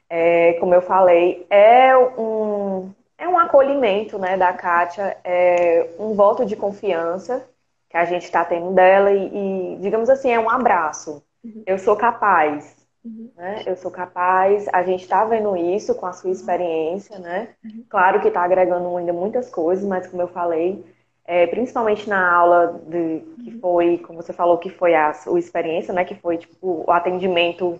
É, 0.09 0.53
como 0.53 0.73
eu 0.73 0.81
falei, 0.81 1.45
é 1.49 1.97
um, 1.97 2.93
é 3.17 3.27
um 3.27 3.37
acolhimento 3.37 4.17
né, 4.17 4.37
da 4.37 4.53
Kátia, 4.53 5.17
é 5.23 5.89
um 5.97 6.13
voto 6.13 6.45
de 6.45 6.55
confiança 6.55 7.47
que 7.89 7.97
a 7.97 8.05
gente 8.05 8.23
está 8.23 8.45
tendo 8.45 8.71
dela 8.71 9.11
e, 9.11 9.75
e, 9.75 9.77
digamos 9.79 10.09
assim, 10.09 10.31
é 10.31 10.39
um 10.39 10.49
abraço. 10.49 11.21
Uhum. 11.43 11.63
Eu 11.65 11.77
sou 11.77 11.95
capaz. 11.97 12.80
Uhum. 13.03 13.31
Né? 13.35 13.63
Eu 13.65 13.75
sou 13.75 13.89
capaz, 13.89 14.67
a 14.71 14.83
gente 14.83 15.01
está 15.01 15.25
vendo 15.25 15.55
isso 15.57 15.95
com 15.95 16.05
a 16.05 16.13
sua 16.13 16.29
experiência, 16.29 17.17
né? 17.17 17.49
Uhum. 17.63 17.83
Claro 17.89 18.21
que 18.21 18.27
está 18.27 18.43
agregando 18.43 18.95
ainda 18.95 19.11
muitas 19.11 19.49
coisas, 19.49 19.83
mas 19.85 20.07
como 20.07 20.21
eu 20.21 20.27
falei, 20.27 20.85
é, 21.25 21.47
principalmente 21.47 22.07
na 22.07 22.31
aula 22.31 22.79
de, 22.87 23.21
que 23.43 23.59
foi, 23.59 23.97
como 23.99 24.21
você 24.21 24.33
falou, 24.33 24.57
que 24.57 24.69
foi 24.69 24.93
a, 24.93 25.11
a 25.11 25.39
experiência, 25.39 25.93
né? 25.93 26.05
Que 26.05 26.15
foi 26.15 26.37
tipo, 26.37 26.83
o 26.87 26.91
atendimento 26.91 27.79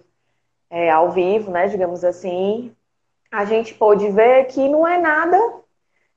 é, 0.70 0.90
ao 0.90 1.12
vivo, 1.12 1.52
né? 1.52 1.68
Digamos 1.68 2.04
assim. 2.04 2.74
A 3.32 3.46
gente 3.46 3.74
pôde 3.74 4.10
ver 4.10 4.46
que 4.46 4.68
não 4.68 4.88
é 4.88 4.98
nada 4.98 5.38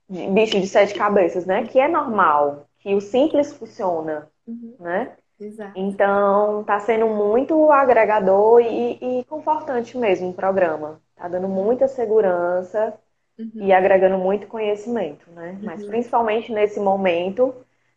de 0.09 0.27
bicho 0.27 0.59
de 0.59 0.67
sete 0.67 0.93
cabeças, 0.93 1.45
né? 1.45 1.65
Que 1.65 1.79
é 1.79 1.87
normal, 1.87 2.67
que 2.79 2.93
o 2.93 3.01
simples 3.01 3.53
funciona, 3.53 4.29
uhum. 4.47 4.75
né? 4.79 5.15
Exato. 5.39 5.73
Então, 5.75 6.61
está 6.61 6.79
sendo 6.79 7.07
muito 7.07 7.69
agregador 7.71 8.61
e, 8.61 9.19
e 9.19 9.23
confortante 9.25 9.97
mesmo 9.97 10.29
o 10.29 10.33
programa. 10.33 11.01
Tá 11.15 11.27
dando 11.27 11.47
muita 11.47 11.87
segurança 11.87 12.93
uhum. 13.37 13.51
e 13.55 13.73
agregando 13.73 14.17
muito 14.17 14.47
conhecimento, 14.47 15.29
né? 15.31 15.51
Uhum. 15.51 15.65
Mas 15.65 15.85
principalmente 15.85 16.51
nesse 16.51 16.79
momento, 16.79 17.53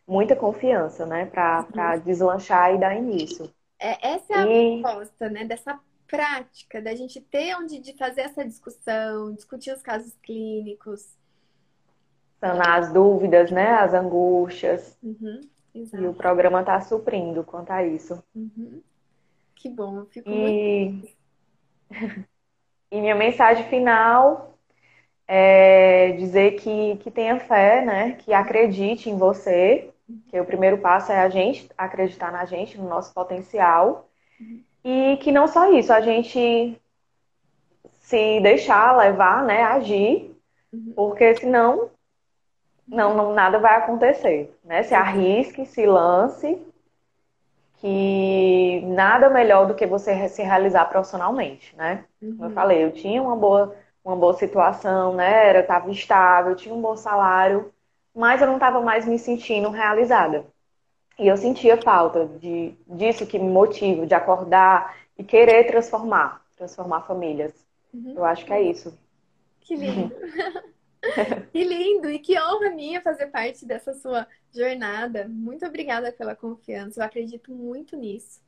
muita 0.07 0.35
confiança, 0.35 1.05
né? 1.05 1.25
Para 1.25 1.65
uhum. 1.75 1.99
deslanchar 2.01 2.73
e 2.73 2.77
dar 2.77 2.95
início. 2.95 3.49
É, 3.79 4.13
essa 4.13 4.33
é 4.33 4.47
e... 4.47 4.79
a 4.79 4.81
proposta, 4.81 5.29
né? 5.29 5.45
Dessa 5.45 5.79
prática, 6.07 6.81
da 6.81 6.93
gente 6.95 7.21
ter 7.21 7.55
onde 7.55 7.79
de 7.79 7.95
fazer 7.95 8.21
essa 8.21 8.43
discussão, 8.43 9.33
discutir 9.33 9.71
os 9.71 9.81
casos 9.81 10.13
clínicos. 10.23 11.07
Sanar 12.39 12.79
as 12.79 12.91
dúvidas, 12.91 13.51
né? 13.51 13.71
As 13.75 13.93
angústias. 13.93 14.97
Uhum. 15.01 15.41
E 15.73 15.83
o 16.05 16.13
programa 16.13 16.61
está 16.61 16.79
suprindo 16.81 17.43
quanto 17.43 17.71
a 17.71 17.83
isso. 17.83 18.21
Uhum. 18.35 18.81
Que 19.55 19.69
bom, 19.69 19.99
eu 19.99 20.05
fico 20.05 20.29
e... 20.29 20.89
muito 20.89 21.09
E 22.91 22.99
minha 22.99 23.13
mensagem 23.13 23.65
final 23.65 24.57
é 25.27 26.13
dizer 26.13 26.53
que, 26.53 26.97
que 26.97 27.11
tenha 27.11 27.39
fé, 27.39 27.85
né? 27.85 28.13
Que 28.13 28.33
acredite 28.33 29.11
em 29.11 29.17
você, 29.17 29.91
que 30.27 30.39
o 30.39 30.45
primeiro 30.45 30.79
passo 30.79 31.11
é 31.11 31.19
a 31.19 31.29
gente 31.29 31.69
acreditar 31.77 32.31
na 32.31 32.45
gente, 32.45 32.79
no 32.79 32.89
nosso 32.89 33.13
potencial. 33.13 34.09
E 34.83 35.17
que 35.17 35.31
não 35.31 35.47
só 35.47 35.71
isso, 35.71 35.93
a 35.93 36.01
gente 36.01 36.81
se 38.01 38.39
deixar 38.41 38.97
levar, 38.97 39.43
né? 39.45 39.61
Agir, 39.61 40.35
porque 40.95 41.35
senão 41.35 41.91
não, 42.89 43.15
não 43.15 43.33
nada 43.33 43.59
vai 43.59 43.75
acontecer, 43.77 44.57
né? 44.63 44.83
Se 44.83 44.93
arrisque, 44.93 45.65
se 45.65 45.85
lance, 45.85 46.59
que 47.77 48.81
nada 48.85 49.29
melhor 49.29 49.67
do 49.67 49.75
que 49.75 49.85
você 49.85 50.27
se 50.27 50.41
realizar 50.41 50.85
profissionalmente, 50.85 51.75
né? 51.75 52.03
Como 52.19 52.43
eu 52.43 52.47
uhum. 52.47 52.53
falei, 52.53 52.83
eu 52.83 52.91
tinha 52.91 53.21
uma 53.21 53.35
boa 53.35 53.75
uma 54.03 54.15
boa 54.15 54.33
situação, 54.33 55.13
né? 55.13 55.55
Eu 55.55 55.61
estava 55.61 55.91
estável, 55.91 56.55
tinha 56.55 56.73
um 56.73 56.81
bom 56.81 56.95
salário, 56.95 57.71
mas 58.15 58.41
eu 58.41 58.47
não 58.47 58.55
estava 58.55 58.81
mais 58.81 59.05
me 59.05 59.19
sentindo 59.19 59.69
realizada. 59.69 60.45
E 61.17 61.27
eu 61.27 61.37
sentia 61.37 61.77
falta 61.77 62.25
de, 62.25 62.73
disso 62.87 63.27
que 63.27 63.37
me 63.37 63.49
motiva, 63.49 64.07
de 64.07 64.13
acordar 64.15 64.95
e 65.17 65.23
querer 65.23 65.65
transformar, 65.65 66.41
transformar 66.57 67.01
famílias. 67.01 67.53
Uhum. 67.93 68.13
Eu 68.15 68.25
acho 68.25 68.45
que 68.45 68.53
é 68.53 68.61
isso. 68.61 68.97
Que 69.61 69.75
lindo. 69.75 70.15
Que 71.51 71.63
lindo 71.63 72.09
e 72.09 72.19
que 72.19 72.39
honra 72.39 72.69
minha 72.71 73.01
fazer 73.01 73.27
parte 73.27 73.65
dessa 73.65 73.93
sua 73.93 74.27
jornada. 74.53 75.27
Muito 75.27 75.65
obrigada 75.65 76.11
pela 76.11 76.35
confiança. 76.35 76.99
Eu 76.99 77.05
acredito 77.05 77.51
muito 77.51 77.95
nisso. 77.95 78.41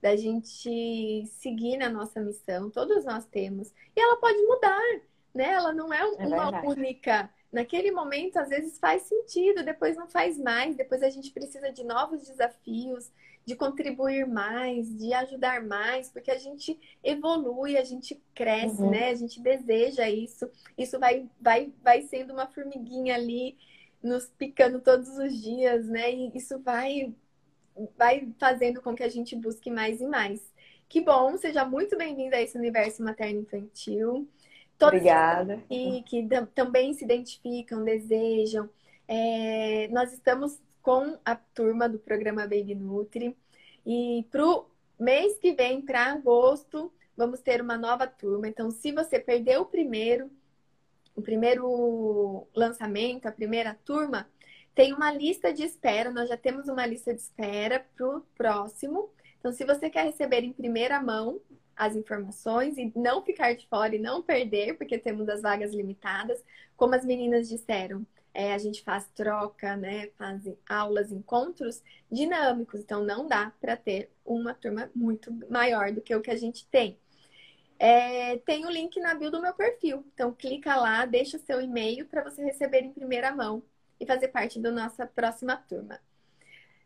Da 0.00 0.14
gente 0.14 1.26
seguir 1.26 1.76
na 1.76 1.88
nossa 1.88 2.20
missão, 2.20 2.70
todos 2.70 3.04
nós 3.04 3.24
temos. 3.26 3.72
E 3.94 4.00
ela 4.00 4.16
pode 4.16 4.38
mudar, 4.42 5.00
né? 5.34 5.52
Ela 5.52 5.72
não 5.72 5.92
é, 5.92 6.00
é 6.00 6.26
uma 6.26 6.62
única. 6.64 7.30
Naquele 7.50 7.90
momento, 7.90 8.36
às 8.36 8.50
vezes 8.50 8.78
faz 8.78 9.02
sentido, 9.02 9.64
depois 9.64 9.96
não 9.96 10.06
faz 10.06 10.38
mais, 10.38 10.76
depois 10.76 11.02
a 11.02 11.08
gente 11.08 11.30
precisa 11.30 11.72
de 11.72 11.82
novos 11.84 12.26
desafios, 12.26 13.10
de 13.46 13.54
contribuir 13.54 14.26
mais, 14.26 14.92
de 14.98 15.14
ajudar 15.14 15.64
mais, 15.64 16.10
porque 16.10 16.32
a 16.32 16.38
gente 16.38 16.78
evolui, 17.02 17.78
a 17.78 17.84
gente 17.84 18.20
cresce, 18.34 18.82
uhum. 18.82 18.90
né? 18.90 19.10
A 19.10 19.14
gente 19.14 19.40
deseja 19.40 20.10
isso. 20.10 20.50
Isso 20.76 20.98
vai, 20.98 21.28
vai, 21.40 21.72
vai 21.80 22.02
sendo 22.02 22.32
uma 22.32 22.48
formiguinha 22.48 23.14
ali 23.14 23.56
nos 24.02 24.26
picando 24.26 24.80
todos 24.80 25.16
os 25.16 25.40
dias, 25.40 25.86
né? 25.86 26.12
E 26.12 26.32
isso 26.34 26.58
vai, 26.58 27.14
vai 27.96 28.28
fazendo 28.36 28.82
com 28.82 28.96
que 28.96 29.04
a 29.04 29.08
gente 29.08 29.36
busque 29.36 29.70
mais 29.70 30.00
e 30.00 30.06
mais. 30.06 30.42
Que 30.88 31.00
bom, 31.00 31.36
seja 31.36 31.64
muito 31.64 31.96
bem-vinda 31.96 32.36
a 32.36 32.42
esse 32.42 32.58
universo 32.58 33.00
materno-infantil. 33.00 34.28
Todos 34.76 34.96
Obrigada. 34.96 35.62
E 35.70 36.02
que 36.02 36.28
também 36.52 36.92
se 36.94 37.04
identificam, 37.04 37.84
desejam. 37.84 38.68
É, 39.06 39.86
nós 39.92 40.12
estamos 40.12 40.60
com 40.86 41.18
a 41.24 41.34
turma 41.34 41.88
do 41.88 41.98
programa 41.98 42.42
Baby 42.42 42.76
Nutri. 42.76 43.36
E 43.84 44.24
para 44.30 44.46
o 44.46 44.66
mês 44.96 45.36
que 45.36 45.52
vem, 45.52 45.82
para 45.82 46.12
agosto, 46.12 46.92
vamos 47.16 47.40
ter 47.40 47.60
uma 47.60 47.76
nova 47.76 48.06
turma. 48.06 48.46
Então, 48.46 48.70
se 48.70 48.92
você 48.92 49.18
perdeu 49.18 49.62
o 49.62 49.66
primeiro, 49.66 50.30
o 51.16 51.20
primeiro 51.20 52.46
lançamento, 52.54 53.26
a 53.26 53.32
primeira 53.32 53.76
turma, 53.84 54.30
tem 54.76 54.92
uma 54.92 55.12
lista 55.12 55.52
de 55.52 55.64
espera. 55.64 56.08
Nós 56.08 56.28
já 56.28 56.36
temos 56.36 56.68
uma 56.68 56.86
lista 56.86 57.12
de 57.12 57.20
espera 57.20 57.84
para 57.96 58.18
o 58.18 58.20
próximo. 58.36 59.10
Então, 59.40 59.50
se 59.50 59.64
você 59.64 59.90
quer 59.90 60.04
receber 60.04 60.44
em 60.44 60.52
primeira 60.52 61.02
mão 61.02 61.40
as 61.74 61.96
informações 61.96 62.78
e 62.78 62.92
não 62.94 63.24
ficar 63.24 63.56
de 63.56 63.66
fora 63.66 63.96
e 63.96 63.98
não 63.98 64.22
perder, 64.22 64.78
porque 64.78 64.98
temos 64.98 65.28
as 65.28 65.42
vagas 65.42 65.74
limitadas, 65.74 66.44
como 66.76 66.94
as 66.94 67.04
meninas 67.04 67.48
disseram, 67.48 68.06
é, 68.36 68.52
a 68.52 68.58
gente 68.58 68.82
faz 68.82 69.08
troca, 69.14 69.74
né? 69.76 70.10
Faz 70.18 70.42
aulas, 70.68 71.10
encontros 71.10 71.82
dinâmicos. 72.12 72.80
Então, 72.80 73.02
não 73.02 73.26
dá 73.26 73.50
para 73.58 73.78
ter 73.78 74.10
uma 74.26 74.52
turma 74.52 74.90
muito 74.94 75.32
maior 75.50 75.90
do 75.90 76.02
que 76.02 76.14
o 76.14 76.20
que 76.20 76.30
a 76.30 76.36
gente 76.36 76.66
tem. 76.66 76.98
É, 77.78 78.36
tem 78.44 78.66
o 78.66 78.70
link 78.70 79.00
na 79.00 79.14
bio 79.14 79.30
do 79.30 79.40
meu 79.40 79.54
perfil. 79.54 80.04
Então, 80.12 80.32
clica 80.32 80.76
lá, 80.76 81.06
deixa 81.06 81.38
o 81.38 81.40
seu 81.40 81.62
e-mail 81.62 82.04
para 82.04 82.22
você 82.22 82.44
receber 82.44 82.82
em 82.82 82.92
primeira 82.92 83.34
mão 83.34 83.62
e 83.98 84.04
fazer 84.04 84.28
parte 84.28 84.60
da 84.60 84.70
nossa 84.70 85.06
próxima 85.06 85.56
turma. 85.56 85.98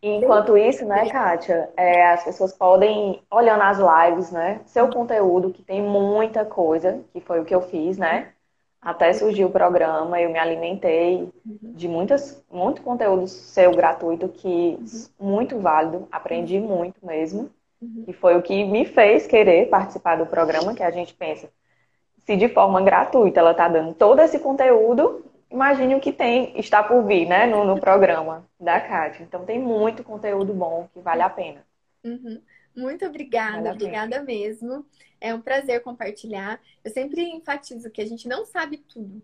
Enquanto 0.01 0.57
isso, 0.57 0.87
né, 0.87 1.11
Kátia, 1.11 1.69
é, 1.77 2.07
as 2.13 2.25
pessoas 2.25 2.53
podem, 2.53 3.23
olhando 3.29 3.63
as 3.63 3.79
lives, 3.79 4.31
né, 4.31 4.61
seu 4.67 4.89
conteúdo, 4.89 5.53
que 5.53 5.63
tem 5.63 5.83
muita 5.83 6.45
coisa, 6.45 7.05
que 7.13 7.21
foi 7.21 7.41
o 7.41 7.45
que 7.45 7.55
eu 7.55 7.61
fiz, 7.61 7.99
né? 7.99 8.33
Até 8.81 9.13
surgiu 9.13 9.49
o 9.49 9.53
programa, 9.53 10.21
eu 10.21 10.31
me 10.31 10.39
alimentei 10.39 11.29
uhum. 11.45 11.59
de 11.75 11.87
muitas, 11.87 12.43
muito 12.51 12.81
conteúdo 12.81 13.27
seu 13.29 13.73
gratuito 13.73 14.29
que 14.29 14.79
uhum. 15.19 15.29
muito 15.33 15.59
válido, 15.59 16.09
aprendi 16.11 16.59
muito 16.59 17.05
mesmo. 17.05 17.51
Uhum. 17.81 18.05
E 18.09 18.13
foi 18.13 18.37
o 18.37 18.43
que 18.43 18.65
me 18.65 18.85
fez 18.85 19.27
querer 19.27 19.69
participar 19.69 20.17
do 20.17 20.27
programa, 20.27 20.75
que 20.75 20.83
a 20.83 20.91
gente 20.91 21.15
pensa, 21.15 21.49
se 22.25 22.37
de 22.37 22.49
forma 22.49 22.81
gratuita 22.81 23.41
ela 23.41 23.53
está 23.53 23.69
dando 23.69 23.95
todo 23.95 24.21
esse 24.21 24.39
conteúdo, 24.39 25.25
imagine 25.51 25.95
o 25.95 26.01
que 26.01 26.13
tem, 26.13 26.59
está 26.59 26.83
por 26.83 27.05
vir, 27.05 27.27
né, 27.27 27.47
no, 27.47 27.65
no 27.65 27.81
programa 27.81 28.47
da 28.59 28.81
Cátia. 28.81 29.23
Então 29.23 29.45
tem 29.45 29.59
muito 29.59 30.05
conteúdo 30.05 30.55
bom 30.55 30.89
que 30.93 31.01
vale 31.01 31.23
a 31.23 31.29
pena. 31.29 31.65
Uhum. 32.05 32.41
Muito 32.77 33.05
obrigada, 33.05 33.57
vale 33.57 33.71
obrigada 33.71 34.23
mesmo. 34.23 34.87
É 35.21 35.35
um 35.35 35.41
prazer 35.41 35.83
compartilhar. 35.83 36.61
Eu 36.83 36.91
sempre 36.91 37.23
enfatizo 37.23 37.91
que 37.91 38.01
a 38.01 38.07
gente 38.07 38.27
não 38.27 38.47
sabe 38.47 38.79
tudo, 38.79 39.23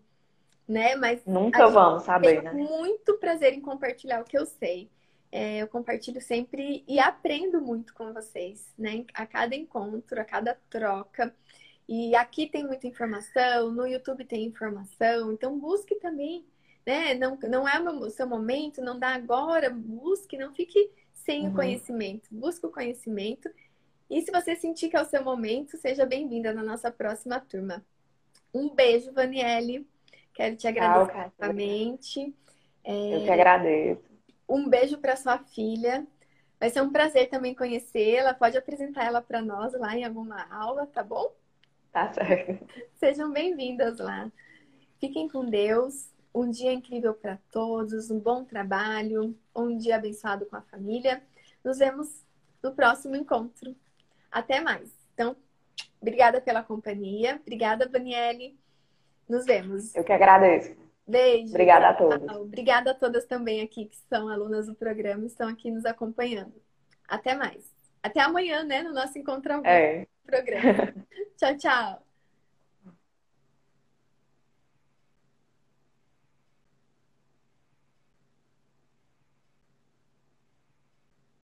né? 0.67 0.95
Mas 0.95 1.25
nunca 1.25 1.67
vamos 1.67 2.03
saber, 2.03 2.43
né? 2.43 2.51
Muito 2.53 3.17
prazer 3.17 3.53
em 3.53 3.61
compartilhar 3.61 4.21
o 4.21 4.25
que 4.25 4.37
eu 4.37 4.45
sei. 4.45 4.89
É, 5.31 5.61
eu 5.61 5.67
compartilho 5.67 6.21
sempre 6.21 6.83
e 6.87 6.99
aprendo 6.99 7.59
muito 7.61 7.93
com 7.93 8.13
vocês, 8.13 8.71
né? 8.77 9.05
A 9.13 9.25
cada 9.25 9.55
encontro, 9.55 10.21
a 10.21 10.25
cada 10.25 10.57
troca. 10.69 11.33
E 11.87 12.15
aqui 12.15 12.47
tem 12.47 12.65
muita 12.65 12.87
informação, 12.87 13.71
no 13.71 13.87
YouTube 13.87 14.25
tem 14.25 14.45
informação, 14.45 15.31
então 15.31 15.57
busque 15.57 15.95
também, 15.95 16.45
né? 16.85 17.13
Não, 17.13 17.37
não 17.49 17.67
é 17.67 17.79
o 17.79 18.09
seu 18.09 18.27
momento, 18.27 18.81
não 18.81 18.99
dá 18.99 19.15
agora, 19.15 19.69
busque, 19.69 20.37
não 20.37 20.53
fique 20.53 20.91
sem 21.13 21.45
uhum. 21.45 21.51
o 21.51 21.55
conhecimento. 21.55 22.27
Busque 22.31 22.65
o 22.65 22.71
conhecimento 22.71 23.49
e 24.09 24.21
se 24.21 24.31
você 24.31 24.55
sentir 24.55 24.89
que 24.89 24.95
é 24.95 25.01
o 25.01 25.05
seu 25.05 25.23
momento, 25.23 25.77
seja 25.77 26.05
bem-vinda 26.05 26.53
na 26.53 26.63
nossa 26.63 26.91
próxima 26.91 27.39
turma. 27.39 27.85
Um 28.53 28.73
beijo, 28.73 29.11
Vaniele. 29.11 29.87
Quero 30.33 30.55
te 30.55 30.67
agradecer 30.67 31.31
novamente. 31.39 32.35
É... 32.83 33.15
Eu 33.15 33.23
que 33.23 33.31
agradeço. 33.31 34.01
Um 34.47 34.69
beijo 34.69 34.97
para 34.97 35.15
sua 35.15 35.39
filha. 35.39 36.07
Vai 36.59 36.69
ser 36.69 36.81
um 36.81 36.91
prazer 36.91 37.29
também 37.29 37.53
conhecê-la. 37.53 38.33
Pode 38.33 38.57
apresentar 38.57 39.05
ela 39.05 39.21
para 39.21 39.41
nós 39.41 39.73
lá 39.73 39.95
em 39.95 40.05
alguma 40.05 40.47
aula, 40.49 40.87
tá 40.87 41.03
bom? 41.03 41.33
Tá 41.91 42.13
certo. 42.13 42.65
Sejam 42.95 43.31
bem-vindas 43.31 43.99
lá. 43.99 44.31
Fiquem 44.99 45.27
com 45.27 45.45
Deus. 45.45 46.09
Um 46.33 46.49
dia 46.49 46.71
incrível 46.71 47.13
para 47.13 47.39
todos, 47.51 48.11
um 48.11 48.19
bom 48.19 48.43
trabalho, 48.43 49.35
um 49.55 49.75
dia 49.75 49.95
abençoado 49.95 50.45
com 50.45 50.55
a 50.55 50.61
família. 50.61 51.23
Nos 51.63 51.79
vemos 51.79 52.23
no 52.61 52.73
próximo 52.73 53.15
encontro. 53.15 53.75
Até 54.31 54.61
mais. 54.61 54.89
Então, 55.13 55.35
obrigada 56.01 56.41
pela 56.41 56.63
companhia. 56.63 57.39
Obrigada, 57.41 57.87
Daniele. 57.87 58.57
Nos 59.27 59.45
vemos. 59.45 59.93
Eu 59.95 60.03
que 60.03 60.13
agradeço. 60.13 60.75
Beijo. 61.07 61.49
Obrigada 61.49 61.89
a 61.89 61.93
todos. 61.93 62.35
Obrigada 62.35 62.91
a 62.91 62.93
todas 62.93 63.25
também 63.25 63.61
aqui 63.61 63.85
que 63.85 63.97
são 64.09 64.27
alunas 64.27 64.67
do 64.67 64.75
programa 64.75 65.23
e 65.23 65.27
estão 65.27 65.47
aqui 65.47 65.71
nos 65.71 65.85
acompanhando. 65.85 66.53
Até 67.07 67.33
mais. 67.33 67.73
Até 68.03 68.19
amanhã, 68.19 68.63
né? 68.63 68.83
No 68.83 68.93
nosso 68.93 69.17
encontro 69.17 69.53
ao 69.53 69.65
é. 69.65 70.05
programa. 70.25 70.93
tchau, 71.37 71.57
tchau. 71.57 72.06